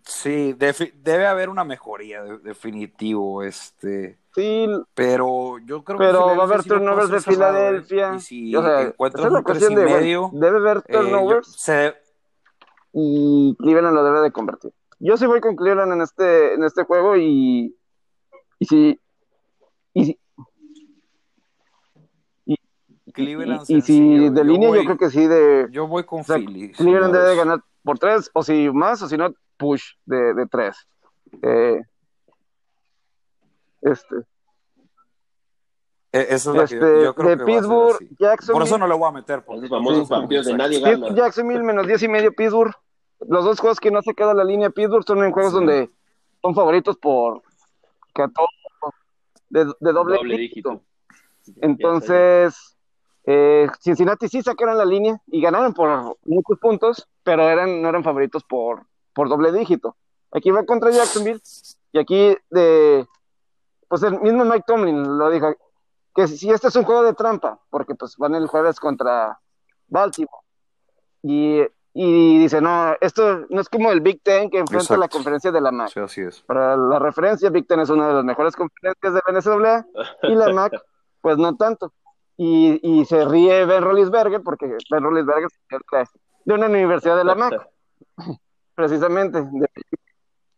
[0.06, 4.18] Sí, debe haber una mejoría, de- definitivo, este.
[4.34, 7.20] Sí, Pero yo creo que pero va a haber turnovers de ¿eh?
[7.20, 8.14] Filadelfia.
[8.16, 11.52] Y si o sea, encuentras es tres y de, medio, debe haber eh, turnovers.
[11.56, 11.94] se-
[12.92, 14.72] y Cleveland lo debe de convertir.
[14.98, 17.76] Yo sí voy con Cleveland en este, en este juego y,
[18.58, 19.00] y si,
[19.92, 20.18] y si,
[23.12, 26.04] Cleveland y, y si de Yo línea voy- yo creo que sí de Yo voy
[26.04, 26.72] con o sea, Philly.
[26.72, 30.46] Cleveland debe de ganar por tres o si más o si no push de, de
[30.46, 30.76] tres.
[31.42, 31.80] Eh,
[33.84, 34.16] este,
[36.12, 38.16] E- Esa es este que yo, yo creo de que va a ser Pittsburgh, así.
[38.20, 38.52] Jacksonville.
[38.52, 39.44] Por eso no le voy a meter.
[39.44, 40.14] porque- Esos famosos Sí.
[40.14, 41.14] partidos de nadie gana.
[41.14, 42.72] Jacksonville menos 10 y medio Pittsburgh.
[43.28, 45.56] Los dos juegos que no se queda la línea Pittsburgh son en juegos Sí.
[45.58, 45.90] donde
[46.40, 47.42] son favoritos por
[48.12, 48.48] 14
[49.48, 50.70] de, de doble, Doble dígito.
[50.70, 51.60] dígito.
[51.62, 52.76] Entonces,
[53.24, 58.04] eh, Cincinnati sí sacaron la línea y ganaron por muchos puntos, pero eran, no eran
[58.04, 59.96] favoritos por, por doble dígito.
[60.30, 61.40] Aquí va contra Jacksonville
[61.92, 63.06] y aquí de,
[63.94, 65.54] pues el mismo Mike Tomlin lo dijo,
[66.16, 69.38] que si este es un juego de trampa, porque pues van el jueves contra
[69.86, 70.42] Baltimore.
[71.22, 71.60] Y,
[71.92, 75.60] y dice, no, esto no es como el Big Ten que enfrenta la conferencia de
[75.60, 75.90] la MAC.
[75.90, 76.40] Sí, así es.
[76.40, 79.86] Para la referencia, Big Ten es una de las mejores conferencias de la NCAA
[80.24, 80.72] y la MAC,
[81.20, 81.92] pues no tanto.
[82.36, 85.46] Y, y se ríe Ben Roethlisberger porque Ben Roethlisberger
[86.02, 86.10] es
[86.44, 87.64] de una universidad de la MAC,
[88.74, 89.68] precisamente, de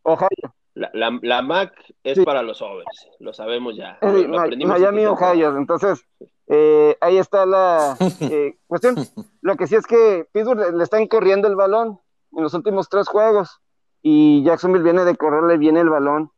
[0.05, 0.56] Ohio.
[0.77, 1.73] La, la, la MAC
[2.05, 2.25] es Sí.
[2.25, 3.99] para los overs, lo sabemos ya.
[4.03, 5.57] Decir, Lo Miami, Ohio.
[5.57, 6.05] Entonces,
[6.49, 8.95] eh, ahí está la eh, cuestión.
[9.41, 11.99] Lo que sí es que Pittsburgh le, le están corriendo el balón
[12.37, 13.59] en los últimos tres juegos
[14.03, 16.31] y Jacksonville viene de correrle bien el balón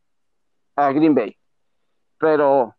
[0.76, 1.36] a Green Bay.
[2.18, 2.76] Pero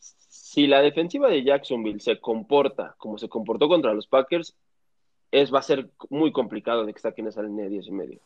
[0.00, 4.56] Si la defensiva de Jacksonville se comporta como se comportó contra los Packers,
[5.30, 8.20] es, va a ser muy complicado de que saquen esa línea de 10 y medio.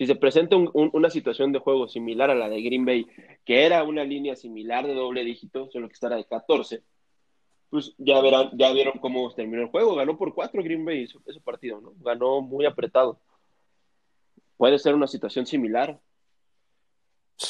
[0.00, 3.06] Si se presenta un- un- una situación de juego similar a la de Green Bay,
[3.44, 6.82] que era una línea similar de doble dígito, solo que estará de 14,
[7.68, 9.94] pues ya verán, ya vieron cómo terminó el juego.
[9.96, 11.92] Ganó por 4 Green Bay ese, ese partido, ¿no?
[12.00, 13.20] Ganó muy apretado.
[14.56, 16.00] Puede ser una situación similar.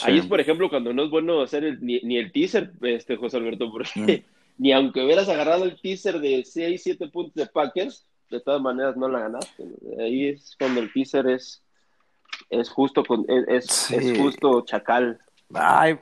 [0.02, 3.14] Ahí es, por ejemplo, cuando no es bueno hacer el- ni, ni el teaser, este
[3.16, 3.93] José Alberto, porque
[4.59, 8.97] ni aunque hubieras agarrado el teaser de 6, 7 puntos de Packers, de todas maneras
[8.97, 9.64] no la ganaste.
[10.01, 11.62] Ahí es cuando el teaser es,
[12.48, 13.97] es justo con, es, es- Sí.
[13.97, 15.20] es justo chacal.
[15.55, 15.98] Hay,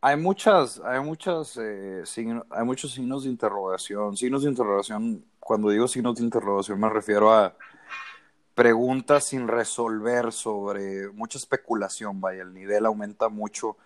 [0.00, 4.16] hay muchas, hay muchas, eh, signo- hay muchos signos de interrogación.
[4.16, 7.54] Signos de interrogación, cuando digo signos de interrogación me refiero a
[8.54, 13.76] preguntas sin resolver sobre mucha especulación, vaya, el nivel aumenta mucho.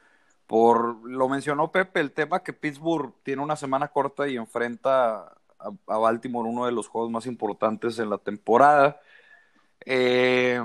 [0.46, 5.28] Por, lo mencionó Pepe, el tema que Pittsburgh tiene una semana corta y enfrenta
[5.58, 9.00] a, a Baltimore uno de los juegos más importantes en la temporada.
[9.86, 10.60] Eh,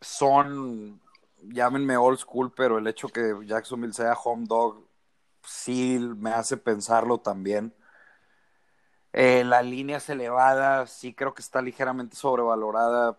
[0.00, 1.00] son,
[1.42, 4.86] llámenme old school, pero el hecho que Jacksonville sea home dog
[5.44, 7.74] sí me hace pensarlo también.
[9.12, 13.18] Eh, la línea es elevada, sí creo que está ligeramente sobrevalorada.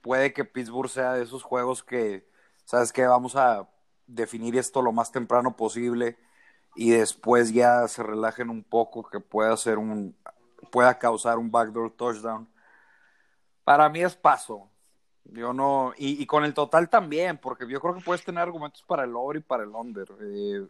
[0.00, 2.28] Puede que Pittsburgh sea de esos juegos que,
[2.64, 3.68] sabes que vamos a
[4.06, 6.18] definir esto lo más temprano posible
[6.74, 10.16] y después ya se relajen un poco, que pueda ser un,
[10.72, 12.48] pueda causar un backdoor touchdown.
[13.64, 14.70] Para mí es paso.
[15.28, 18.82] Yo no, y, y con el total también, porque yo creo que puedes tener argumentos
[18.82, 20.08] para el over y para el under.
[20.20, 20.66] Eh,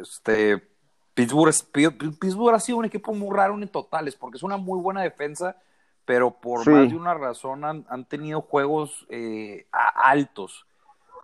[0.00, 0.66] este,
[1.14, 4.80] Pittsburgh, es- Pittsburgh ha sido un equipo muy raro en totales, porque es una muy
[4.80, 5.56] buena defensa,
[6.04, 6.70] pero por Sí.
[6.70, 10.64] más de una razón han, han tenido juegos eh, a- altos.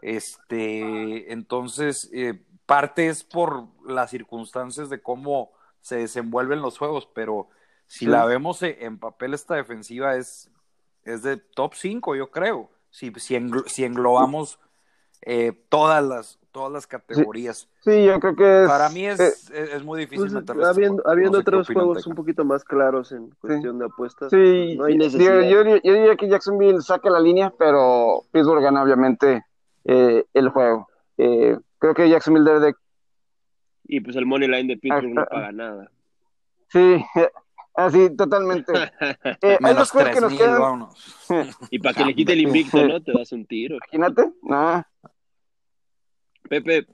[0.02, 5.51] Este, entonces, eh, parte es por las circunstancias de cómo
[5.81, 7.48] se desenvuelven los juegos, pero
[7.86, 8.06] si Sí.
[8.06, 10.51] la vemos eh, en papel, esta defensiva es,
[11.05, 12.70] es de top 5, yo creo.
[12.95, 14.61] Si, si, englo- si englobamos
[15.23, 17.69] eh, todas las todas las categorías.
[17.81, 18.69] sí, yo creo que es.
[18.69, 21.51] Para mí es, eh, es, es muy difícil Pues, este habiendo habiendo No sé qué
[21.51, 22.11] otros juegos Teca.
[22.11, 25.41] un poquito más claros en cuestión de apuestas, Sí, no hay digo, necesidad.
[25.41, 29.43] yo, yo diría que Jacksonville saca la línea, pero Pittsburgh gana obviamente
[29.87, 30.87] eh, el juego.
[31.19, 32.75] Eh, creo que Jacksonville debe de...
[33.87, 35.91] Y pues el money line de Pittsburgh no Ah, paga nada.
[36.69, 37.05] Sí,
[37.75, 38.73] así, totalmente.
[39.43, 40.61] Eh, hay Menos dos juegos que nos 3000, quedan.
[40.61, 41.17] vámonos.
[41.71, 43.03] Y para que le quite el invicto, ¿no?
[43.03, 43.77] Te das un tiro.
[43.93, 44.85] Imagínate, no.
[46.49, 46.87] Pepe,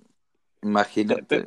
[0.62, 1.46] Imagínate.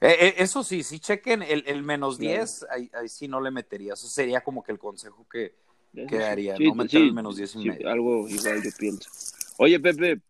[0.00, 2.38] Eh, eh, eso sí, sí chequen el, el menos Claro.
[2.38, 3.92] 10, ahí, ahí sí no le metería.
[3.94, 5.54] Eso sería como que el consejo que,
[6.08, 7.88] que daría, Sí, no meter sí, el menos 10 y sí, medio.
[7.90, 9.10] algo igual yo pienso.
[9.58, 10.20] Oye, Pepe,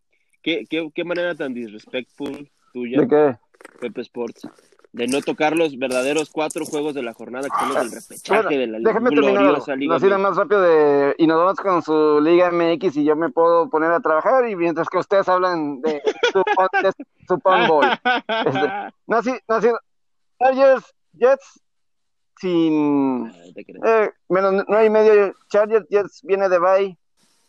[0.42, 3.38] ¿qué, qué, qué manera tan disrespectful tuya, ¿De qué?
[3.80, 4.46] Pepe Sports,
[4.92, 8.58] de no tocar los verdaderos cuatro juegos de la jornada que son los del repechaje
[8.58, 9.42] de la déjame terminar.
[9.42, 10.22] gloriosa Liga nada MX?
[10.22, 11.14] más rápido de.
[11.18, 14.48] Y nos vamos con su Liga MX y yo me puedo poner a trabajar.
[14.48, 16.02] Y mientras que ustedes hablan de
[16.32, 16.42] su,
[16.82, 17.34] de su.
[18.46, 19.68] Este, no, sí, no, sí.
[20.40, 21.60] Chargers, Jets,
[22.40, 23.32] sin
[23.84, 25.34] eh, menos nueve y medio.
[25.48, 26.98] Chargers Jets viene de bye.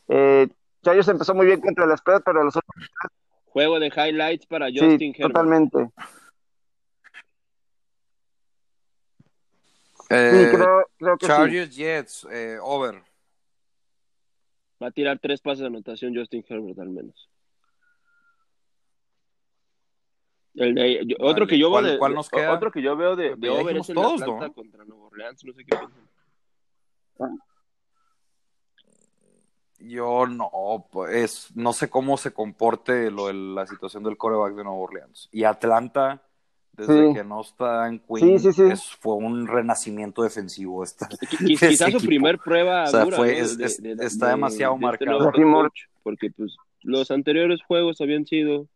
[0.10, 0.48] Eh,
[0.84, 2.90] Chargers empezó muy bien contra el spread, pero los otros
[3.46, 5.34] Juego de highlights para sí, Justin Herbert.
[5.34, 5.90] totalmente.
[10.12, 11.32] Sí, Eh, creo, creo que sí.
[11.32, 13.02] Chargers, Jets, eh, over.
[14.82, 17.30] Va a tirar tres pases de anotación Justin Herbert al menos.
[20.56, 22.52] El de- yo- otro que yo veo ¿cuál- de, cuál de- nos queda?
[22.52, 24.54] otro que yo veo de, de Ya over es el de todos, Atlanta ¿no?
[24.54, 27.40] contra Nueva Orleans, no sé qué piensan.
[29.80, 34.64] Yo no, pues no sé cómo se comporte lo de la situación del coreback de
[34.64, 35.28] Nueva Orleans.
[35.32, 36.22] Y Atlanta,
[36.74, 37.14] desde Sí.
[37.14, 38.72] que no está en Queen, Sí, sí, sí.
[38.72, 40.84] es- fue un renacimiento defensivo.
[40.84, 41.08] Esta,
[41.40, 42.06] Quizás su equipo.
[42.08, 43.44] primer prueba O sea, dura, fue- ¿no?
[43.46, 45.32] es- es- está demasiado marcado.
[46.04, 48.68] porque pues los anteriores juegos habían sido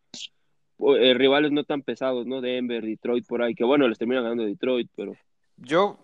[1.00, 2.42] eh, rivales no tan pesados, ¿no?
[2.42, 5.14] Denver, Detroit, por ahí, que bueno, les termina ganando Detroit, pero
[5.58, 5.98] Yo,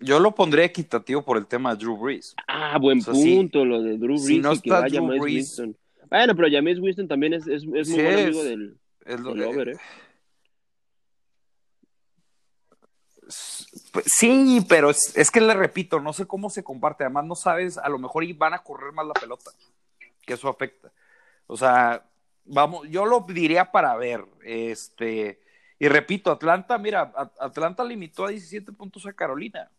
[0.00, 2.34] yo lo pondré equitativo por el tema de Drew Brees.
[2.48, 4.80] Ah, buen O sea, si- punto lo de Drew Brees si no y que está
[4.80, 5.76] vaya Drew Brees- Winston.
[6.08, 8.24] Bueno, pero Jameis Winston también es, es, es muy Sí buen es.
[8.24, 9.76] amigo del, Es lo- del over, ¿eh?
[13.92, 17.04] Pues, Sí, pero es, es que le repito, no sé cómo se comparte.
[17.04, 19.50] Además, no sabes, a lo mejor van a correr más la pelota,
[20.26, 20.92] que eso afecta.
[21.46, 22.04] O sea,
[22.44, 24.24] vamos, yo lo diría para ver.
[24.42, 25.40] Este,
[25.78, 29.70] y repito, Atlanta, mira, Atlanta limitó a 17 puntos a Carolina.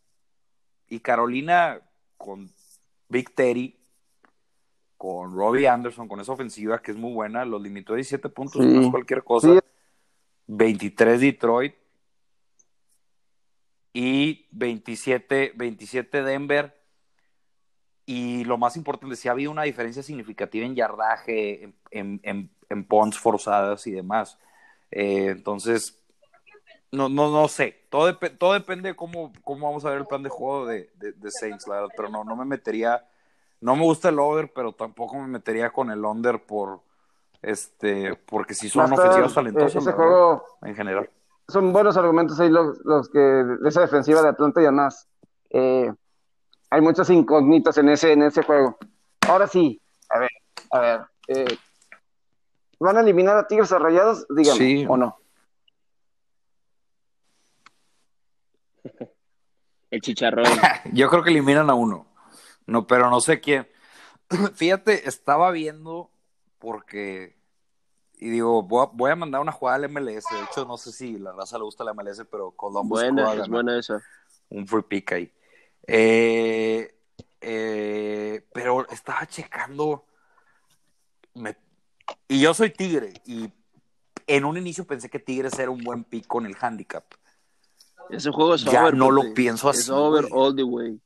[0.88, 1.80] Y Carolina
[2.18, 2.50] con
[3.08, 3.78] Big Terry,
[5.02, 8.62] con Robbie Anderson, con esa ofensiva que es muy buena, los limitó a 17 puntos,
[8.62, 8.68] Sí.
[8.72, 9.52] no es cualquier cosa.
[9.52, 9.60] Sí.
[10.46, 11.74] 23 Detroit
[13.94, 16.80] y 27, 27 Denver.
[18.06, 22.52] Y lo más importante, sí ha habido una diferencia significativa en yardaje, en, en, en,
[22.70, 24.38] en punts forzadas y demás.
[24.92, 26.00] Eh, entonces,
[26.92, 27.86] no, no, no sé.
[27.90, 30.92] Todo, dep- todo depende de cómo, cómo vamos a ver el plan de juego de,
[30.98, 31.90] de, de Saints, la verdad.
[31.98, 33.04] Pero no, no me metería.
[33.62, 36.82] No me gusta el over, pero tampoco me metería con el under por.
[37.42, 41.10] Este, porque si son Va a estar, ofensivas eh, talentosas, verdad, juego en general.
[41.48, 45.08] son buenos argumentos ahí los, los que de esa defensiva de Atlanta y además
[45.50, 45.92] eh,
[46.70, 48.78] hay muchas incógnitas en ese en ese juego.
[49.28, 50.30] Ahora sí, a ver,
[50.72, 51.58] a ver, eh,
[52.80, 54.28] ¿van a eliminar a Tigres a Rayados?
[54.30, 54.86] Dígame, Sí.
[54.88, 55.18] o no.
[59.92, 60.46] El chicharrón.
[60.94, 62.06] Yo creo que eliminan a uno.
[62.66, 63.68] No, pero no sé quién.
[64.56, 66.12] Fíjate, estaba viendo
[66.60, 67.36] porque.
[68.18, 70.26] Y digo, voy a, voy a mandar una jugada al MLS.
[70.32, 73.48] De hecho, no sé si la raza le gusta la MLS, pero Columbus buena, es
[73.48, 74.00] buena esa.
[74.50, 75.34] un free pick ahí.
[75.88, 76.96] Eh,
[77.42, 80.06] eh, pero estaba checando.
[81.34, 81.58] me-
[82.28, 83.14] y yo soy Tigre.
[83.26, 83.52] Y
[84.28, 87.06] en un inicio pensé que Tigres era un buen pick con el handicap.
[88.10, 88.94] Ese juego es Ya over.
[88.96, 90.34] no lo pienso Es así, over güey.
[90.34, 91.00] all the way.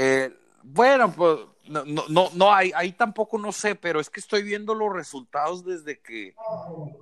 [0.00, 4.44] Eh, bueno, pues no, no, no, ahí, ahí tampoco no sé, pero es que estoy
[4.44, 6.36] viendo los resultados desde que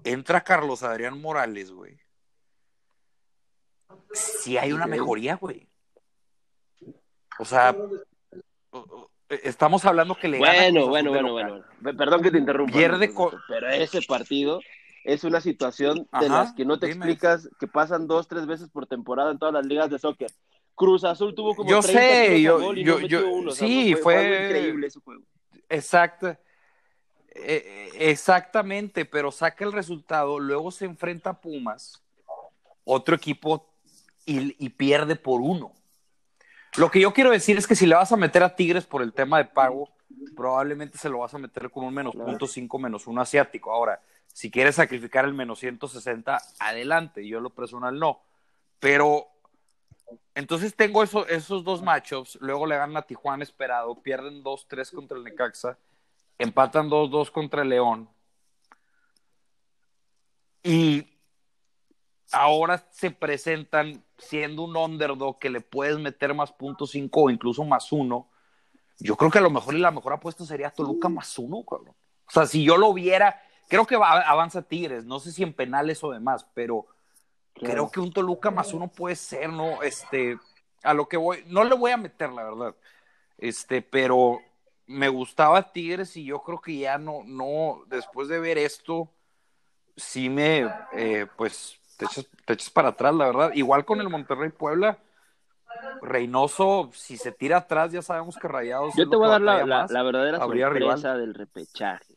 [0.03, 1.99] entra Carlos Adrián Morales, güey.
[4.13, 5.69] Sí hay una mejoría, güey.
[7.39, 7.77] O sea,
[8.71, 11.65] o- estamos hablando que le Bueno, bueno, bueno, bueno.
[11.83, 12.73] Pe- Perdón que te interrumpa.
[12.73, 13.13] Pierde
[13.49, 14.61] Pero ese partido
[15.05, 17.05] es una situación de Ajá, las que no te dime.
[17.05, 20.31] explicas que pasan dos, tres veces por temporada en todas las ligas de sóquer.
[20.77, 23.21] Cruz Azul tuvo como Yo 30 sé, tiros a yo- gol y yo- no metió
[23.23, 23.51] yo- uno.
[23.51, 25.25] O sea, sí, fue, fue- increíble ese juego.
[25.69, 26.29] Exacto.
[26.29, 26.39] Eh,
[27.35, 32.03] eh, exactamente, pero saca el resultado, luego se enfrenta a Pumas,
[32.85, 33.69] otro equipo,
[34.25, 35.73] y, y pierde por uno.
[36.77, 39.03] Lo que yo quiero decir es que si le vas a meter a Tigres por
[39.03, 39.89] el tema de pago,
[40.35, 43.71] probablemente se lo vas a meter con un menos punto cinco menos uno asiático.
[43.73, 44.01] Ahora,
[44.33, 47.27] si quieres sacrificar el menos 160, adelante.
[47.27, 48.21] Yo en lo personal no.
[48.79, 49.27] Pero
[50.35, 55.17] entonces tengo eso- esos dos matchups, luego le ganan a Tijuana esperado, pierden 2-3 contra
[55.17, 55.79] el Necaxa,
[56.39, 58.09] empatan 2-2 contra el León.
[60.63, 61.07] Y
[62.33, 67.65] ahora se presentan siendo un underdog que le puedes meter más punto 5 o incluso
[67.65, 68.29] más uno.
[68.99, 71.95] Yo creo que a lo mejor y la mejor apuesta sería Toluca más uno, cabrón.
[72.27, 75.53] O sea, si yo lo viera, creo que va, avanza Tigres, no sé si en
[75.53, 76.87] penales o demás, pero
[77.59, 77.73] Claro.
[77.75, 79.83] creo que un Toluca más uno puede ser, ¿no?
[79.83, 80.39] Este,
[80.83, 82.75] a lo que voy, no le voy a meter, la verdad.
[83.39, 84.41] Este, pero
[84.87, 89.09] me gustaba Tigres y yo creo que ya no, no, después de ver esto,
[89.97, 93.53] sí me, eh, pues, te echas, te echas para atrás, la verdad.
[93.55, 94.99] Igual con el Monterrey Puebla,
[96.03, 98.95] Reynoso, si se tira atrás, ya sabemos que Rayados.
[98.95, 101.21] Yo te voy a dar la, la- la verdadera sorpresa rival.
[101.21, 102.16] del repechaje.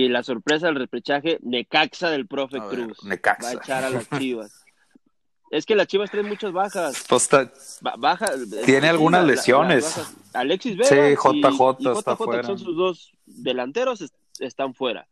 [0.00, 3.04] Y la sorpresa del repechaje, Necaxa del profe ver, Cruz.
[3.04, 3.42] Necaxa.
[3.44, 4.64] Va a echar a las Chivas.
[5.50, 7.04] Es que las Chivas tienen muchas bajas.
[7.08, 7.28] Pues
[7.98, 8.26] baja,
[8.64, 10.00] Tiene algunas la- lesiones.
[10.32, 12.44] Alexis Vega Sí, y- JJ y está fuera.
[12.44, 15.06] son sus dos delanteros, est- están fuera.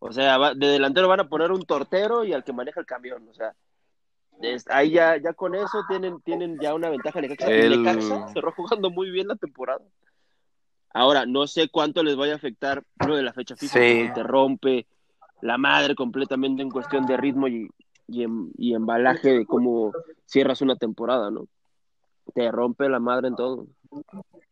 [0.00, 2.86] O sea, va- de delantero van a poner un tortero y al que maneja el
[2.86, 3.28] camión.
[3.30, 3.54] O sea,
[4.42, 7.20] es- ahí ya, ya con eso tienen, tienen ya una ventaja.
[7.20, 9.82] Necaxa, El- Necaxa cerró jugando muy bien la temporada.
[10.94, 13.72] Ahora, no sé cuánto les vaya a afectar lo de la fecha FIFA.
[13.72, 13.94] Sí.
[14.06, 14.86] porque Te rompe
[15.42, 17.68] la madre completamente en cuestión de ritmo y,
[18.06, 18.24] y,
[18.56, 19.92] y embalaje de cómo
[20.24, 21.48] cierras una temporada, ¿no?
[22.32, 23.66] Te rompe la madre en todo.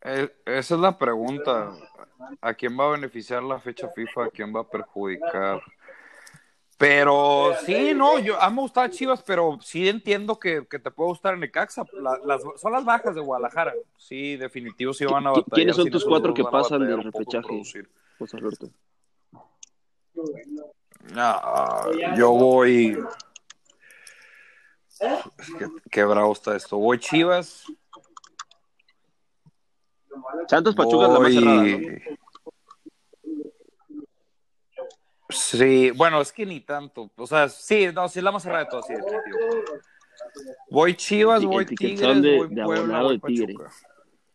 [0.02, 1.70] Eh, esa es la pregunta.
[2.40, 4.24] ¿A quién va a beneficiar la fecha FIFA?
[4.24, 5.62] ¿A quién va a perjudicar?
[6.82, 10.90] Pero sí, no, yo a mí me gustaba Chivas, pero sí entiendo que, que te
[10.90, 11.84] puede gustar Necaxa.
[11.92, 13.72] La- las, son las bajas de Guadalajara.
[13.96, 15.54] Sí, definitivo, sí van a ¿Qui- batallar.
[15.54, 17.62] quiénes son tus cuatro que pasan del repechaje?
[18.18, 18.68] José Alberto.
[21.14, 22.98] Ah, yo voy.
[24.98, 26.78] Qué, qué bravo está esto.
[26.78, 27.64] Voy Chivas.
[30.48, 32.21] Santos Pachuca es la más voy- cerrada, ¿no?
[35.32, 37.10] Sí, bueno, es que ni tanto.
[37.16, 39.38] O sea, sí, no, sí es la más cerrada de todas, sí, definitivo.
[40.70, 43.54] Voy Chivas, voy Tigres, de- voy de Puebla, abonado voy de Tigre.
[43.54, 43.74] Pachuca.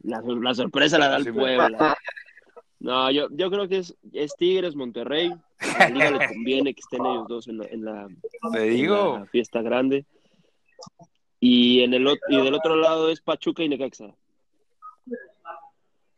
[0.03, 1.98] La, la sorpresa la da el Sí, Puebla.
[2.80, 5.34] No, yo, yo creo que es, es Tigres, Monterrey.
[5.60, 8.07] A la liga le conviene que estén ellos dos en la, en la,
[8.53, 10.06] Te en digo, la fiesta grande.
[11.40, 14.14] Y, en el, y del otro lado es Pachuca y Necaxa.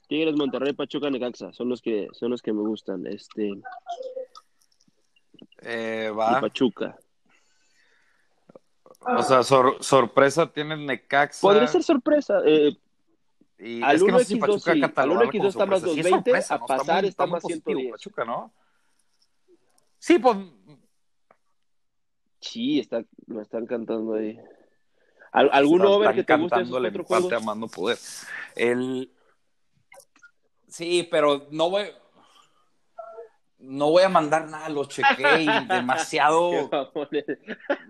[0.07, 1.53] Tigres, Monterrey, Pachuca, Necaxa.
[1.53, 3.05] Son los que, son los que me gustan.
[3.07, 3.51] Este,
[5.61, 6.41] eh, y va.
[6.41, 6.97] Pachuca.
[9.01, 11.41] O sea, sor- sorpresa tiene Necaxa.
[11.41, 12.39] Podría ser sorpresa.
[12.45, 12.77] Eh,
[13.61, 15.65] Y Al es que no sé si 1x2 Pachuca sí, catalogarlo al 1x2 como está
[15.65, 15.93] más sorpresa.
[15.93, 17.91] Sí es 220, sorpresa, a pasar muy- está muy más positivo 110.
[17.91, 18.53] Pachuca, ¿no?
[19.97, 20.37] Sí, pues
[22.39, 24.39] sí, está, lo están cantando ahí.
[25.31, 26.71] ¿Al- ¿Algún Están- over que te están guste esos
[27.07, 27.29] cuatro
[27.67, 27.97] poder.
[28.55, 29.11] El...
[30.67, 31.85] Sí, pero no voy...
[33.59, 36.69] No voy a mandar nada, lo chequé y demasiado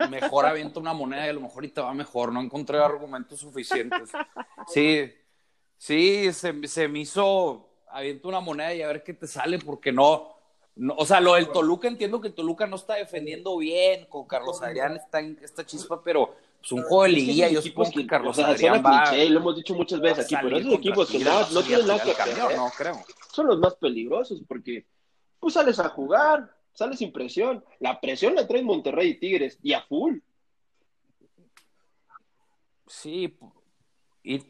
[0.09, 2.33] mejor aviento una moneda y a lo mejor y te va mejor.
[2.33, 4.09] No encontré argumentos suficientes.
[4.67, 5.11] Sí,
[5.77, 9.91] sí, se, se me hizo aviento una moneda y a ver qué te sale porque
[9.91, 10.35] no...
[10.75, 14.25] no o sea, lo del Toluca entiendo que el Toluca no está defendiendo bien, con
[14.27, 17.47] Carlos Adrián está en esta chispa, pero es un juego de liguilla.
[17.47, 20.25] Yo supongo que Carlos o sea, Adrián va, cliché, y lo hemos dicho muchas veces
[20.25, 22.99] aquí, pero esos equipos que no salir tienen nada que camión, No, creo.
[23.31, 24.85] son los más peligrosos porque
[25.40, 27.64] pues sales a jugar, sales sin presión.
[27.80, 30.18] La presión la traen Monterrey y Tigres y a full.
[32.88, 33.38] Sí,
[34.24, 34.44] y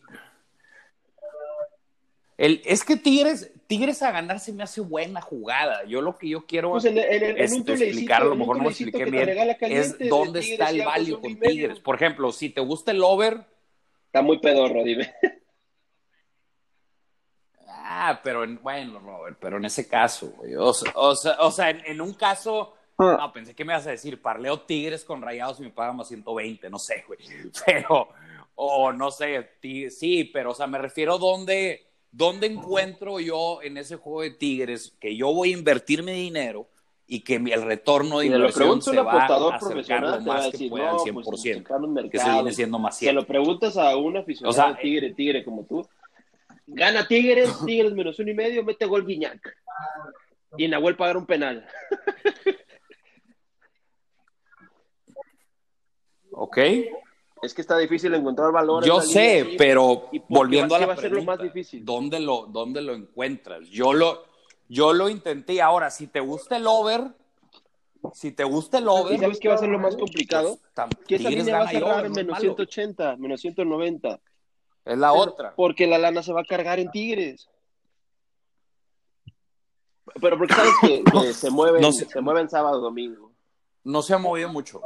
[2.38, 5.84] el, es que Tigres, Tigres a ganar se me hace buena jugada.
[5.84, 8.57] Yo lo que yo quiero Pues en, en- en un tulecito, explicar, a lo mejor
[8.57, 9.30] no tulecito expliqué bien,
[9.74, 11.38] es de dónde está el value con.
[11.38, 11.80] Tigres.
[11.82, 13.45] Por ejemplo, si te gusta el over,
[14.06, 15.14] Está muy pedorro, dime.
[17.99, 21.51] Ah, pero en, bueno, Robert, pero en ese caso, güey, o, sea- o sea, o
[21.51, 25.21] sea, en, en un caso, no, pensé que me ibas a decir, parleo Tigres con
[25.21, 27.19] Rayados y me pagan más 120, no sé, güey,
[27.65, 28.09] pero,
[28.55, 29.51] o no sé,
[29.89, 34.95] sí, pero, o sea, me refiero dónde, dónde encuentro yo en ese juego de Tigres
[34.99, 36.67] que yo voy a invertir mi dinero
[37.11, 40.51] y que el retorno de lo inversión se un va a acercar lo más que
[40.51, 42.34] decir, pueda al no, 100%, pues un que se mercado.
[42.34, 43.15] viene siendo más Se 100.
[43.15, 45.88] lo preguntas a un aficionado O sea, tigre, tigre como tú.
[46.71, 49.55] Gana Tigres, Tigres menos uno y medio, mete gol Guiñac.
[50.57, 51.67] Y Nahuel pagar un penal.
[56.31, 56.57] ¿Ok?
[57.41, 58.85] Es que está difícil encontrar valor.
[58.85, 61.85] Yo sé, línea pero ¿Y volviendo a la va a ser lo pregunta, más difícil?
[61.85, 63.67] ¿dónde lo, ¿dónde lo encuentras?
[63.69, 64.25] Yo lo,
[64.67, 65.61] yo lo intenté.
[65.61, 67.11] Ahora, si te gusta el over,
[68.13, 70.59] si te gusta el ¿Y over, sabes qué va a ser lo más complicado?
[70.75, 72.41] pues, Que esa línea va a y cerrar menos malo.
[72.41, 74.19] 180, menos 190.
[74.90, 75.53] Es la otra.
[75.56, 77.48] Porque la lana se va a cargar en Tigres.
[80.20, 82.06] Pero porque sabes que, que se mueven, No sé.
[82.06, 83.30] se mueven sábado domingo.
[83.82, 84.82] No se ha movido mucho,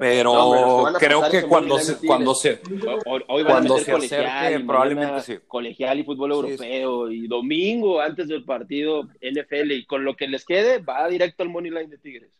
[0.00, 2.62] pero creo que cuando se, cuando se,
[3.04, 5.38] Hoy, hoy van Cuando a se acerque, probablemente sí.
[5.46, 7.10] Colegial y fútbol Sí, europeo.
[7.10, 9.72] Y domingo, antes del partido NFL.
[9.72, 12.32] Y con lo que les quede, va directo al money line de Tigres.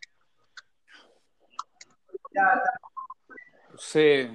[3.77, 4.29] Sí.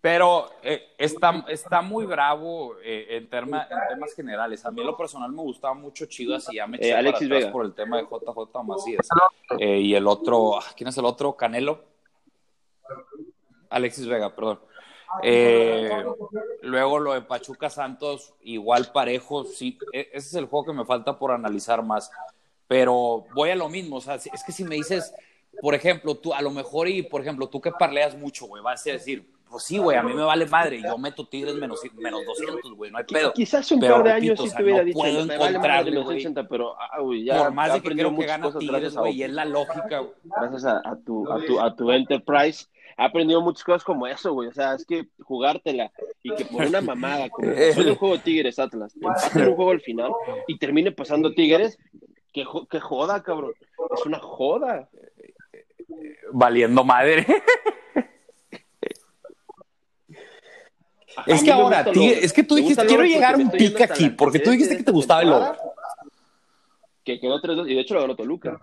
[0.00, 4.64] Pero eh, está, está muy bravo eh, en, terma- en temas generales.
[4.64, 7.00] A mí en lo personal me gustaba mucho Chivas y ya me eché Eh, para
[7.00, 7.52] Alexis atrás Vega.
[7.52, 9.08] por el tema de JJ Macías.
[9.58, 11.34] Eh, y el otro, ah, ¿quién es el otro?
[11.36, 11.84] Canelo.
[13.70, 14.60] Alexis Vega, perdón.
[16.62, 19.44] Luego lo de Pachuca Santos, igual parejo.
[19.44, 22.10] Sí, e- ese es el juego que me falta por analizar más.
[22.66, 25.14] Pero voy a lo mismo, o sea, es que si me dices,
[25.62, 28.86] por ejemplo, tú, a lo mejor, y por ejemplo, tú que parleas mucho, güey, vas
[28.86, 32.24] a decir, pues sí, güey, a mí me vale madre, yo meto Tigres menos, menos
[32.26, 33.32] 200, güey, no hay pedo.
[33.32, 35.12] Quizás un pero, par de repito, años sí o sea, te hubiera no dicho, puedo
[35.12, 36.16] me vale madre encontrarle, los güey.
[36.18, 38.96] 80, pero ah, ya Por más ya de que creo que muchas gana cosas Tigres,
[38.96, 40.12] güey, y es la lógica, güey.
[40.24, 42.66] gracias a, a tu, a, tu, a tu enterprise,
[42.96, 44.48] ha aprendido muchas cosas como eso, güey.
[44.48, 45.90] O sea, es que jugártela
[46.22, 49.80] y que por una mamada, como en el juego Tigres Atlas, empaten un juego al
[49.80, 50.12] final
[50.48, 51.78] y termine pasando Tigres,
[52.32, 53.52] que, jo- que joda, cabrón.
[53.96, 54.88] Es una joda.
[56.32, 57.24] Valiendo madre.
[61.07, 64.38] A- Es que ahora, es que tú Me dijiste, quiero llegar un yendo aquí, porque
[64.38, 65.58] tú dijiste que te gustaba el over.
[67.04, 68.58] Que quedó 3-2 y de hecho lo ganó Toluca.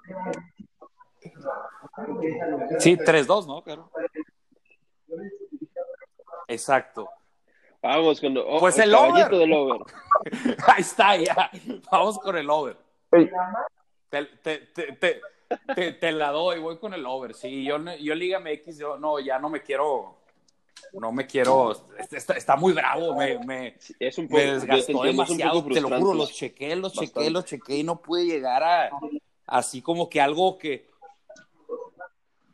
[2.80, 3.64] Sí, 3-2, ¿no?
[3.64, 3.90] Claro.
[6.48, 7.10] Exacto.
[7.82, 9.30] Vamos con oh, Pues el over.
[9.30, 9.82] del over.
[10.68, 11.52] Ahí está, ya.
[11.92, 12.78] Vamos con el over.
[14.10, 15.22] Te, te, te, te,
[15.76, 17.34] te- te la doy, voy con el over.
[17.36, 20.18] Sí, yo, yo Liga MX, yo no, ya no me quiero.
[21.00, 21.76] No me quiero.
[22.12, 25.64] Está, está muy bravo, me, me, Es un poco, me te desgastó demasiado.
[25.66, 27.30] Te lo juro, los chequé, los chequé, Bastante.
[27.32, 28.90] los chequé y no pude llegar a.
[29.46, 30.90] Así como que algo que.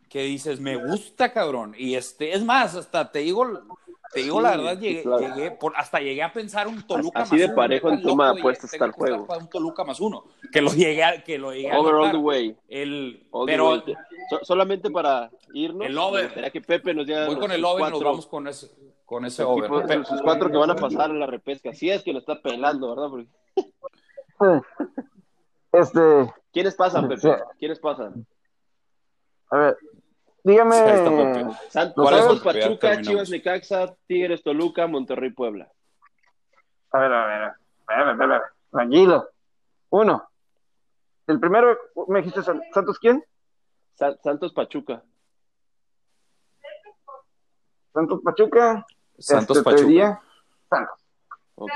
[0.10, 1.74] Que dices, me gusta, cabrón.
[1.78, 3.48] Y este, es más, hasta te digo,
[4.14, 5.36] te digo Sí, la verdad, sí, llegué, claro.
[5.36, 7.56] llegué por, hasta llegué a pensar un Toluca Así más de uno.
[7.56, 9.28] parejo en toma de apuestas está el juego.
[9.40, 10.26] un Toluca más uno.
[10.52, 12.56] Que lo llegué a, que lo llegué a Over all the way.
[12.68, 13.84] El, All the pero way.
[14.30, 16.26] So- solamente para irnos, El over.
[16.26, 18.70] gustaría que Pepe nos diera voy con el over y nos cuatro vamos con ese,
[19.06, 19.86] con ese over.
[19.86, 21.74] Pe- sus cuatro que van a pasar a la repesca.
[21.74, 23.10] Si es que lo está pelando, ¿verdad?
[23.10, 23.28] Porque...
[25.72, 27.22] Este, ¿Quiénes pasan, Pepe?
[27.22, 27.30] Sí.
[27.60, 28.26] ¿Quiénes pasan?
[29.52, 29.78] a ver,
[30.44, 30.76] dígame.
[31.70, 33.02] Santos, Pachuca.
[33.02, 35.72] Chivas, Necaxa, Tigres, Toluca, Monterrey, Puebla.
[36.92, 37.56] A ver, a ver, a
[37.88, 38.42] ver, a ver, a ver,
[38.72, 39.30] tranquilo.
[39.90, 40.28] Uno.
[41.28, 41.78] El primero,
[42.08, 43.24] me dijiste San- Santos, ¿quién?
[43.96, 45.04] Sa- Santos, Pachuca.
[47.94, 48.86] Santos Pachuca.
[49.18, 50.22] Santos Este, te Pachuca.
[50.70, 51.00] Santos.
[51.56, 51.72] Ok.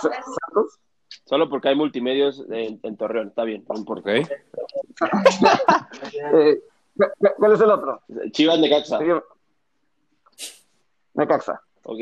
[0.00, 0.78] Sa- Santos.
[1.24, 3.28] Solo porque hay multimedios en, en Torreón.
[3.28, 4.10] Está bien, no importa.
[6.34, 6.60] Eh,
[7.36, 8.02] ¿Cuál es el otro?
[8.30, 8.98] Chivas, Necaxa.
[11.14, 11.60] Necaxa.
[11.84, 12.00] Ok.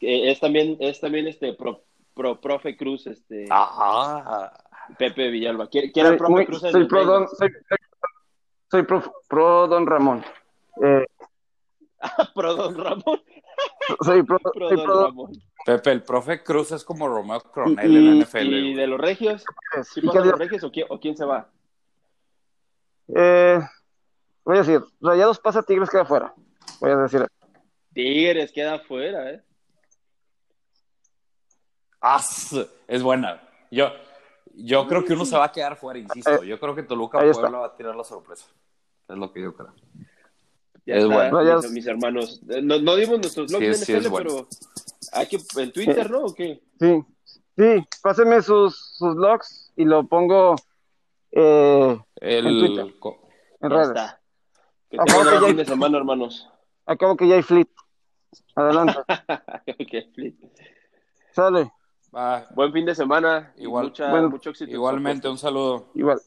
[0.00, 1.82] Es también, es también este pro,
[2.14, 4.52] pro profe Cruz, este Ajá.
[4.98, 5.68] Pepe Villalba.
[5.68, 7.48] ¿Quién quién era Soy, profe muy- Cruz soy pro don, soy,
[8.70, 10.24] soy pro, pro don Ramón.
[10.82, 11.04] Eh,
[12.34, 13.20] Pro Don Ramón.
[14.02, 15.32] soy pro, Pro soy Don pro Ramón.
[15.66, 18.46] Pepe, el profe Cruz es como Romeo Coronel Y- en la NFL.
[18.54, 19.44] ¿Y de los Regios?
[19.82, 21.50] ¿Sí ¿Y qué los Regios o quién, o quién se va?
[23.14, 23.58] Eh,
[24.44, 26.34] voy a decir, Rayados pasa, Tigres queda fuera.
[26.80, 27.26] Voy a decir.
[27.94, 29.42] Tigres queda afuera, ¿eh?
[32.86, 33.40] Es buena.
[33.70, 33.88] Yo,
[34.54, 36.44] yo creo que uno se va a quedar fuera, insisto.
[36.44, 37.18] Yo creo que Toluca.
[37.18, 38.46] Puebla va a tirar la sorpresa.
[39.08, 39.72] Es lo que yo creo.
[40.86, 41.30] Ya Es está, bueno.
[41.30, 41.70] mis, Rayados.
[41.72, 42.40] mis hermanos.
[42.48, 44.30] Eh, No, no dimos nuestros blogs Sí, de sí, es NFL, bueno.
[44.30, 44.48] pero
[45.12, 46.20] hay que en Twitter, ¿no?
[46.26, 46.62] ¿O qué?
[46.80, 47.04] Sí,
[47.56, 50.54] sí, pásenme sus, sus logs y lo pongo
[51.32, 52.94] eh, En El, Twitter.
[53.60, 53.88] en redes.
[53.88, 54.20] está.
[54.90, 56.48] Que Acabo tengan que buen ya- fin de semana, hermanos.
[56.86, 57.68] Acabo que ya hay fleet.
[58.54, 58.94] Adelante.
[59.68, 60.40] Ok, flip.
[61.32, 61.70] Sale.
[62.14, 63.52] va, Buen fin de semana.
[63.56, 63.84] y Igual.
[63.86, 64.70] mucha- Bueno, mucho éxito.
[64.70, 65.90] igualmente, un saludo.
[65.94, 66.20] Igual.